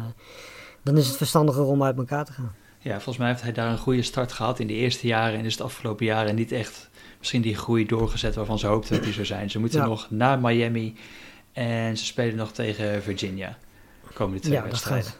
dan 0.83 0.97
is 0.97 1.09
het 1.09 1.17
verstandiger 1.17 1.65
om 1.65 1.83
uit 1.83 1.97
elkaar 1.97 2.25
te 2.25 2.33
gaan. 2.33 2.53
Ja, 2.83 2.93
volgens 2.93 3.17
mij 3.17 3.29
heeft 3.29 3.43
hij 3.43 3.53
daar 3.53 3.71
een 3.71 3.79
goede 3.79 4.03
start 4.03 4.33
gehad 4.33 4.59
in 4.59 4.67
de 4.67 4.73
eerste 4.73 5.07
jaren 5.07 5.39
en 5.39 5.45
is 5.45 5.53
het 5.53 5.63
afgelopen 5.63 6.07
jaren 6.07 6.35
niet 6.35 6.53
echt 6.53 6.91
misschien 7.19 7.43
die 7.43 7.57
groei 7.57 7.87
doorgezet 7.87 8.35
waarvan 8.35 8.59
ze 8.59 8.67
hoopten 8.67 8.95
dat 8.95 9.05
die 9.05 9.13
zou 9.13 9.27
zijn. 9.27 9.51
Ze 9.51 9.59
moeten 9.59 9.81
ja. 9.81 9.87
nog 9.87 10.07
naar 10.11 10.39
Miami 10.41 10.95
en 11.53 11.99
ze 11.99 12.05
spelen 12.05 12.37
nog 12.37 12.53
tegen 12.53 13.03
Virginia. 13.03 13.59
Komende 14.15 14.41
twee 14.41 14.55
ja, 14.55 14.63
wedstrijden. 14.63 15.11
Gaat, 15.11 15.15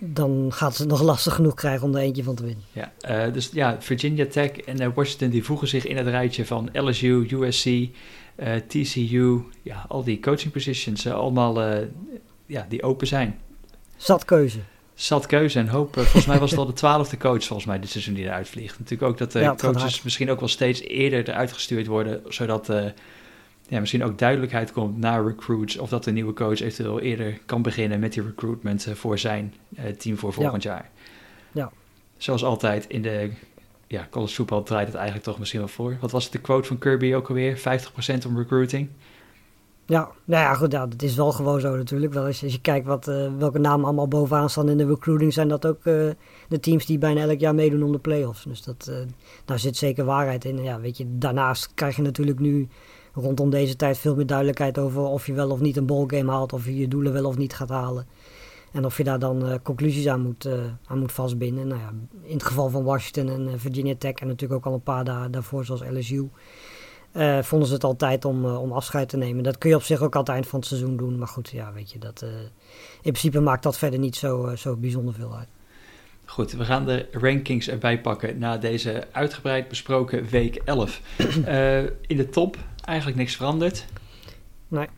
dan 0.00 0.52
gaat 0.52 0.74
ze 0.74 0.82
het 0.82 0.90
nog 0.90 1.02
lastig 1.02 1.34
genoeg 1.34 1.54
krijgen 1.54 1.86
om 1.86 1.94
er 1.94 2.00
eentje 2.00 2.22
van 2.22 2.34
te 2.34 2.44
winnen. 2.44 2.64
Ja, 2.72 2.92
uh, 3.26 3.32
dus 3.32 3.50
ja, 3.52 3.76
Virginia 3.80 4.26
Tech 4.26 4.50
en 4.50 4.82
uh, 4.82 4.88
Washington 4.94 5.28
die 5.28 5.44
voegen 5.44 5.68
zich 5.68 5.86
in 5.86 5.96
het 5.96 6.06
rijtje 6.06 6.46
van 6.46 6.68
LSU, 6.72 7.26
USC, 7.30 7.66
uh, 7.66 7.88
TCU. 8.66 9.40
Ja, 9.62 9.84
al 9.88 10.04
die 10.04 10.20
coaching 10.20 10.52
positions, 10.52 11.06
allemaal 11.06 11.62
ja, 12.46 12.66
die 12.68 12.82
open 12.82 13.06
zijn. 13.06 13.38
Zat 13.96 14.24
keuze 14.24 14.58
zat 14.94 15.26
keuze 15.26 15.58
en 15.58 15.68
hoop. 15.68 15.94
volgens 15.94 16.26
mij 16.26 16.38
was 16.38 16.50
het 16.50 16.58
al 16.60 16.66
de 16.66 16.72
twaalfde 16.72 17.16
coach 17.16 17.44
volgens 17.44 17.68
mij 17.68 17.80
dit 17.80 17.90
seizoen 17.90 18.14
die 18.14 18.24
eruit 18.24 18.48
vliegt. 18.48 18.78
Natuurlijk 18.78 19.10
ook 19.10 19.18
dat 19.18 19.32
de 19.32 19.40
ja, 19.40 19.54
coaches 19.54 20.02
misschien 20.02 20.30
ook 20.30 20.40
wel 20.40 20.48
steeds 20.48 20.80
eerder 20.80 21.28
eruit 21.28 21.52
gestuurd 21.52 21.86
worden, 21.86 22.22
zodat 22.28 22.70
uh, 22.70 22.84
ja, 23.68 23.80
misschien 23.80 24.04
ook 24.04 24.18
duidelijkheid 24.18 24.72
komt 24.72 24.98
naar 24.98 25.26
recruits 25.26 25.76
of 25.76 25.88
dat 25.88 26.04
de 26.04 26.12
nieuwe 26.12 26.32
coach 26.32 26.60
eventueel 26.60 27.00
eerder 27.00 27.38
kan 27.46 27.62
beginnen 27.62 28.00
met 28.00 28.12
die 28.12 28.22
recruitment 28.22 28.86
voor 28.92 29.18
zijn 29.18 29.54
uh, 29.78 29.84
team 29.84 30.18
voor 30.18 30.32
volgend 30.32 30.62
ja. 30.62 30.70
jaar. 30.70 30.90
Ja. 31.52 31.72
Zoals 32.16 32.44
altijd 32.44 32.86
in 32.88 33.02
de 33.02 33.30
ja, 33.86 34.06
college 34.10 34.34
voetbal 34.34 34.62
draait 34.62 34.86
het 34.86 34.96
eigenlijk 34.96 35.24
toch 35.24 35.38
misschien 35.38 35.60
wel 35.60 35.68
voor. 35.68 35.96
Wat 36.00 36.10
was 36.10 36.30
de 36.30 36.38
quote 36.38 36.68
van 36.68 36.78
Kirby 36.78 37.14
ook 37.14 37.28
alweer? 37.28 37.58
50% 37.58 37.60
om 38.26 38.38
recruiting. 38.38 38.88
Ja, 39.86 40.10
nou 40.24 40.42
ja, 40.42 40.54
goed, 40.54 40.72
ja, 40.72 40.86
dat 40.86 41.02
is 41.02 41.14
wel 41.14 41.32
gewoon 41.32 41.60
zo 41.60 41.76
natuurlijk. 41.76 42.12
Wel 42.12 42.24
als, 42.24 42.40
je 42.40 42.60
kijkt 42.60 42.86
wat, 42.86 43.08
uh, 43.08 43.32
welke 43.38 43.58
namen 43.58 43.84
allemaal 43.84 44.08
bovenaan 44.08 44.50
staan 44.50 44.68
in 44.68 44.76
de 44.76 44.86
recruiting, 44.86 45.32
zijn 45.32 45.48
dat 45.48 45.66
ook 45.66 45.84
uh, 45.84 46.10
de 46.48 46.60
teams 46.60 46.86
die 46.86 46.98
bijna 46.98 47.20
elk 47.20 47.38
jaar 47.38 47.54
meedoen 47.54 47.82
om 47.82 47.92
de 47.92 47.98
playoffs. 47.98 48.44
Dus 48.44 48.62
dat, 48.62 48.86
uh, 48.90 48.96
daar 49.44 49.58
zit 49.58 49.76
zeker 49.76 50.04
waarheid 50.04 50.44
in. 50.44 50.62
Ja, 50.62 50.80
weet 50.80 50.96
je, 50.96 51.04
daarnaast 51.08 51.74
krijg 51.74 51.96
je 51.96 52.02
natuurlijk 52.02 52.38
nu 52.38 52.68
rondom 53.14 53.50
deze 53.50 53.76
tijd 53.76 53.98
veel 53.98 54.14
meer 54.14 54.26
duidelijkheid 54.26 54.78
over 54.78 55.02
of 55.02 55.26
je 55.26 55.32
wel 55.32 55.50
of 55.50 55.60
niet 55.60 55.76
een 55.76 55.86
ballgame 55.86 56.30
haalt, 56.30 56.52
of 56.52 56.64
je 56.64 56.76
je 56.76 56.88
doelen 56.88 57.12
wel 57.12 57.24
of 57.24 57.36
niet 57.36 57.54
gaat 57.54 57.68
halen. 57.68 58.06
En 58.72 58.84
of 58.84 58.96
je 58.96 59.04
daar 59.04 59.18
dan 59.18 59.60
conclusies 59.62 60.08
aan 60.08 60.20
moet, 60.20 60.48
aan 60.86 60.98
moet 60.98 61.12
vastbinden. 61.12 61.66
Nou 61.66 61.80
ja, 61.80 61.92
in 62.22 62.32
het 62.32 62.44
geval 62.44 62.68
van 62.68 62.84
Washington 62.84 63.28
en 63.28 63.60
Virginia 63.60 63.94
Tech 63.98 64.14
en 64.14 64.26
natuurlijk 64.26 64.60
ook 64.60 64.66
al 64.66 64.74
een 64.74 64.82
paar 64.82 65.04
daar, 65.04 65.30
daarvoor 65.30 65.64
zoals 65.64 65.82
LSU. 65.90 66.28
Uh, 67.16 67.42
vonden 67.42 67.68
ze 67.68 67.74
het 67.74 67.84
altijd 67.84 68.24
om, 68.24 68.44
uh, 68.44 68.60
om 68.62 68.72
afscheid 68.72 69.08
te 69.08 69.16
nemen. 69.16 69.44
Dat 69.44 69.58
kun 69.58 69.70
je 69.70 69.76
op 69.76 69.82
zich 69.82 70.02
ook 70.02 70.14
aan 70.14 70.20
het 70.20 70.28
eind 70.28 70.46
van 70.46 70.58
het 70.58 70.68
seizoen 70.68 70.96
doen. 70.96 71.18
Maar 71.18 71.28
goed, 71.28 71.50
ja, 71.50 71.72
weet 71.72 71.92
je, 71.92 71.98
dat, 71.98 72.22
uh, 72.22 72.30
in 73.02 73.12
principe 73.12 73.40
maakt 73.40 73.62
dat 73.62 73.78
verder 73.78 73.98
niet 73.98 74.16
zo, 74.16 74.56
zo 74.56 74.76
bijzonder 74.76 75.14
veel 75.14 75.36
uit. 75.36 75.48
Goed, 76.24 76.52
we 76.52 76.64
gaan 76.64 76.86
de 76.86 77.08
rankings 77.12 77.68
erbij 77.68 78.00
pakken 78.00 78.38
na 78.38 78.58
deze 78.58 79.06
uitgebreid 79.12 79.68
besproken 79.68 80.26
week 80.26 80.56
11. 80.64 81.00
in 82.06 82.16
de 82.16 82.28
top 82.30 82.56
eigenlijk 82.84 83.18
niks 83.18 83.36
veranderd. 83.36 83.86
Nee. 84.68 84.88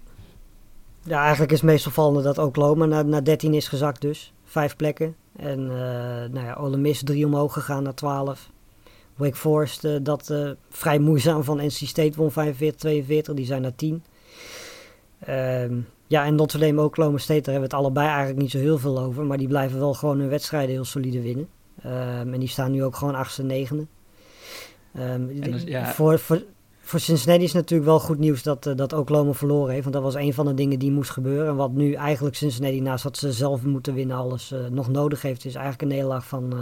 Ja, 1.03 1.21
eigenlijk 1.21 1.53
is 1.53 1.61
het 1.61 1.71
meest 1.71 1.87
opvallende 1.87 2.23
dat 2.23 2.39
Oklahoma 2.39 2.85
naar, 2.85 3.05
naar 3.05 3.25
13 3.25 3.55
is 3.55 3.69
gezakt 3.69 4.01
dus. 4.01 4.33
Vijf 4.45 4.77
plekken. 4.77 5.17
En 5.37 5.67
nou 6.33 6.47
ja, 6.47 6.55
Ole 6.55 6.77
Miss 6.77 7.03
drie 7.05 7.27
omhoog 7.27 7.53
gegaan 7.53 7.83
naar 7.83 7.95
12. 7.95 8.51
Wake 9.17 9.37
Forest, 9.37 9.85
uh, 9.85 9.97
dat 10.03 10.29
uh, 10.31 10.51
vrij 10.69 10.99
moeizaam 10.99 11.45
van 11.45 11.57
NC 11.57 11.71
State 11.71 12.17
won 12.17 12.31
45-42. 12.31 13.35
Die 13.35 13.47
zijn 13.47 13.63
naar 13.63 13.75
10. 13.75 14.03
Um, 15.29 15.87
ja, 16.07 16.25
en 16.25 16.35
Notre 16.35 16.59
Dame 16.59 16.83
Oklahoma 16.83 17.19
State, 17.19 17.41
daar 17.41 17.53
hebben 17.53 17.71
we 17.71 17.77
het 17.77 17.85
allebei 17.85 18.09
eigenlijk 18.09 18.39
niet 18.39 18.51
zo 18.51 18.59
heel 18.59 18.79
veel 18.79 18.99
over. 18.99 19.25
Maar 19.25 19.39
die 19.39 19.49
blijven 19.49 19.79
wel 19.79 19.95
gewoon 19.95 20.19
hun 20.19 20.29
wedstrijden 20.29 20.71
heel 20.71 20.85
solide 20.85 21.23
winnen. 21.23 21.49
Um, 21.87 22.33
en 22.33 22.39
die 22.39 22.49
staan 22.49 22.71
nu 22.71 22.85
ook 22.85 22.97
gewoon 22.97 23.15
achtste 23.15 23.43
negende. 23.43 23.87
Um, 24.99 25.41
dus, 25.41 25.63
ja. 25.63 25.93
voor, 25.93 26.19
voor, 26.19 26.43
voor 26.81 27.01
Cincinnati 27.01 27.45
is 27.45 27.53
natuurlijk 27.53 27.89
wel 27.89 28.01
goed 28.01 28.19
nieuws 28.19 28.43
dat, 28.43 28.67
uh, 28.67 28.77
dat 28.77 28.93
Oklahoma 28.93 29.33
verloren 29.33 29.71
heeft. 29.71 29.83
Want 29.83 29.95
dat 29.95 30.05
was 30.05 30.15
een 30.15 30.35
van 30.35 30.47
de 30.47 30.55
dingen 30.55 30.79
die 30.79 30.91
moest 30.91 31.11
gebeuren. 31.11 31.49
En 31.49 31.57
wat 31.57 31.73
nu 31.73 31.93
eigenlijk 31.93 32.37
Cincinnati, 32.37 32.81
naast 32.81 33.03
dat 33.03 33.17
ze 33.17 33.33
zelf 33.33 33.63
moeten 33.63 33.95
winnen, 33.95 34.17
alles 34.17 34.53
uh, 34.53 34.67
nog 34.71 34.89
nodig 34.89 35.23
heeft, 35.23 35.45
is 35.45 35.55
eigenlijk 35.55 35.83
een 35.83 35.97
nederlaag 35.97 36.27
van 36.27 36.53
uh, 36.55 36.61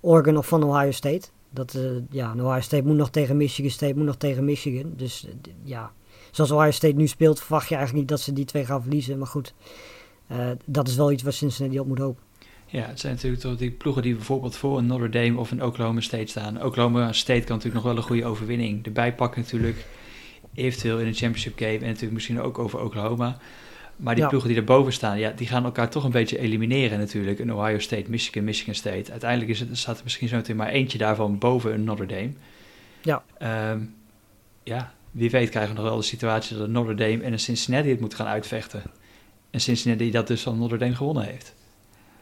Oregon 0.00 0.36
of 0.36 0.46
van 0.46 0.62
Ohio 0.62 0.90
State. 0.90 1.28
Dat, 1.52 1.74
uh, 1.74 1.90
ja, 2.10 2.34
Ohio 2.38 2.60
State 2.60 2.86
moet 2.86 2.96
nog 2.96 3.10
tegen 3.10 3.36
Michigan 3.36 3.70
State, 3.70 3.94
moet 3.94 4.04
nog 4.04 4.16
tegen 4.16 4.44
Michigan. 4.44 4.92
Dus 4.96 5.24
uh, 5.24 5.32
ja, 5.64 5.92
zoals 6.30 6.50
Ohio 6.50 6.70
State 6.70 6.94
nu 6.94 7.06
speelt, 7.06 7.40
verwacht 7.40 7.68
je 7.68 7.74
eigenlijk 7.74 8.04
niet 8.04 8.16
dat 8.16 8.26
ze 8.26 8.32
die 8.32 8.44
twee 8.44 8.64
gaan 8.64 8.82
verliezen. 8.82 9.18
Maar 9.18 9.26
goed, 9.26 9.54
uh, 10.32 10.50
dat 10.64 10.88
is 10.88 10.96
wel 10.96 11.12
iets 11.12 11.22
waar 11.22 11.32
Cincinnati 11.32 11.78
op 11.78 11.86
moet 11.86 11.98
hopen. 11.98 12.22
Ja, 12.66 12.86
het 12.86 13.00
zijn 13.00 13.14
natuurlijk 13.14 13.42
toch 13.42 13.56
die 13.56 13.70
ploegen 13.70 14.02
die 14.02 14.14
bijvoorbeeld 14.14 14.56
voor 14.56 14.78
een 14.78 14.86
Notre 14.86 15.08
Dame 15.08 15.38
of 15.38 15.50
een 15.50 15.64
Oklahoma 15.64 16.00
State 16.00 16.26
staan. 16.26 16.64
Oklahoma 16.64 17.12
State 17.12 17.40
kan 17.40 17.56
natuurlijk 17.56 17.74
nog 17.74 17.92
wel 17.92 17.96
een 17.96 18.08
goede 18.08 18.24
overwinning 18.24 18.86
erbij 18.86 19.14
pakken 19.14 19.40
natuurlijk. 19.40 19.86
Eventueel 20.54 20.98
in 20.98 21.06
een 21.06 21.14
championship 21.14 21.58
game 21.58 21.78
en 21.78 21.86
natuurlijk 21.86 22.12
misschien 22.12 22.40
ook 22.40 22.58
over 22.58 22.80
Oklahoma. 22.80 23.38
Maar 23.96 24.14
die 24.14 24.22
ja. 24.22 24.28
ploegen 24.28 24.50
die 24.50 24.58
erboven 24.58 24.92
staan, 24.92 25.18
ja, 25.18 25.30
die 25.30 25.46
gaan 25.46 25.64
elkaar 25.64 25.90
toch 25.90 26.04
een 26.04 26.10
beetje 26.10 26.38
elimineren 26.38 26.98
natuurlijk. 26.98 27.38
Een 27.38 27.54
Ohio 27.54 27.78
State, 27.78 28.10
Michigan, 28.10 28.44
Michigan 28.44 28.74
State. 28.74 29.10
Uiteindelijk 29.10 29.50
is 29.50 29.60
het, 29.60 29.78
staat 29.78 29.96
er 29.96 30.04
misschien 30.04 30.28
zo 30.28 30.36
meteen 30.36 30.56
maar 30.56 30.68
eentje 30.68 30.98
daarvan 30.98 31.38
boven 31.38 31.74
een 31.74 31.84
Notre 31.84 32.06
Dame. 32.06 32.32
Ja. 33.02 33.22
Um, 33.70 33.94
ja, 34.62 34.92
wie 35.10 35.30
weet 35.30 35.50
krijgen 35.50 35.74
we 35.74 35.80
nog 35.80 35.88
wel 35.90 35.98
de 35.98 36.04
situatie 36.04 36.56
dat 36.56 36.66
een 36.66 36.72
Notre 36.72 36.94
Dame 36.94 37.22
en 37.22 37.32
een 37.32 37.38
Cincinnati 37.38 37.88
het 37.88 38.00
moeten 38.00 38.18
gaan 38.18 38.26
uitvechten. 38.26 38.82
En 39.50 39.60
Cincinnati 39.60 40.10
dat 40.10 40.26
dus 40.26 40.42
van 40.42 40.58
Notre 40.58 40.78
Dame 40.78 40.94
gewonnen 40.94 41.24
heeft. 41.24 41.54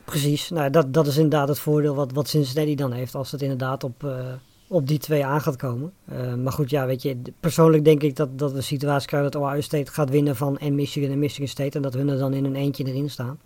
Precies, 0.04 0.50
nou, 0.50 0.70
dat, 0.70 0.94
dat 0.94 1.06
is 1.06 1.16
inderdaad 1.16 1.48
het 1.48 1.58
voordeel 1.58 1.94
wat, 1.94 2.12
wat 2.12 2.28
Cincinnati 2.28 2.74
dan 2.74 2.92
heeft 2.92 3.14
als 3.14 3.30
het 3.30 3.42
inderdaad 3.42 3.84
op... 3.84 4.02
Uh 4.04 4.32
op 4.70 4.86
die 4.86 4.98
twee 4.98 5.24
aan 5.24 5.40
gaat 5.40 5.56
komen. 5.56 5.92
Uh, 6.12 6.34
maar 6.34 6.52
goed, 6.52 6.70
ja, 6.70 6.86
weet 6.86 7.02
je, 7.02 7.16
persoonlijk 7.40 7.84
denk 7.84 8.02
ik 8.02 8.16
dat, 8.16 8.38
dat 8.38 8.50
we 8.50 8.56
een 8.56 8.62
situatie 8.62 9.08
krijgen 9.08 9.30
dat 9.30 9.42
Ohio 9.42 9.60
State 9.60 9.92
gaat 9.92 10.10
winnen 10.10 10.36
van 10.36 10.58
en 10.58 10.74
Michigan 10.74 11.10
en 11.10 11.18
Michigan 11.18 11.46
State 11.46 11.76
en 11.76 11.82
dat 11.82 11.94
hun 11.94 12.08
er 12.08 12.18
dan 12.18 12.32
in 12.32 12.44
een 12.44 12.54
eentje 12.54 12.84
erin 12.84 13.10
staan. 13.10 13.40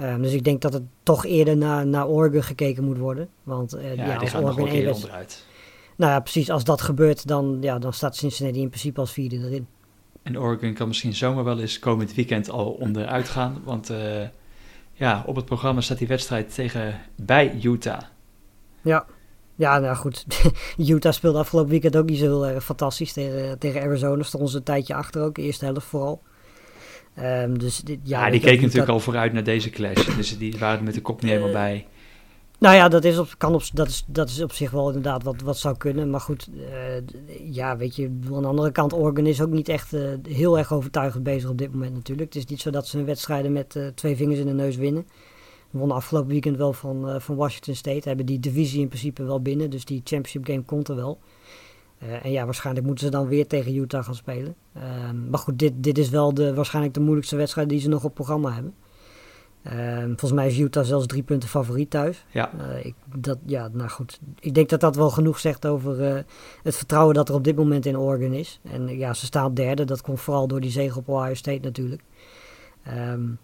Uh, 0.00 0.16
dus 0.16 0.32
ik 0.32 0.44
denk 0.44 0.60
dat 0.60 0.72
het 0.72 0.82
toch 1.02 1.24
eerder 1.24 1.56
naar, 1.56 1.86
naar 1.86 2.06
Oregon 2.06 2.42
gekeken 2.42 2.84
moet 2.84 2.98
worden. 2.98 3.28
Want 3.42 3.76
uh, 3.76 3.94
ja, 3.94 4.04
ja 4.04 4.16
als 4.16 4.34
Oregon 4.34 4.68
één 4.68 4.94
onderuit. 4.94 5.44
Nou 5.96 6.12
ja, 6.12 6.20
precies. 6.20 6.50
Als 6.50 6.64
dat 6.64 6.80
gebeurt, 6.80 7.26
dan, 7.26 7.58
ja, 7.60 7.78
dan 7.78 7.92
staat 7.92 8.16
Cincinnati 8.16 8.60
in 8.60 8.68
principe 8.68 9.00
als 9.00 9.12
vierde 9.12 9.36
erin. 9.36 9.66
En 10.22 10.38
Oregon 10.38 10.74
kan 10.74 10.88
misschien 10.88 11.14
zomaar 11.14 11.44
wel 11.44 11.60
eens 11.60 11.78
komend 11.78 12.14
weekend 12.14 12.50
al 12.50 12.70
onderuit 12.70 13.28
gaan. 13.28 13.62
Want 13.64 13.92
ja, 14.92 15.22
op 15.26 15.36
het 15.36 15.44
programma 15.44 15.80
staat 15.80 15.98
die 15.98 16.08
wedstrijd 16.08 16.54
tegen 16.54 17.00
bij 17.14 17.58
Utah. 17.62 18.02
Ja. 18.82 19.06
Ja, 19.56 19.78
nou 19.78 19.96
goed. 19.96 20.26
Utah 20.76 21.12
speelde 21.12 21.38
afgelopen 21.38 21.70
weekend 21.70 21.96
ook 21.96 22.08
niet 22.08 22.18
zo 22.18 22.24
heel 22.24 22.46
erg 22.46 22.64
fantastisch. 22.64 23.12
Tegen, 23.12 23.58
tegen 23.58 23.82
Arizona 23.82 24.22
stonden 24.22 24.50
ze 24.50 24.56
een 24.56 24.62
tijdje 24.62 24.94
achter 24.94 25.22
ook, 25.22 25.34
de 25.34 25.42
eerste 25.42 25.64
helft 25.64 25.86
vooral. 25.86 26.22
Um, 27.18 27.58
dus 27.58 27.78
dit, 27.80 27.98
ja, 28.02 28.24
ja, 28.24 28.30
die 28.30 28.40
keken 28.40 28.62
natuurlijk 28.62 28.90
al 28.90 29.00
vooruit 29.00 29.32
naar 29.32 29.44
deze 29.44 29.70
clash. 29.70 30.16
Dus 30.16 30.38
die 30.38 30.58
waren 30.58 30.78
er 30.78 30.84
met 30.84 30.94
de 30.94 31.00
kop 31.00 31.22
niet 31.22 31.30
helemaal 31.30 31.50
uh, 31.50 31.54
bij. 31.54 31.86
Nou 32.58 32.76
ja, 32.76 32.88
dat 32.88 33.04
is 33.04 33.18
op, 33.18 33.34
kan 33.38 33.54
op, 33.54 33.62
dat 33.72 33.88
is, 33.88 34.04
dat 34.06 34.28
is 34.28 34.42
op 34.42 34.52
zich 34.52 34.70
wel 34.70 34.86
inderdaad 34.86 35.22
wat, 35.22 35.40
wat 35.40 35.58
zou 35.58 35.76
kunnen. 35.76 36.10
Maar 36.10 36.20
goed, 36.20 36.48
uh, 36.54 36.64
ja, 37.54 37.76
weet 37.76 37.96
je, 37.96 38.10
aan 38.32 38.42
de 38.42 38.48
andere 38.48 38.72
kant, 38.72 38.92
Oregon 38.92 39.26
is 39.26 39.40
ook 39.40 39.50
niet 39.50 39.68
echt 39.68 39.92
uh, 39.92 40.08
heel 40.28 40.58
erg 40.58 40.72
overtuigend 40.72 41.22
bezig 41.22 41.50
op 41.50 41.58
dit 41.58 41.72
moment 41.72 41.94
natuurlijk. 41.94 42.34
Het 42.34 42.42
is 42.42 42.50
niet 42.50 42.60
zo 42.60 42.70
dat 42.70 42.86
ze 42.86 42.96
hun 42.96 43.06
wedstrijden 43.06 43.52
met 43.52 43.78
twee 43.94 44.16
vingers 44.16 44.38
in 44.38 44.46
de 44.46 44.52
neus 44.52 44.76
winnen 44.76 45.06
wonnen 45.70 45.96
afgelopen 45.96 46.30
weekend 46.30 46.56
wel 46.56 46.72
van, 46.72 47.08
uh, 47.08 47.20
van 47.20 47.36
Washington 47.36 47.74
State. 47.74 48.08
Hebben 48.08 48.26
die 48.26 48.40
divisie 48.40 48.80
in 48.80 48.88
principe 48.88 49.24
wel 49.24 49.40
binnen. 49.42 49.70
Dus 49.70 49.84
die 49.84 50.00
championship 50.04 50.46
game 50.46 50.62
komt 50.62 50.88
er 50.88 50.96
wel. 50.96 51.18
Uh, 52.02 52.24
en 52.24 52.30
ja, 52.30 52.44
waarschijnlijk 52.44 52.86
moeten 52.86 53.04
ze 53.04 53.10
dan 53.10 53.26
weer 53.26 53.46
tegen 53.46 53.76
Utah 53.76 54.04
gaan 54.04 54.14
spelen. 54.14 54.54
Uh, 54.76 54.82
maar 55.30 55.38
goed, 55.38 55.58
dit, 55.58 55.72
dit 55.76 55.98
is 55.98 56.08
wel 56.08 56.34
de, 56.34 56.54
waarschijnlijk 56.54 56.94
de 56.94 57.00
moeilijkste 57.00 57.36
wedstrijd 57.36 57.68
die 57.68 57.80
ze 57.80 57.88
nog 57.88 58.04
op 58.04 58.14
programma 58.14 58.52
hebben. 58.52 58.74
Ehm, 59.62 60.06
volgens 60.06 60.32
mij 60.32 60.46
is 60.46 60.58
Utah 60.58 60.84
zelfs 60.84 61.06
drie 61.06 61.22
punten 61.22 61.48
favoriet 61.48 61.90
thuis. 61.90 62.24
Ja. 62.30 62.50
Eh, 62.58 62.84
ik, 62.84 62.94
dat, 63.16 63.38
ja, 63.46 63.68
nou 63.72 63.90
goed. 63.90 64.20
Ik 64.40 64.54
denk 64.54 64.68
dat 64.68 64.80
dat 64.80 64.96
wel 64.96 65.10
genoeg 65.10 65.38
zegt 65.38 65.66
over 65.66 66.24
het 66.62 66.76
vertrouwen 66.76 67.14
dat 67.14 67.28
er 67.28 67.34
op 67.34 67.44
dit 67.44 67.56
moment 67.56 67.86
in 67.86 67.98
Oregon 67.98 68.32
is. 68.32 68.60
En 68.62 68.98
ja, 68.98 69.14
ze 69.14 69.24
staan 69.24 69.54
derde. 69.54 69.84
Dat 69.84 70.00
komt 70.00 70.20
vooral 70.20 70.46
door 70.46 70.60
die 70.60 70.70
zege 70.70 70.98
op 70.98 71.08
Ohio 71.08 71.34
State 71.34 71.60
natuurlijk. 71.62 72.02
Um, 72.88 73.38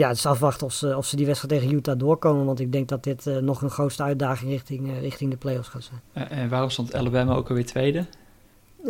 ja, 0.00 0.08
het 0.08 0.16
is 0.16 0.26
afwachten 0.26 0.66
of 0.66 0.72
ze, 0.72 0.96
of 0.96 1.06
ze 1.06 1.16
die 1.16 1.26
wedstrijd 1.26 1.60
tegen 1.60 1.76
Utah 1.76 1.98
doorkomen. 1.98 2.44
Want 2.44 2.60
ik 2.60 2.72
denk 2.72 2.88
dat 2.88 3.04
dit 3.04 3.26
uh, 3.26 3.36
nog 3.36 3.62
een 3.62 3.70
grootste 3.70 4.02
uitdaging 4.02 4.50
richting, 4.50 4.88
uh, 4.88 5.00
richting 5.00 5.30
de 5.30 5.36
playoffs 5.36 5.68
gaat 5.68 5.82
zijn. 5.82 6.30
Uh, 6.30 6.38
en 6.38 6.48
waarom 6.48 6.70
stond 6.70 6.94
Alabama 6.94 7.34
ook 7.34 7.48
alweer 7.48 7.66
tweede? 7.66 8.04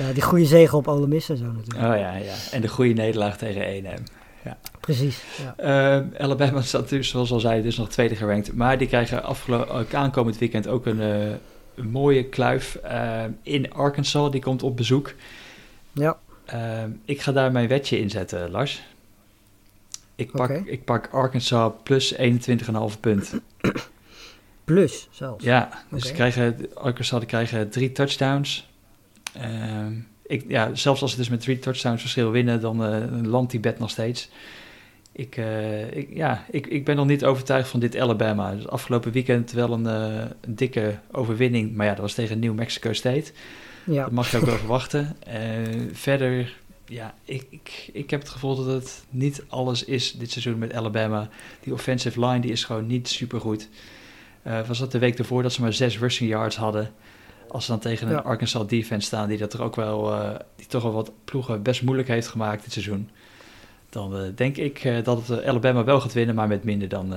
ja, 0.00 0.12
die 0.12 0.22
goede 0.22 0.44
zegen 0.44 0.78
op 0.78 0.88
Ole 0.88 1.06
Miss 1.06 1.28
en 1.28 1.36
zo 1.36 1.44
natuurlijk. 1.44 1.92
Oh 1.92 1.98
ja, 1.98 2.16
ja. 2.16 2.34
En 2.50 2.60
de 2.60 2.68
goede 2.68 2.92
nederlaag 2.92 3.36
tegen 3.36 3.64
1 3.64 3.84
Ja. 4.44 4.58
Precies. 4.80 5.22
Ja. 5.56 6.04
Alabama 6.18 6.62
staat 6.62 6.88
dus, 6.88 7.08
zoals 7.08 7.32
al 7.32 7.40
zei, 7.40 7.62
dus 7.62 7.76
nog 7.76 7.88
tweede 7.88 8.16
gerankt. 8.16 8.54
Maar 8.54 8.78
die 8.78 8.88
krijgen 8.88 9.22
afgelopen 9.22 9.86
aankomend 9.92 10.38
weekend 10.38 10.68
ook 10.68 10.86
een, 10.86 11.00
een 11.74 11.90
mooie 11.90 12.24
kluif 12.24 12.78
in 13.42 13.72
Arkansas. 13.72 14.30
Die 14.30 14.42
komt 14.42 14.62
op 14.62 14.76
bezoek. 14.76 15.14
Ja. 15.92 16.18
Ik 17.04 17.20
ga 17.20 17.32
daar 17.32 17.52
mijn 17.52 17.68
wetje 17.68 17.98
in 17.98 18.10
zetten, 18.10 18.50
Lars. 18.50 18.82
Ik 20.14 20.30
pak, 20.30 20.50
ik 20.50 20.84
pak 20.84 21.08
Arkansas 21.12 21.72
plus 21.82 22.14
21,5 22.14 23.00
punt. 23.00 23.34
Plus 24.64 25.08
zelfs? 25.10 25.44
Ja, 25.44 25.84
dus 25.90 26.02
okay. 26.02 26.14
krijgen, 26.14 26.68
Arkansas 26.74 27.18
die 27.18 27.28
krijgen 27.28 27.70
drie 27.70 27.92
touchdowns. 27.92 28.68
Ehm, 29.32 29.92
ik, 30.26 30.44
ja, 30.48 30.74
zelfs 30.74 31.02
als 31.02 31.10
ze 31.10 31.16
dus 31.16 31.28
met 31.28 31.40
drie 31.40 31.58
touchdowns 31.58 32.00
verschil 32.00 32.30
winnen, 32.30 32.60
dan 32.60 32.94
uh, 32.94 33.22
landt 33.22 33.50
die 33.50 33.60
bet 33.60 33.78
nog 33.78 33.90
steeds. 33.90 34.30
Ik, 35.12 35.36
uh, 35.36 35.96
ik, 35.96 36.08
ja, 36.14 36.44
ik, 36.50 36.66
ik 36.66 36.84
ben 36.84 36.96
nog 36.96 37.06
niet 37.06 37.24
overtuigd 37.24 37.68
van 37.68 37.80
dit 37.80 37.96
Alabama. 37.96 38.54
Dus 38.54 38.68
afgelopen 38.68 39.12
weekend 39.12 39.52
wel 39.52 39.72
een, 39.72 39.84
uh, 39.84 40.24
een, 40.40 40.54
dikke 40.54 40.98
overwinning. 41.10 41.74
Maar 41.74 41.86
ja, 41.86 41.92
dat 41.92 42.00
was 42.00 42.14
tegen 42.14 42.38
New 42.38 42.54
Mexico 42.54 42.92
State. 42.92 43.32
Ja. 43.84 44.02
Dat 44.02 44.12
mag 44.12 44.30
je 44.30 44.36
ook 44.36 44.44
wel 44.44 44.56
verwachten. 44.56 45.16
verder 45.92 46.60
ja, 46.92 47.14
ik, 47.24 47.46
ik, 47.50 47.90
ik 47.92 48.10
heb 48.10 48.20
het 48.20 48.28
gevoel 48.28 48.56
dat 48.56 48.66
het 48.66 49.04
niet 49.10 49.44
alles 49.48 49.84
is 49.84 50.12
dit 50.12 50.30
seizoen 50.30 50.58
met 50.58 50.74
Alabama. 50.74 51.28
Die 51.60 51.72
offensive 51.72 52.26
line 52.26 52.40
die 52.40 52.52
is 52.52 52.64
gewoon 52.64 52.86
niet 52.86 53.08
super 53.08 53.40
goed. 53.40 53.68
Uh, 54.46 54.66
was 54.66 54.78
dat 54.78 54.92
de 54.92 54.98
week 54.98 55.18
ervoor 55.18 55.42
dat 55.42 55.52
ze 55.52 55.60
maar 55.60 55.72
zes 55.72 55.98
rushing 55.98 56.30
yards 56.30 56.56
hadden. 56.56 56.92
Als 57.48 57.64
ze 57.64 57.70
dan 57.70 57.80
tegen 57.80 58.08
een 58.08 58.22
Arkansas 58.22 58.66
defense 58.66 59.06
staan 59.06 59.28
die 59.28 59.38
dat 59.38 59.52
er 59.52 59.62
ook 59.62 59.76
wel, 59.76 60.12
uh, 60.12 60.34
die 60.56 60.66
toch 60.66 60.82
wel 60.82 60.92
wat 60.92 61.12
ploegen 61.24 61.62
best 61.62 61.82
moeilijk 61.82 62.08
heeft 62.08 62.28
gemaakt 62.28 62.62
dit 62.62 62.72
seizoen. 62.72 63.10
Dan 63.88 64.32
denk 64.34 64.56
ik 64.56 65.04
dat 65.04 65.26
het 65.26 65.44
Alabama 65.44 65.84
wel 65.84 66.00
gaat 66.00 66.12
winnen, 66.12 66.34
maar 66.34 66.48
met 66.48 66.64
minder 66.64 66.88
dan 66.88 67.14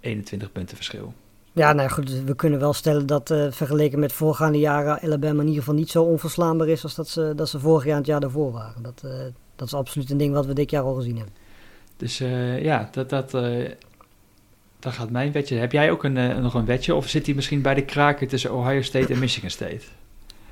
21 0.00 0.52
punten 0.52 0.76
verschil. 0.76 1.14
Ja, 1.54 1.72
nou 1.72 1.88
goed, 1.88 2.22
we 2.24 2.34
kunnen 2.34 2.60
wel 2.60 2.72
stellen 2.72 3.06
dat 3.06 3.30
uh, 3.30 3.46
vergeleken 3.50 3.98
met 3.98 4.12
voorgaande 4.12 4.58
jaren 4.58 5.00
Alabama 5.00 5.40
in 5.40 5.46
ieder 5.46 5.62
geval 5.62 5.74
niet 5.74 5.90
zo 5.90 6.02
onverslaanbaar 6.02 6.68
is 6.68 6.82
als 6.82 6.94
dat 6.94 7.08
ze, 7.08 7.32
dat 7.36 7.48
ze 7.48 7.58
vorig 7.58 7.84
jaar 7.84 7.92
en 7.92 7.98
het 7.98 8.06
jaar 8.06 8.20
daarvoor 8.20 8.52
waren. 8.52 8.82
Dat, 8.82 9.02
uh, 9.04 9.12
dat 9.56 9.66
is 9.66 9.74
absoluut 9.74 10.10
een 10.10 10.16
ding 10.16 10.34
wat 10.34 10.46
we 10.46 10.54
dit 10.54 10.70
jaar 10.70 10.82
al 10.82 10.94
gezien 10.94 11.16
hebben. 11.16 11.34
Dus 11.96 12.20
uh, 12.20 12.62
ja, 12.62 12.88
dat, 12.92 13.10
dat, 13.10 13.30
daar 14.78 14.92
gaat 14.92 15.10
mijn 15.10 15.32
wetje. 15.32 15.56
Heb 15.56 15.72
jij 15.72 15.90
ook 15.90 16.04
een, 16.04 16.42
nog 16.42 16.54
een 16.54 16.64
wetje 16.64 16.94
of 16.94 17.08
zit 17.08 17.26
hij 17.26 17.34
misschien 17.34 17.62
bij 17.62 17.74
de 17.74 17.84
kraken 17.84 18.28
tussen 18.28 18.54
Ohio 18.54 18.82
State 18.82 19.12
en 19.12 19.18
Michigan 19.18 19.50
State? 19.50 19.80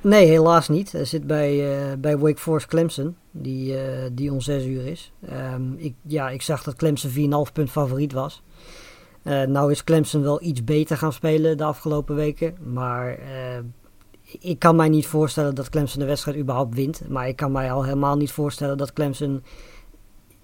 Nee, 0.01 0.25
helaas 0.27 0.69
niet. 0.69 0.91
Hij 0.91 1.05
zit 1.05 1.27
bij, 1.27 1.65
bij 1.99 2.17
Wake 2.17 2.39
Forest 2.39 2.67
Clemson, 2.67 3.15
die, 3.31 3.75
die 4.11 4.31
om 4.31 4.41
6 4.41 4.65
uur 4.65 4.85
is. 4.85 5.11
Um, 5.53 5.75
ik, 5.77 5.93
ja, 6.01 6.29
ik 6.29 6.41
zag 6.41 6.63
dat 6.63 6.75
Clemson 6.75 7.11
4,5 7.47 7.53
punt 7.53 7.69
favoriet 7.69 8.13
was. 8.13 8.41
Uh, 9.23 9.43
nou 9.43 9.71
is 9.71 9.83
Clemson 9.83 10.21
wel 10.21 10.41
iets 10.41 10.63
beter 10.63 10.97
gaan 10.97 11.13
spelen 11.13 11.57
de 11.57 11.63
afgelopen 11.63 12.15
weken. 12.15 12.55
Maar 12.73 13.19
uh, 13.19 13.25
ik 14.39 14.59
kan 14.59 14.75
mij 14.75 14.89
niet 14.89 15.07
voorstellen 15.07 15.55
dat 15.55 15.69
Clemson 15.69 15.99
de 15.99 16.05
wedstrijd 16.05 16.37
überhaupt 16.37 16.75
wint. 16.75 17.09
Maar 17.09 17.27
ik 17.27 17.35
kan 17.35 17.51
mij 17.51 17.71
al 17.71 17.83
helemaal 17.83 18.17
niet 18.17 18.31
voorstellen 18.31 18.77
dat 18.77 18.93
Clemson 18.93 19.43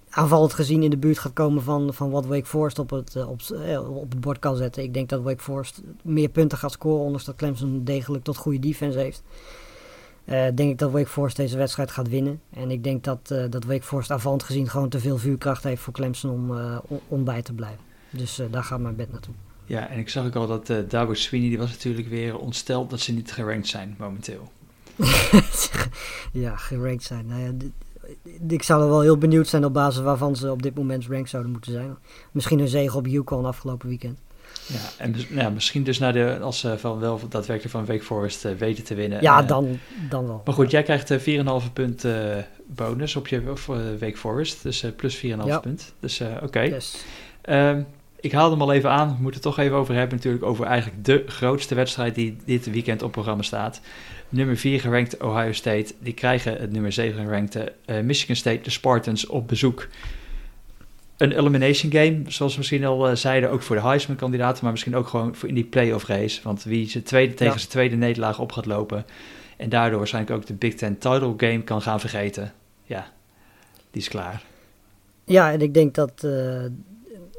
aanvallend 0.10 0.54
gezien 0.54 0.84
in 0.84 0.90
de 0.90 0.98
buurt 0.98 1.20
gaat 1.20 1.34
komen 1.34 1.64
van, 1.64 1.94
van 1.94 2.10
wat 2.10 2.26
Wake 2.26 2.46
Forest 2.46 2.80
op 2.80 2.90
het, 2.90 3.16
eh, 3.16 3.30
op, 3.30 3.42
op 3.88 4.12
het 4.12 4.22
bord 4.22 4.40
kan 4.40 4.56
zetten. 4.56 4.84
Ik 4.84 4.94
denk 4.94 5.10
dat 5.10 5.22
Wake 5.22 5.44
Forest 5.44 5.82
meer 6.04 6.30
punten 6.30 6.58
gaat 6.58 6.72
scoren, 6.72 7.04
ondanks 7.04 7.26
dat 7.26 7.36
Clemson 7.36 7.84
degelijk 7.84 8.24
tot 8.24 8.38
goede 8.38 8.60
defense 8.60 9.00
heeft. 9.00 9.24
Uh, 10.26 10.46
denk 10.56 10.72
ik 10.72 10.78
dat 10.78 10.92
Wake 10.92 11.08
Forest 11.08 11.36
deze 11.36 11.58
wedstrijd 11.58 11.92
gaat 11.92 12.10
winnen. 12.10 12.42
En 12.50 12.72
ik 12.72 12.84
denk 12.84 13.04
dat, 13.04 13.28
dat 13.50 13.64
Wake 13.64 13.84
Forest 13.84 14.12
aanvallend 14.12 14.44
gezien 14.44 14.70
gewoon 14.70 14.90
te 14.90 15.00
veel 15.00 15.18
vuurkracht 15.18 15.64
heeft 15.64 15.82
voor 15.82 15.94
Clemson 15.94 16.32
om, 16.32 16.58
om 17.08 17.24
bij 17.24 17.42
te 17.42 17.54
blijven. 17.54 17.87
Dus 18.10 18.40
uh, 18.40 18.46
daar 18.52 18.64
gaat 18.64 18.80
mijn 18.80 18.96
bed 18.96 19.12
naartoe. 19.12 19.34
Ja, 19.66 19.90
en 19.90 20.00
ik 20.00 20.10
zag 20.10 20.26
ook 20.26 20.36
al 20.36 20.48
dat 20.48 20.70
uh, 20.70 20.78
Dabo 20.88 21.14
Sweeney, 21.14 21.50
die 21.50 21.58
was 21.58 21.72
natuurlijk 21.72 22.10
weer 22.10 22.38
ontsteld 22.38 22.90
dat 22.90 23.00
ze 23.00 23.14
niet 23.14 23.32
gerankt 23.32 23.68
zijn 23.68 23.96
momenteel. 23.98 24.52
ja, 26.32 26.56
gerankt 26.56 27.04
zijn. 27.04 27.26
Nou 27.26 27.42
ja, 27.42 27.52
ik 28.48 28.64
zou 28.64 28.82
er 28.82 28.90
wel 28.90 29.02
heel 29.02 29.18
benieuwd 29.18 29.48
zijn 29.48 29.66
op 29.66 29.74
basis 29.74 30.02
waarvan 30.02 30.36
ze 30.36 30.52
op 30.52 30.62
dit 30.62 30.76
moment 30.76 31.06
ranked 31.06 31.30
zouden 31.30 31.52
moeten 31.52 31.72
zijn. 31.72 31.98
Misschien 32.32 32.60
een 32.60 32.68
zege 32.68 32.98
op 32.98 33.08
Yukon 33.08 33.46
afgelopen 33.46 33.88
weekend. 33.88 34.20
Ja, 34.68 35.04
en 35.04 35.16
ja, 35.30 35.50
misschien 35.50 35.84
dus 35.84 36.00
naar 36.00 36.14
de, 36.14 36.40
als 36.42 36.60
ze 36.60 36.78
van 36.78 37.00
wel 37.00 37.20
daadwerkelijk 37.30 37.76
van 37.76 37.86
Wake 37.86 38.04
Forest 38.04 38.46
uh, 38.46 38.52
weten 38.52 38.84
te 38.84 38.96
winnen. 38.96 39.22
Ja, 39.22 39.42
dan, 39.42 39.80
dan 40.10 40.28
wel. 40.28 40.42
Maar 40.46 40.54
goed, 40.54 40.72
jij 40.72 40.84
krijgt 40.84 41.14
4,5 41.14 41.74
punt 41.74 42.06
bonus 42.68 43.16
op 43.16 43.28
je 43.28 43.42
Wake 44.00 44.18
Forest. 44.18 44.64
Dus 44.64 44.86
plus 44.96 45.18
4,5 45.18 45.22
ja. 45.22 45.60
punt. 45.60 45.94
Dus 46.00 46.22
oké. 46.22 46.44
Okay. 46.44 46.70
Yes. 46.70 47.06
Um, 47.50 47.86
ik 48.28 48.34
haalde 48.34 48.52
hem 48.52 48.62
al 48.62 48.74
even 48.74 48.90
aan. 48.90 49.08
We 49.08 49.22
moeten 49.22 49.42
het 49.42 49.42
toch 49.42 49.60
even 49.60 49.78
over 49.78 49.96
hebben 49.96 50.16
natuurlijk 50.16 50.44
over 50.44 50.66
eigenlijk 50.66 51.06
de 51.06 51.24
grootste 51.28 51.76
wedstrijd 51.76 52.16
die 52.16 52.38
dit 52.46 52.72
weekend 52.72 53.02
op 53.02 53.12
programma 53.12 53.44
staat. 53.44 53.82
Nummer 54.30 54.58
4 54.58 54.80
gerankt 54.80 55.24
Ohio 55.24 55.52
State. 55.52 55.94
Die 56.00 56.14
krijgen 56.14 56.58
het 56.58 56.72
nummer 56.72 56.92
7 56.92 57.24
gerankte 57.24 57.74
uh, 57.86 58.00
Michigan 58.00 58.36
State, 58.36 58.62
de 58.62 58.70
Spartans, 58.70 59.28
op 59.28 59.48
bezoek. 59.48 59.88
Een 61.18 61.32
elimination 61.32 61.92
game, 61.92 62.22
zoals 62.28 62.52
we 62.52 62.58
misschien 62.58 62.86
al 62.86 63.10
uh, 63.10 63.16
zeiden, 63.16 63.52
ook 63.52 63.62
voor 63.62 63.76
de 63.76 63.82
Heisman-kandidaten, 63.82 64.64
maar 64.64 64.72
misschien 64.72 64.96
ook 64.96 65.08
gewoon 65.08 65.36
voor 65.36 65.50
in 65.50 65.56
die 65.56 65.64
playoff 65.64 66.06
race. 66.06 66.42
Want 66.44 66.64
wie 66.64 66.90
zijn 66.90 67.04
tweede, 67.04 67.34
tegen 67.34 67.54
ja. 67.54 67.60
zijn 67.60 67.72
tweede 67.72 67.96
nederlaag 67.96 68.40
op 68.40 68.52
gaat 68.52 68.66
lopen 68.66 69.06
en 69.58 69.70
daardoor 69.70 69.98
waarschijnlijk 69.98 70.36
ook 70.36 70.46
de 70.46 70.54
Big 70.54 70.74
Ten 70.74 70.98
title 70.98 71.34
game 71.38 71.62
kan 71.62 71.82
gaan 71.82 72.00
vergeten. 72.00 72.54
Ja, 72.84 73.12
die 73.92 74.02
is 74.02 74.08
klaar. 74.08 74.44
Ja, 75.26 75.52
en 75.52 75.62
ik 75.62 75.74
denk 75.74 75.96
dat, 75.96 76.24
uh, 76.26 76.66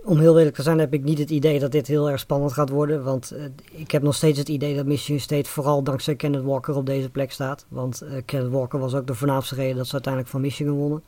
om 0.08 0.18
heel 0.18 0.38
eerlijk 0.38 0.56
te 0.56 0.62
zijn 0.62 0.78
heb 0.78 0.92
ik 0.92 1.04
niet 1.04 1.18
het 1.18 1.30
idee 1.30 1.58
dat 1.58 1.72
dit 1.72 1.86
heel 1.86 2.10
erg 2.10 2.20
spannend 2.20 2.52
gaat 2.52 2.68
worden. 2.68 3.04
Want 3.04 3.32
uh, 3.34 3.44
ik 3.70 3.90
heb 3.90 4.02
nog 4.02 4.14
steeds 4.14 4.38
het 4.38 4.48
idee 4.48 4.76
dat 4.76 4.86
Michigan 4.86 5.20
State 5.20 5.50
vooral 5.50 5.82
dankzij 5.82 6.16
Kenneth 6.16 6.42
Walker 6.42 6.76
op 6.76 6.86
deze 6.86 7.10
plek 7.10 7.32
staat. 7.32 7.66
Want 7.68 8.02
uh, 8.02 8.10
Kenneth 8.24 8.52
Walker 8.52 8.78
was 8.78 8.94
ook 8.94 9.06
de 9.06 9.14
voornaamste 9.14 9.54
reden 9.54 9.76
dat 9.76 9.86
ze 9.86 9.92
uiteindelijk 9.92 10.32
van 10.32 10.40
Michigan 10.40 10.74
wonnen. 10.74 11.02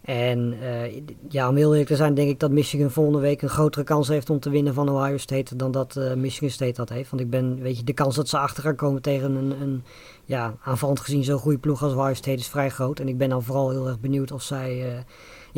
En 0.00 0.54
uh, 0.62 1.02
ja, 1.28 1.48
om 1.48 1.56
heel 1.56 1.70
eerlijk 1.70 1.88
te 1.88 1.96
zijn 1.96 2.14
denk 2.14 2.28
ik 2.28 2.40
dat 2.40 2.50
Michigan 2.50 2.90
volgende 2.90 3.18
week 3.18 3.42
een 3.42 3.48
grotere 3.48 3.84
kans 3.84 4.08
heeft 4.08 4.30
om 4.30 4.40
te 4.40 4.50
winnen 4.50 4.74
van 4.74 4.88
Ohio 4.88 5.16
State 5.16 5.56
dan 5.56 5.70
dat 5.70 6.00
Michigan 6.16 6.50
State 6.50 6.72
dat 6.72 6.88
heeft. 6.88 7.10
Want 7.10 7.22
ik 7.22 7.30
ben, 7.30 7.60
weet 7.60 7.78
je, 7.78 7.84
de 7.84 7.92
kans 7.92 8.14
dat 8.14 8.28
ze 8.28 8.38
achter 8.38 8.62
gaan 8.62 8.76
komen 8.76 9.02
tegen 9.02 9.34
een, 9.34 9.60
een 9.60 9.82
ja, 10.24 10.54
aanvallend 10.62 11.00
gezien 11.00 11.24
zo'n 11.24 11.38
goede 11.38 11.58
ploeg 11.58 11.82
als 11.82 11.92
Ohio 11.92 12.14
State 12.14 12.38
is 12.38 12.48
vrij 12.48 12.70
groot. 12.70 13.00
En 13.00 13.08
ik 13.08 13.18
ben 13.18 13.28
dan 13.28 13.42
vooral 13.42 13.70
heel 13.70 13.86
erg 13.86 14.00
benieuwd 14.00 14.32
of 14.32 14.42
zij 14.42 15.04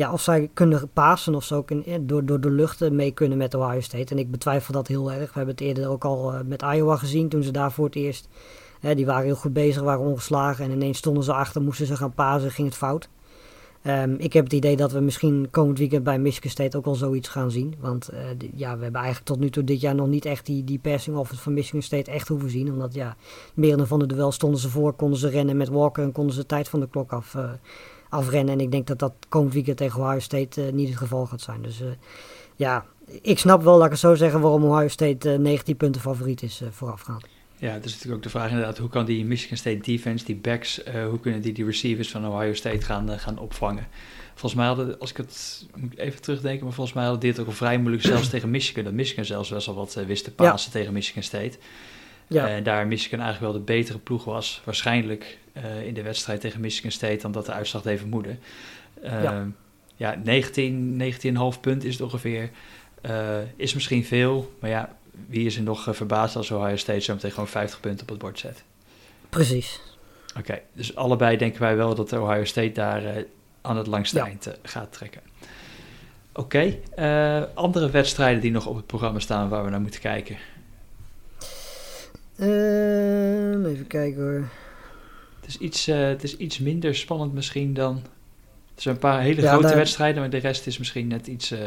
ja, 0.01 0.11
of 0.11 0.21
zij 0.21 0.49
kunnen 0.53 0.89
pasen 0.93 1.35
of 1.35 1.43
ze 1.43 1.55
ook 1.55 1.71
in, 1.71 2.07
door, 2.07 2.25
door 2.25 2.41
de 2.41 2.51
lucht 2.51 2.89
mee 2.89 3.11
kunnen 3.11 3.37
met 3.37 3.53
Ohio 3.53 3.79
State. 3.79 4.13
En 4.13 4.19
ik 4.19 4.31
betwijfel 4.31 4.73
dat 4.73 4.87
heel 4.87 5.11
erg. 5.11 5.27
We 5.27 5.37
hebben 5.37 5.55
het 5.55 5.63
eerder 5.63 5.89
ook 5.89 6.05
al 6.05 6.33
uh, 6.33 6.39
met 6.45 6.61
Iowa 6.61 6.95
gezien 6.95 7.29
toen 7.29 7.43
ze 7.43 7.51
daar 7.51 7.71
voor 7.71 7.85
het 7.85 7.95
eerst... 7.95 8.27
Hè, 8.79 8.95
die 8.95 9.05
waren 9.05 9.25
heel 9.25 9.35
goed 9.35 9.53
bezig, 9.53 9.81
waren 9.81 10.05
ongeslagen 10.05 10.65
en 10.65 10.71
ineens 10.71 10.97
stonden 10.97 11.23
ze 11.23 11.33
achter, 11.33 11.61
moesten 11.61 11.85
ze 11.85 11.95
gaan 11.95 12.13
pasen, 12.13 12.51
ging 12.51 12.67
het 12.67 12.77
fout. 12.77 13.09
Um, 13.87 14.15
ik 14.17 14.33
heb 14.33 14.43
het 14.43 14.53
idee 14.53 14.75
dat 14.75 14.91
we 14.91 14.99
misschien 14.99 15.47
komend 15.51 15.77
weekend 15.77 16.03
bij 16.03 16.19
Michigan 16.19 16.49
State 16.49 16.77
ook 16.77 16.85
al 16.85 16.95
zoiets 16.95 17.27
gaan 17.27 17.51
zien. 17.51 17.75
Want 17.79 18.09
ja, 18.55 18.77
we 18.77 18.83
hebben 18.83 19.01
eigenlijk 19.01 19.25
tot 19.25 19.39
nu 19.39 19.49
toe 19.49 19.63
dit 19.63 19.81
jaar 19.81 19.95
nog 19.95 20.07
niet 20.07 20.25
echt 20.25 20.45
die, 20.45 20.63
die 20.63 20.79
passing 20.79 21.17
offense 21.17 21.43
van 21.43 21.53
Michigan 21.53 21.81
State 21.81 22.11
echt 22.11 22.27
hoeven 22.27 22.49
zien. 22.49 22.71
Omdat 22.71 22.93
ja, 22.93 23.15
merendeel 23.53 23.85
van 23.85 23.99
de 23.99 24.05
duel 24.05 24.31
stonden 24.31 24.59
ze 24.59 24.69
voor, 24.69 24.93
konden 24.93 25.19
ze 25.19 25.29
rennen 25.29 25.57
met 25.57 25.69
Walker 25.69 26.03
en 26.03 26.11
konden 26.11 26.35
ze 26.35 26.45
tijd 26.45 26.69
van 26.69 26.79
de 26.79 26.87
klok 26.89 27.11
af, 27.11 27.35
afrennen. 28.11 28.53
En 28.53 28.59
ik 28.59 28.71
denk 28.71 28.87
dat 28.87 28.99
dat 28.99 29.13
komend 29.29 29.53
weekend 29.53 29.77
tegen 29.77 30.01
Ohio 30.01 30.19
State 30.19 30.65
uh, 30.65 30.71
niet 30.71 30.89
het 30.89 30.97
geval 30.97 31.25
gaat 31.25 31.41
zijn. 31.41 31.61
Dus 31.61 31.81
uh, 31.81 31.87
ja, 32.55 32.85
ik 33.21 33.39
snap 33.39 33.63
wel, 33.63 33.75
laat 33.75 33.85
ik 33.85 33.91
het 33.91 33.99
zo 33.99 34.15
zeggen, 34.15 34.41
waarom 34.41 34.63
Ohio 34.63 34.87
State 34.87 35.33
uh, 35.33 35.39
19 35.39 35.77
punten 35.77 36.01
favoriet 36.01 36.41
is 36.43 36.61
voorafgaand. 36.71 37.25
Ja, 37.57 37.73
dat 37.73 37.85
is 37.85 37.91
natuurlijk 37.91 38.17
ook 38.17 38.23
de 38.23 38.29
vraag 38.29 38.49
inderdaad, 38.49 38.77
hoe 38.77 38.89
kan 38.89 39.05
die 39.05 39.25
Michigan 39.25 39.57
State 39.57 39.77
defense, 39.77 40.25
die 40.25 40.35
backs, 40.35 40.81
hoe 41.09 41.19
kunnen 41.19 41.41
die 41.41 41.53
die 41.53 41.65
receivers 41.65 42.11
van 42.11 42.27
Ohio 42.27 42.53
State 42.53 42.81
gaan, 42.81 43.19
gaan 43.19 43.39
opvangen? 43.39 43.87
Volgens 44.29 44.53
mij 44.53 44.65
hadden, 44.65 44.99
als 44.99 45.09
ik 45.09 45.17
het 45.17 45.67
moet 45.75 45.97
even 45.97 46.21
terugdenken, 46.21 46.63
maar 46.63 46.73
volgens 46.73 46.95
mij 46.95 47.05
hadden 47.05 47.21
dit 47.21 47.39
ook 47.39 47.45
al 47.45 47.51
vrij 47.51 47.77
moeilijk 47.77 48.03
zelfs 48.03 48.29
tegen 48.33 48.49
Michigan. 48.49 48.83
Dat 48.83 48.93
Michigan 48.93 49.25
zelfs 49.25 49.49
best 49.49 49.65
wel 49.65 49.75
wat 49.75 49.93
wist 49.93 50.23
te 50.23 50.31
pasen 50.31 50.71
ja. 50.73 50.79
tegen 50.79 50.93
Michigan 50.93 51.23
State. 51.23 51.57
Ja. 52.27 52.47
En 52.47 52.63
daar 52.63 52.87
Michigan 52.87 53.19
eigenlijk 53.19 53.53
wel 53.53 53.61
de 53.61 53.73
betere 53.73 53.97
ploeg 53.97 54.23
was, 54.23 54.61
waarschijnlijk 54.65 55.37
uh, 55.53 55.85
in 55.85 55.93
de 55.93 56.01
wedstrijd 56.01 56.41
tegen 56.41 56.61
Michigan 56.61 56.91
State, 56.91 57.21
dan 57.21 57.31
dat 57.31 57.45
de 57.45 57.51
uitslag 57.51 57.85
even 57.85 58.09
moede. 58.09 58.35
Uh, 59.03 59.23
ja. 59.23 59.47
ja, 59.95 60.15
19, 60.23 61.01
19,5 61.55 61.59
punt 61.61 61.83
is 61.83 61.93
het 61.93 62.01
ongeveer. 62.01 62.49
Uh, 63.01 63.37
is 63.55 63.73
misschien 63.73 64.05
veel, 64.05 64.53
maar 64.59 64.69
ja, 64.69 64.95
wie 65.27 65.45
is 65.45 65.55
er 65.55 65.63
nog 65.63 65.87
verbaasd 65.89 66.35
als 66.35 66.51
Ohio 66.51 66.75
State 66.75 66.99
zo 66.99 67.13
meteen 67.13 67.31
gewoon 67.31 67.47
50 67.47 67.79
punten 67.79 68.01
op 68.01 68.09
het 68.09 68.17
bord 68.17 68.39
zet? 68.39 68.63
Precies. 69.29 69.81
Oké, 70.29 70.39
okay, 70.39 70.61
dus 70.73 70.95
allebei 70.95 71.37
denken 71.37 71.61
wij 71.61 71.75
wel 71.75 71.95
dat 71.95 72.13
Ohio 72.13 72.45
State 72.45 72.71
daar 72.71 73.25
aan 73.61 73.77
het 73.77 73.87
langste 73.87 74.17
ja. 74.17 74.25
eind 74.25 74.47
gaat 74.63 74.93
trekken. 74.93 75.21
Oké, 76.33 76.75
okay, 76.95 77.49
andere 77.53 77.89
wedstrijden 77.89 78.41
die 78.41 78.51
nog 78.51 78.65
op 78.65 78.75
het 78.75 78.85
programma 78.85 79.19
staan 79.19 79.49
waar 79.49 79.63
we 79.63 79.69
naar 79.69 79.81
moeten 79.81 80.01
kijken. 80.01 80.37
Uh, 82.41 83.65
even 83.65 83.87
kijken 83.87 84.21
hoor. 84.21 84.47
Het 85.51 85.61
is, 85.61 85.67
iets, 85.67 85.87
uh, 85.87 86.07
het 86.07 86.23
is 86.23 86.37
iets 86.37 86.59
minder 86.59 86.95
spannend 86.95 87.33
misschien 87.33 87.73
dan... 87.73 87.95
Het 88.73 88.81
zijn 88.81 88.95
een 88.95 89.01
paar 89.01 89.21
hele 89.21 89.41
ja, 89.41 89.49
grote 89.51 89.67
daar... 89.67 89.75
wedstrijden, 89.75 90.21
maar 90.21 90.29
de 90.29 90.37
rest 90.37 90.67
is 90.67 90.77
misschien 90.77 91.07
net 91.07 91.27
iets... 91.27 91.51
Uh... 91.51 91.59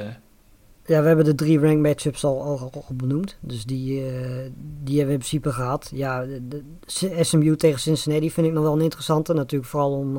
Ja, 0.87 1.01
we 1.01 1.07
hebben 1.07 1.24
de 1.24 1.35
drie 1.35 1.59
rank 1.59 1.78
matchups 1.78 2.24
al, 2.24 2.43
al, 2.43 2.70
al 2.72 2.95
benoemd. 2.95 3.37
Dus 3.41 3.64
die, 3.64 4.01
uh, 4.01 4.07
die 4.82 4.97
hebben 4.97 5.07
we 5.07 5.12
in 5.12 5.18
principe 5.18 5.53
gehad. 5.53 5.91
Ja, 5.95 6.24
de, 6.24 6.47
de 6.49 6.62
SMU 7.20 7.57
tegen 7.57 7.80
Cincinnati 7.80 8.30
vind 8.30 8.47
ik 8.47 8.53
nog 8.53 8.62
wel 8.62 8.72
een 8.72 8.80
interessante. 8.80 9.32
Natuurlijk 9.32 9.70
vooral 9.70 9.93
om, 9.93 10.18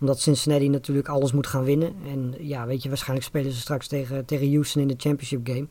omdat 0.00 0.20
Cincinnati 0.20 0.68
natuurlijk 0.68 1.08
alles 1.08 1.32
moet 1.32 1.46
gaan 1.46 1.64
winnen. 1.64 1.94
En 2.06 2.34
ja, 2.38 2.66
weet 2.66 2.82
je, 2.82 2.88
waarschijnlijk 2.88 3.28
spelen 3.28 3.52
ze 3.52 3.60
straks 3.60 3.86
tegen, 3.86 4.24
tegen 4.24 4.52
Houston 4.52 4.82
in 4.82 4.88
de 4.88 4.94
championship 4.96 5.48
game. 5.48 5.66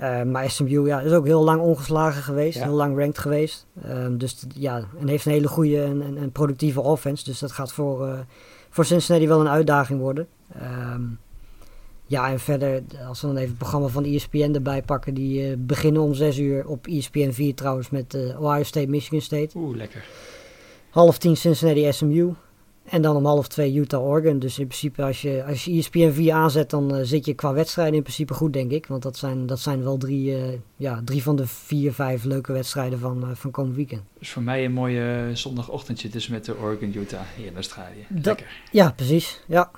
Uh, 0.00 0.22
maar 0.22 0.50
SMU 0.50 0.86
ja, 0.86 1.00
is 1.00 1.12
ook 1.12 1.26
heel 1.26 1.44
lang 1.44 1.60
ongeslagen 1.60 2.22
geweest, 2.22 2.58
ja. 2.58 2.64
heel 2.64 2.74
lang 2.74 2.98
ranked 2.98 3.18
geweest. 3.18 3.66
Um, 3.88 4.18
dus 4.18 4.44
ja, 4.54 4.84
en 5.00 5.08
heeft 5.08 5.26
een 5.26 5.32
hele 5.32 5.48
goede 5.48 5.82
en, 5.82 6.02
en, 6.02 6.16
en, 6.16 6.32
productieve 6.32 6.80
offense. 6.80 7.24
Dus 7.24 7.38
dat 7.38 7.52
gaat 7.52 7.72
voor, 7.72 8.08
uh, 8.08 8.18
voor 8.70 8.84
Cincinnati 8.84 9.28
wel 9.28 9.40
een 9.40 9.48
uitdaging 9.48 10.00
worden. 10.00 10.26
Um, 10.62 11.18
ja, 12.06 12.30
en 12.30 12.40
verder, 12.40 12.82
als 13.08 13.20
we 13.20 13.26
dan 13.26 13.36
even 13.36 13.48
het 13.48 13.58
programma 13.58 13.86
van 13.86 14.04
ESPN 14.04 14.54
erbij 14.54 14.82
pakken, 14.82 15.14
die 15.14 15.50
uh, 15.50 15.54
beginnen 15.58 16.02
om 16.02 16.14
6 16.14 16.38
uur 16.38 16.66
op 16.66 16.86
ESPN 16.86 17.30
4 17.30 17.54
trouwens 17.54 17.90
met 17.90 18.14
Ohio 18.38 18.62
State, 18.62 18.88
Michigan 18.88 19.20
State. 19.20 19.58
Oeh, 19.58 19.76
lekker. 19.76 20.04
Half 20.90 21.18
tien 21.18 21.36
Cincinnati 21.36 21.92
SMU. 21.92 22.34
En 22.88 23.02
dan 23.02 23.16
om 23.16 23.24
half 23.24 23.48
twee 23.48 23.74
Utah 23.74 24.04
Oregon. 24.04 24.38
Dus 24.38 24.58
in 24.58 24.66
principe 24.66 25.02
als 25.02 25.22
je, 25.22 25.44
als 25.48 25.64
je 25.64 25.78
ESPN 25.78 26.10
4 26.10 26.32
aanzet, 26.32 26.70
dan 26.70 26.96
uh, 26.96 27.00
zit 27.02 27.26
je 27.26 27.34
qua 27.34 27.52
wedstrijden 27.52 27.94
in 27.94 28.02
principe 28.02 28.34
goed, 28.34 28.52
denk 28.52 28.70
ik. 28.70 28.86
Want 28.86 29.02
dat 29.02 29.16
zijn, 29.16 29.46
dat 29.46 29.60
zijn 29.60 29.82
wel 29.82 29.96
drie, 29.96 30.30
uh, 30.30 30.44
ja, 30.76 31.00
drie 31.04 31.22
van 31.22 31.36
de 31.36 31.46
vier, 31.46 31.92
vijf 31.92 32.24
leuke 32.24 32.52
wedstrijden 32.52 32.98
van, 32.98 33.24
uh, 33.24 33.30
van 33.34 33.50
komend 33.50 33.76
weekend. 33.76 34.02
Dus 34.18 34.30
voor 34.30 34.42
mij 34.42 34.64
een 34.64 34.72
mooie 34.72 35.30
zondagochtendje 35.32 36.08
tussen 36.08 36.32
met 36.32 36.44
de 36.44 36.58
Oregon-Utah 36.58 37.20
hier 37.36 37.46
in 37.46 37.54
Australië. 37.54 38.06
Lekker. 38.22 38.46
Ja, 38.72 38.90
precies. 38.90 39.40
Ja. 39.46 39.70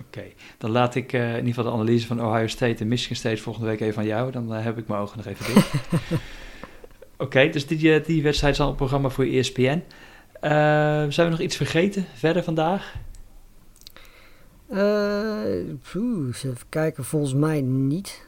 Oké, 0.00 0.18
okay. 0.18 0.34
dan 0.58 0.70
laat 0.70 0.94
ik 0.94 1.12
in 1.12 1.36
ieder 1.36 1.46
geval 1.46 1.64
de 1.64 1.70
analyse 1.70 2.06
van 2.06 2.24
Ohio 2.24 2.46
State 2.46 2.80
en 2.80 2.88
Michigan 2.88 3.16
State 3.16 3.42
volgende 3.42 3.68
week 3.68 3.80
even 3.80 3.98
aan 3.98 4.06
jou. 4.06 4.32
Dan 4.32 4.50
heb 4.50 4.78
ik 4.78 4.88
mijn 4.88 5.00
ogen 5.00 5.16
nog 5.16 5.26
even 5.26 5.54
dicht. 5.54 5.74
Oké, 7.12 7.22
okay, 7.24 7.50
dus 7.50 7.66
die, 7.66 8.00
die 8.00 8.22
wedstrijd 8.22 8.54
is 8.54 8.60
al 8.60 8.68
een 8.68 8.74
programma 8.74 9.08
voor 9.08 9.24
ESPN. 9.24 9.82
Uh, 10.42 10.50
zijn 11.08 11.26
we 11.26 11.28
nog 11.30 11.40
iets 11.40 11.56
vergeten 11.56 12.06
verder 12.14 12.42
vandaag? 12.42 12.94
Poeh, 15.92 16.34
even 16.34 16.56
kijken, 16.68 17.04
volgens 17.04 17.34
mij 17.34 17.60
niet. 17.60 18.26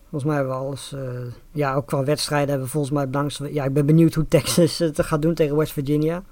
Volgens 0.00 0.24
mij 0.24 0.34
hebben 0.34 0.54
we 0.54 0.60
alles. 0.60 0.92
Uh, 0.94 1.00
ja, 1.52 1.74
ook 1.74 1.86
qua 1.86 2.04
wedstrijden 2.04 2.48
hebben 2.48 2.66
we 2.66 2.72
volgens 2.72 2.92
mij 2.92 3.06
belangrijkste. 3.08 3.54
Ja, 3.54 3.64
ik 3.64 3.72
ben 3.72 3.86
benieuwd 3.86 4.14
hoe 4.14 4.28
Texas 4.28 4.78
het 4.78 5.02
gaat 5.02 5.22
doen 5.22 5.34
tegen 5.34 5.56
West 5.56 5.72
Virginia. 5.72 6.22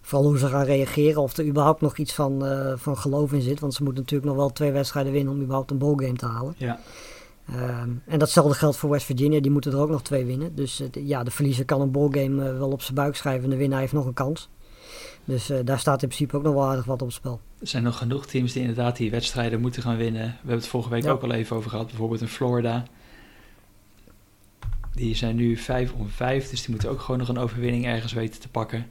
Vooral 0.00 0.28
hoe 0.28 0.38
ze 0.38 0.46
gaan 0.46 0.64
reageren. 0.64 1.22
Of 1.22 1.36
er 1.36 1.46
überhaupt 1.46 1.80
nog 1.80 1.96
iets 1.96 2.14
van, 2.14 2.44
van 2.76 2.98
geloof 2.98 3.32
in 3.32 3.40
zit. 3.40 3.60
Want 3.60 3.74
ze 3.74 3.82
moeten 3.82 4.02
natuurlijk 4.02 4.30
nog 4.30 4.38
wel 4.38 4.52
twee 4.52 4.72
wedstrijden 4.72 5.12
winnen 5.12 5.32
om 5.32 5.40
überhaupt 5.40 5.70
een 5.70 5.78
bowlgame 5.78 6.16
te 6.16 6.26
halen. 6.26 6.54
Ja. 6.56 6.78
Um, 7.54 8.02
en 8.06 8.18
datzelfde 8.18 8.54
geldt 8.54 8.76
voor 8.76 8.90
West 8.90 9.06
Virginia. 9.06 9.40
Die 9.40 9.50
moeten 9.50 9.72
er 9.72 9.78
ook 9.78 9.88
nog 9.88 10.02
twee 10.02 10.24
winnen. 10.24 10.54
Dus 10.54 10.80
uh, 10.80 11.06
ja, 11.06 11.22
de 11.22 11.30
verliezer 11.30 11.64
kan 11.64 11.80
een 11.80 11.90
ballgame 11.90 12.52
uh, 12.52 12.58
wel 12.58 12.70
op 12.70 12.82
zijn 12.82 12.94
buik 12.94 13.16
schrijven. 13.16 13.44
En 13.44 13.50
de 13.50 13.56
winnaar 13.56 13.80
heeft 13.80 13.92
nog 13.92 14.06
een 14.06 14.12
kans. 14.12 14.48
Dus 15.24 15.50
uh, 15.50 15.58
daar 15.64 15.78
staat 15.78 16.02
in 16.02 16.08
principe 16.08 16.36
ook 16.36 16.42
nog 16.42 16.54
wel 16.54 16.68
aardig 16.68 16.84
wat 16.84 17.00
op 17.02 17.06
het 17.06 17.16
spel. 17.16 17.40
Er 17.60 17.66
zijn 17.66 17.82
nog 17.82 17.98
genoeg 17.98 18.26
teams 18.26 18.52
die 18.52 18.60
inderdaad 18.60 18.96
die 18.96 19.10
wedstrijden 19.10 19.60
moeten 19.60 19.82
gaan 19.82 19.96
winnen. 19.96 20.22
We 20.22 20.36
hebben 20.36 20.56
het 20.56 20.66
vorige 20.66 20.90
week 20.90 21.02
ja. 21.02 21.10
ook 21.10 21.22
al 21.22 21.32
even 21.32 21.56
over 21.56 21.70
gehad. 21.70 21.86
Bijvoorbeeld 21.86 22.20
in 22.20 22.28
Florida. 22.28 22.84
Die 24.92 25.14
zijn 25.14 25.36
nu 25.36 25.56
5 25.56 25.92
om 25.92 26.08
5. 26.08 26.50
Dus 26.50 26.60
die 26.60 26.70
moeten 26.70 26.90
ook 26.90 27.00
gewoon 27.00 27.18
nog 27.18 27.28
een 27.28 27.38
overwinning 27.38 27.86
ergens 27.86 28.12
weten 28.12 28.40
te 28.40 28.48
pakken. 28.48 28.86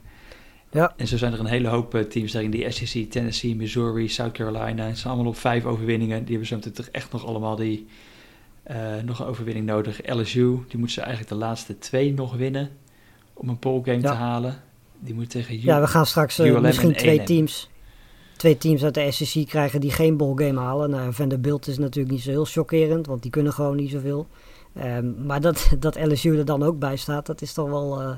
Ja. 0.70 0.92
En 0.96 1.06
zo 1.06 1.16
zijn 1.16 1.32
er 1.32 1.40
een 1.40 1.46
hele 1.46 1.68
hoop 1.68 2.06
teams 2.08 2.32
daarin. 2.32 2.50
Die 2.50 2.70
SEC, 2.70 3.10
Tennessee, 3.10 3.56
Missouri, 3.56 4.08
South 4.08 4.32
Carolina. 4.32 4.86
Het 4.86 4.98
zijn 4.98 5.12
allemaal 5.12 5.32
op 5.32 5.38
5 5.38 5.64
overwinningen. 5.64 6.18
Die 6.18 6.28
hebben 6.28 6.46
zo 6.46 6.54
natuurlijk 6.54 6.88
echt 6.88 7.12
nog 7.12 7.26
allemaal 7.26 7.56
die... 7.56 7.86
Uh, 8.70 8.76
nog 9.04 9.18
een 9.18 9.26
overwinning 9.26 9.66
nodig. 9.66 10.00
LSU, 10.14 10.58
die 10.68 10.78
moet 10.78 10.90
ze 10.90 11.00
eigenlijk 11.00 11.30
de 11.30 11.36
laatste 11.36 11.78
twee 11.78 12.12
nog 12.12 12.36
winnen 12.36 12.70
om 13.34 13.48
een 13.48 13.58
poll 13.58 13.82
game 13.84 14.00
ja. 14.00 14.10
te 14.10 14.16
halen. 14.16 14.62
Die 14.98 15.14
moet 15.14 15.30
tegen 15.30 15.54
U 15.54 15.58
Ja, 15.58 15.80
we 15.80 15.86
gaan 15.86 16.06
straks 16.06 16.38
uh, 16.38 16.60
misschien 16.60 16.92
twee 16.92 17.22
teams, 17.22 17.70
twee 18.36 18.58
teams 18.58 18.84
uit 18.84 18.94
de 18.94 19.10
SEC 19.10 19.46
krijgen 19.46 19.80
die 19.80 19.90
geen 19.90 20.16
bowl 20.16 20.36
game 20.36 20.60
halen. 20.60 20.90
Nou, 20.90 21.12
Vanderbilt 21.12 21.66
is 21.66 21.78
natuurlijk 21.78 22.14
niet 22.14 22.22
zo 22.22 22.30
heel 22.30 22.44
chockerend, 22.44 23.06
want 23.06 23.22
die 23.22 23.30
kunnen 23.30 23.52
gewoon 23.52 23.76
niet 23.76 23.90
zoveel. 23.90 24.26
Um, 24.84 25.26
maar 25.26 25.40
dat, 25.40 25.68
dat 25.78 26.06
LSU 26.06 26.38
er 26.38 26.44
dan 26.44 26.62
ook 26.62 26.78
bij 26.78 26.96
staat, 26.96 27.26
dat 27.26 27.42
is 27.42 27.52
toch 27.52 27.68
wel... 27.68 28.02
Uh, 28.02 28.10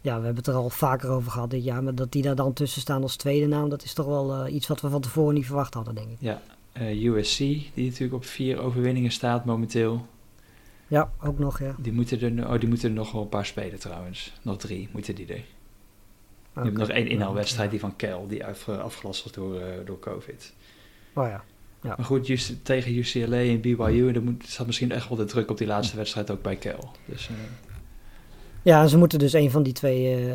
ja, 0.00 0.18
we 0.18 0.24
hebben 0.24 0.44
het 0.44 0.46
er 0.46 0.54
al 0.54 0.70
vaker 0.70 1.10
over 1.10 1.30
gehad 1.30 1.50
dit 1.50 1.64
jaar. 1.64 1.82
Maar 1.82 1.94
dat 1.94 2.12
die 2.12 2.22
daar 2.22 2.34
dan 2.34 2.52
tussen 2.52 2.80
staan 2.80 3.02
als 3.02 3.16
tweede 3.16 3.46
naam, 3.46 3.68
dat 3.68 3.82
is 3.82 3.92
toch 3.92 4.06
wel 4.06 4.46
uh, 4.46 4.54
iets 4.54 4.66
wat 4.66 4.80
we 4.80 4.88
van 4.88 5.00
tevoren 5.00 5.34
niet 5.34 5.46
verwacht 5.46 5.74
hadden, 5.74 5.94
denk 5.94 6.10
ik. 6.10 6.16
Ja, 6.20 6.42
uh, 6.80 7.04
USC, 7.04 7.38
die 7.38 7.72
natuurlijk 7.74 8.14
op 8.14 8.24
vier 8.24 8.60
overwinningen 8.60 9.10
staat 9.10 9.44
momenteel. 9.44 10.06
Ja, 10.86 11.12
ook 11.22 11.38
nog, 11.38 11.58
ja. 11.58 11.74
Die 11.78 11.92
moeten 11.92 12.20
er, 12.20 12.48
oh, 12.52 12.60
die 12.60 12.68
moeten 12.68 12.88
er 12.88 12.94
nog 12.94 13.12
wel 13.12 13.22
een 13.22 13.28
paar 13.28 13.46
spelen 13.46 13.78
trouwens. 13.78 14.32
Nog 14.42 14.58
drie 14.58 14.88
moeten 14.92 15.14
die 15.14 15.26
er. 15.26 15.44
Je 16.54 16.60
hebt 16.60 16.76
nog 16.76 16.88
één 16.88 17.08
inhaalwedstrijd, 17.08 17.70
die 17.70 17.80
van 17.80 17.96
Kel, 17.96 18.26
die 18.26 18.44
af, 18.44 18.68
afgelast 18.68 19.22
was 19.22 19.32
door, 19.32 19.54
uh, 19.54 19.66
door 19.84 19.98
COVID. 19.98 20.54
Oh 21.12 21.26
ja. 21.26 21.44
ja. 21.82 21.94
Maar 21.96 22.06
goed, 22.06 22.26
just, 22.26 22.64
tegen 22.64 22.96
UCLA 22.96 23.36
en 23.36 23.60
BYU, 23.60 24.12
er 24.12 24.22
moet, 24.22 24.44
staat 24.46 24.66
misschien 24.66 24.92
echt 24.92 25.08
wel 25.08 25.18
de 25.18 25.24
druk 25.24 25.50
op 25.50 25.58
die 25.58 25.66
laatste 25.66 25.96
wedstrijd 25.96 26.30
ook 26.30 26.42
bij 26.42 26.56
Kel. 26.56 26.90
Dus, 27.04 27.28
uh... 27.28 27.36
Ja, 28.62 28.82
en 28.82 28.88
ze 28.88 28.98
moeten 28.98 29.18
dus 29.18 29.32
een 29.32 29.50
van 29.50 29.62
die 29.62 29.72
twee... 29.72 30.26
Uh, 30.26 30.32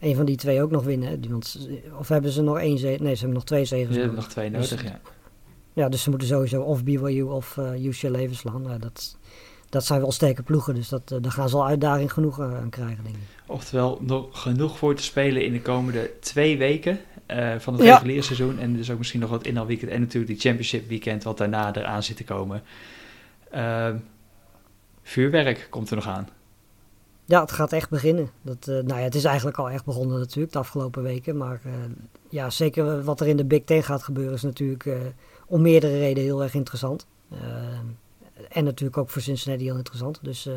een 0.00 0.16
van 0.16 0.24
die 0.24 0.36
twee 0.36 0.62
ook 0.62 0.70
nog 0.70 0.84
winnen. 0.84 1.30
Want, 1.30 1.68
of 1.98 2.08
hebben 2.08 2.30
ze 2.30 2.42
nog 2.42 2.58
één 2.58 2.78
zege? 2.78 3.02
Nee, 3.02 3.12
ze 3.12 3.18
hebben 3.18 3.36
nog 3.36 3.44
twee 3.44 3.64
zegens. 3.64 3.94
Ze 3.94 4.00
hebben 4.00 4.18
nog 4.18 4.28
twee 4.28 4.50
nodig, 4.50 4.68
dus, 4.68 4.80
ja. 4.80 5.00
Ja, 5.74 5.88
dus 5.88 6.02
ze 6.02 6.10
moeten 6.10 6.28
sowieso 6.28 6.62
of 6.62 6.84
BYU 6.84 7.22
of 7.22 7.56
uh, 7.56 7.84
UCLA 7.84 8.26
verslaan. 8.26 8.62
Nou, 8.62 8.78
dat, 8.78 9.16
dat 9.68 9.84
zijn 9.84 10.00
wel 10.00 10.12
sterke 10.12 10.42
ploegen, 10.42 10.74
dus 10.74 10.88
dat, 10.88 11.10
uh, 11.12 11.18
daar 11.22 11.32
gaan 11.32 11.48
ze 11.48 11.56
al 11.56 11.66
uitdaging 11.66 12.12
genoeg 12.12 12.38
uh, 12.40 12.60
aan 12.60 12.70
krijgen, 12.70 13.04
denk 13.04 13.16
ik. 13.16 13.22
Oftewel, 13.46 13.98
nog 14.00 14.40
genoeg 14.42 14.78
voor 14.78 14.94
te 14.94 15.02
spelen 15.02 15.44
in 15.44 15.52
de 15.52 15.62
komende 15.62 16.10
twee 16.20 16.58
weken 16.58 17.00
uh, 17.26 17.54
van 17.58 17.74
het 17.74 17.82
ja. 17.82 17.92
reguliere 17.92 18.22
seizoen. 18.22 18.58
En 18.58 18.76
dus 18.76 18.90
ook 18.90 18.98
misschien 18.98 19.20
nog 19.20 19.30
wat 19.30 19.46
inhaalweekend 19.46 19.90
en 19.90 20.00
natuurlijk 20.00 20.32
die 20.32 20.40
championship 20.40 20.88
weekend 20.88 21.22
wat 21.22 21.38
daarna 21.38 21.74
eraan 21.74 22.02
zit 22.02 22.16
te 22.16 22.24
komen. 22.24 22.62
Ehm, 23.50 23.96
vuurwerk 25.02 25.66
komt 25.70 25.90
er 25.90 25.96
nog 25.96 26.06
aan. 26.06 26.28
Ja, 27.24 27.40
het 27.40 27.52
gaat 27.52 27.72
echt 27.72 27.90
beginnen. 27.90 28.30
Dat, 28.42 28.66
nou 28.66 28.86
ja, 28.86 28.96
het 28.96 29.14
is 29.14 29.24
eigenlijk 29.24 29.58
al 29.58 29.70
echt 29.70 29.84
begonnen 29.84 30.18
natuurlijk 30.18 30.52
de 30.52 30.58
afgelopen 30.58 31.02
weken. 31.02 31.36
Maar 31.36 31.60
ja, 32.28 32.50
zeker 32.50 33.02
wat 33.02 33.20
er 33.20 33.26
in 33.26 33.36
de 33.36 33.44
Big 33.44 33.64
Ten 33.64 33.82
gaat 33.82 34.02
gebeuren 34.02 34.34
is 34.34 34.42
natuurlijk 34.42 34.86
om 35.54 35.62
meerdere 35.62 35.98
redenen 35.98 36.22
heel 36.22 36.42
erg 36.42 36.54
interessant. 36.54 37.06
Uh, 37.32 37.38
en 38.48 38.64
natuurlijk 38.64 38.98
ook 38.98 39.10
voor 39.10 39.22
Cincinnati 39.22 39.64
heel 39.64 39.76
interessant. 39.76 40.18
Dus 40.22 40.46
uh, 40.46 40.54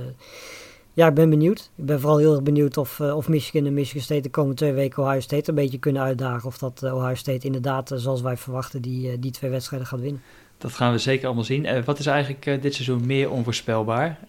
ja, 0.94 1.08
ik 1.08 1.14
ben 1.14 1.30
benieuwd. 1.30 1.72
Ik 1.76 1.86
ben 1.86 2.00
vooral 2.00 2.18
heel 2.18 2.32
erg 2.32 2.44
benieuwd 2.44 2.78
of, 2.78 3.00
uh, 3.00 3.16
of 3.16 3.28
Michigan 3.28 3.66
en 3.66 3.74
Michigan 3.74 4.02
State 4.02 4.22
de 4.22 4.30
komende 4.30 4.56
twee 4.56 4.74
weken 4.74 5.04
Ohio 5.04 5.20
State 5.20 5.50
een 5.50 5.56
beetje 5.56 5.78
kunnen 5.78 6.02
uitdagen. 6.02 6.48
Of 6.48 6.58
dat 6.58 6.84
Ohio 6.84 7.16
State 7.16 7.46
inderdaad, 7.46 7.92
zoals 7.96 8.22
wij 8.22 8.38
verwachten, 8.38 8.82
die, 8.82 9.20
die 9.20 9.32
twee 9.32 9.52
wedstrijden 9.52 9.88
gaat 9.88 10.00
winnen. 10.00 10.22
Dat 10.58 10.74
gaan 10.74 10.92
we 10.92 10.98
zeker 10.98 11.26
allemaal 11.26 11.44
zien. 11.44 11.84
wat 11.84 12.00
is 12.00 12.06
eigenlijk 12.06 12.62
dit 12.62 12.74
seizoen 12.74 13.06
meer 13.06 13.32
onvoorspelbaar? 13.32 14.20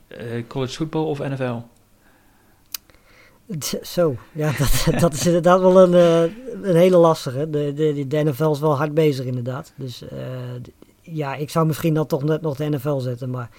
college 0.48 0.74
voetbal 0.74 1.06
of 1.06 1.18
NFL? 1.18 1.56
Zo, 3.82 4.16
ja, 4.32 4.52
dat, 4.58 5.00
dat 5.00 5.12
is 5.12 5.26
inderdaad 5.26 5.60
wel 5.60 5.80
een, 5.80 5.92
een 6.62 6.76
hele 6.76 6.96
lastige. 6.96 7.50
De, 7.50 7.72
de, 7.72 8.06
de 8.06 8.22
NFL 8.24 8.50
is 8.50 8.60
wel 8.60 8.76
hard 8.76 8.94
bezig 8.94 9.26
inderdaad. 9.26 9.72
Dus 9.76 10.02
ja, 11.00 11.34
ik 11.34 11.50
zou 11.50 11.66
misschien 11.66 11.94
dan 11.94 12.06
toch 12.06 12.22
net 12.22 12.40
nog 12.40 12.56
de 12.56 12.68
NFL 12.68 12.98
zetten. 12.98 13.30
Maar 13.30 13.50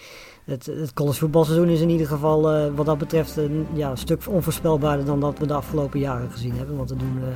het, 0.50 0.66
het 0.66 0.93
college 0.93 1.20
voetbalseizoen 1.20 1.70
is 1.70 1.82
in 1.82 1.89
ieder 1.89 2.08
geval 2.08 2.56
uh, 2.56 2.72
wat 2.76 2.86
dat 2.86 2.97
betreft 2.97 3.38
een, 3.38 3.68
ja, 3.74 3.89
een 3.89 3.97
stuk 3.97 4.22
onvoorspelbaarder 4.28 5.06
dan 5.06 5.20
dat 5.20 5.39
we 5.39 5.47
de 5.47 5.54
afgelopen 5.54 6.00
jaren 6.00 6.32
gezien 6.32 6.54
hebben. 6.58 6.78
Want 6.78 6.89
er 6.89 6.97
doen 6.97 7.18
uh, 7.22 7.28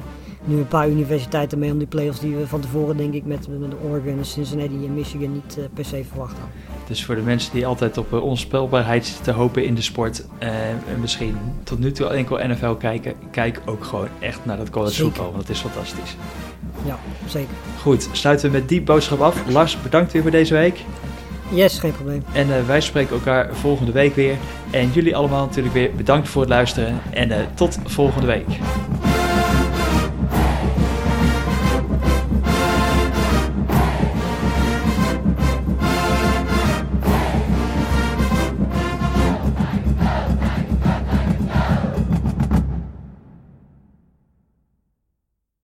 nu 0.43 0.57
een 0.57 0.67
paar 0.67 0.89
universiteiten 0.89 1.59
mee 1.59 1.71
om 1.71 1.77
die 1.77 1.87
play-offs 1.87 2.19
die 2.19 2.35
we 2.35 2.47
van 2.47 2.59
tevoren 2.59 2.97
denk 2.97 3.13
ik 3.13 3.25
met, 3.25 3.47
met 3.59 3.71
Oregon, 3.89 4.25
Cincinnati 4.25 4.85
en 4.85 4.93
Michigan 4.93 5.31
niet 5.33 5.57
uh, 5.57 5.63
per 5.73 5.85
se 5.85 6.03
verwacht 6.09 6.37
hadden. 6.37 6.55
Dus 6.87 7.05
voor 7.05 7.15
de 7.15 7.21
mensen 7.21 7.53
die 7.53 7.65
altijd 7.65 7.97
op 7.97 8.13
onspelbaarheid 8.13 9.05
zitten 9.05 9.23
te 9.23 9.31
hopen 9.31 9.65
in 9.65 9.75
de 9.75 9.81
sport 9.81 10.25
en 10.39 10.99
misschien 11.01 11.37
tot 11.63 11.79
nu 11.79 11.91
toe 11.91 12.07
enkel 12.07 12.47
NFL 12.47 12.73
kijken, 12.73 13.13
kijk 13.31 13.61
ook 13.65 13.83
gewoon 13.83 14.07
echt 14.19 14.45
naar 14.45 14.57
dat 14.57 14.69
college 14.69 15.01
voetbal, 15.01 15.25
want 15.25 15.37
het 15.37 15.49
is 15.49 15.59
fantastisch. 15.59 16.15
Ja, 16.85 16.99
zeker. 17.27 17.53
Goed, 17.81 18.09
sluiten 18.11 18.51
we 18.51 18.57
met 18.57 18.69
die 18.69 18.81
boodschap 18.81 19.19
af. 19.19 19.49
Lars, 19.49 19.81
bedankt 19.81 20.11
weer 20.11 20.21
voor 20.21 20.31
deze 20.31 20.53
week. 20.53 20.83
Yes, 21.49 21.79
geen 21.79 21.91
probleem. 21.91 22.23
En 22.33 22.47
uh, 22.47 22.65
wij 22.65 22.81
spreken 22.81 23.15
elkaar 23.15 23.55
volgende 23.55 23.91
week 23.91 24.15
weer. 24.15 24.35
En 24.71 24.91
jullie 24.91 25.15
allemaal 25.15 25.45
natuurlijk 25.45 25.73
weer 25.73 25.91
bedankt 25.95 26.29
voor 26.29 26.41
het 26.41 26.49
luisteren. 26.49 27.01
En 27.09 27.29
uh, 27.29 27.35
tot 27.55 27.79
volgende 27.85 28.27
week. 28.27 28.47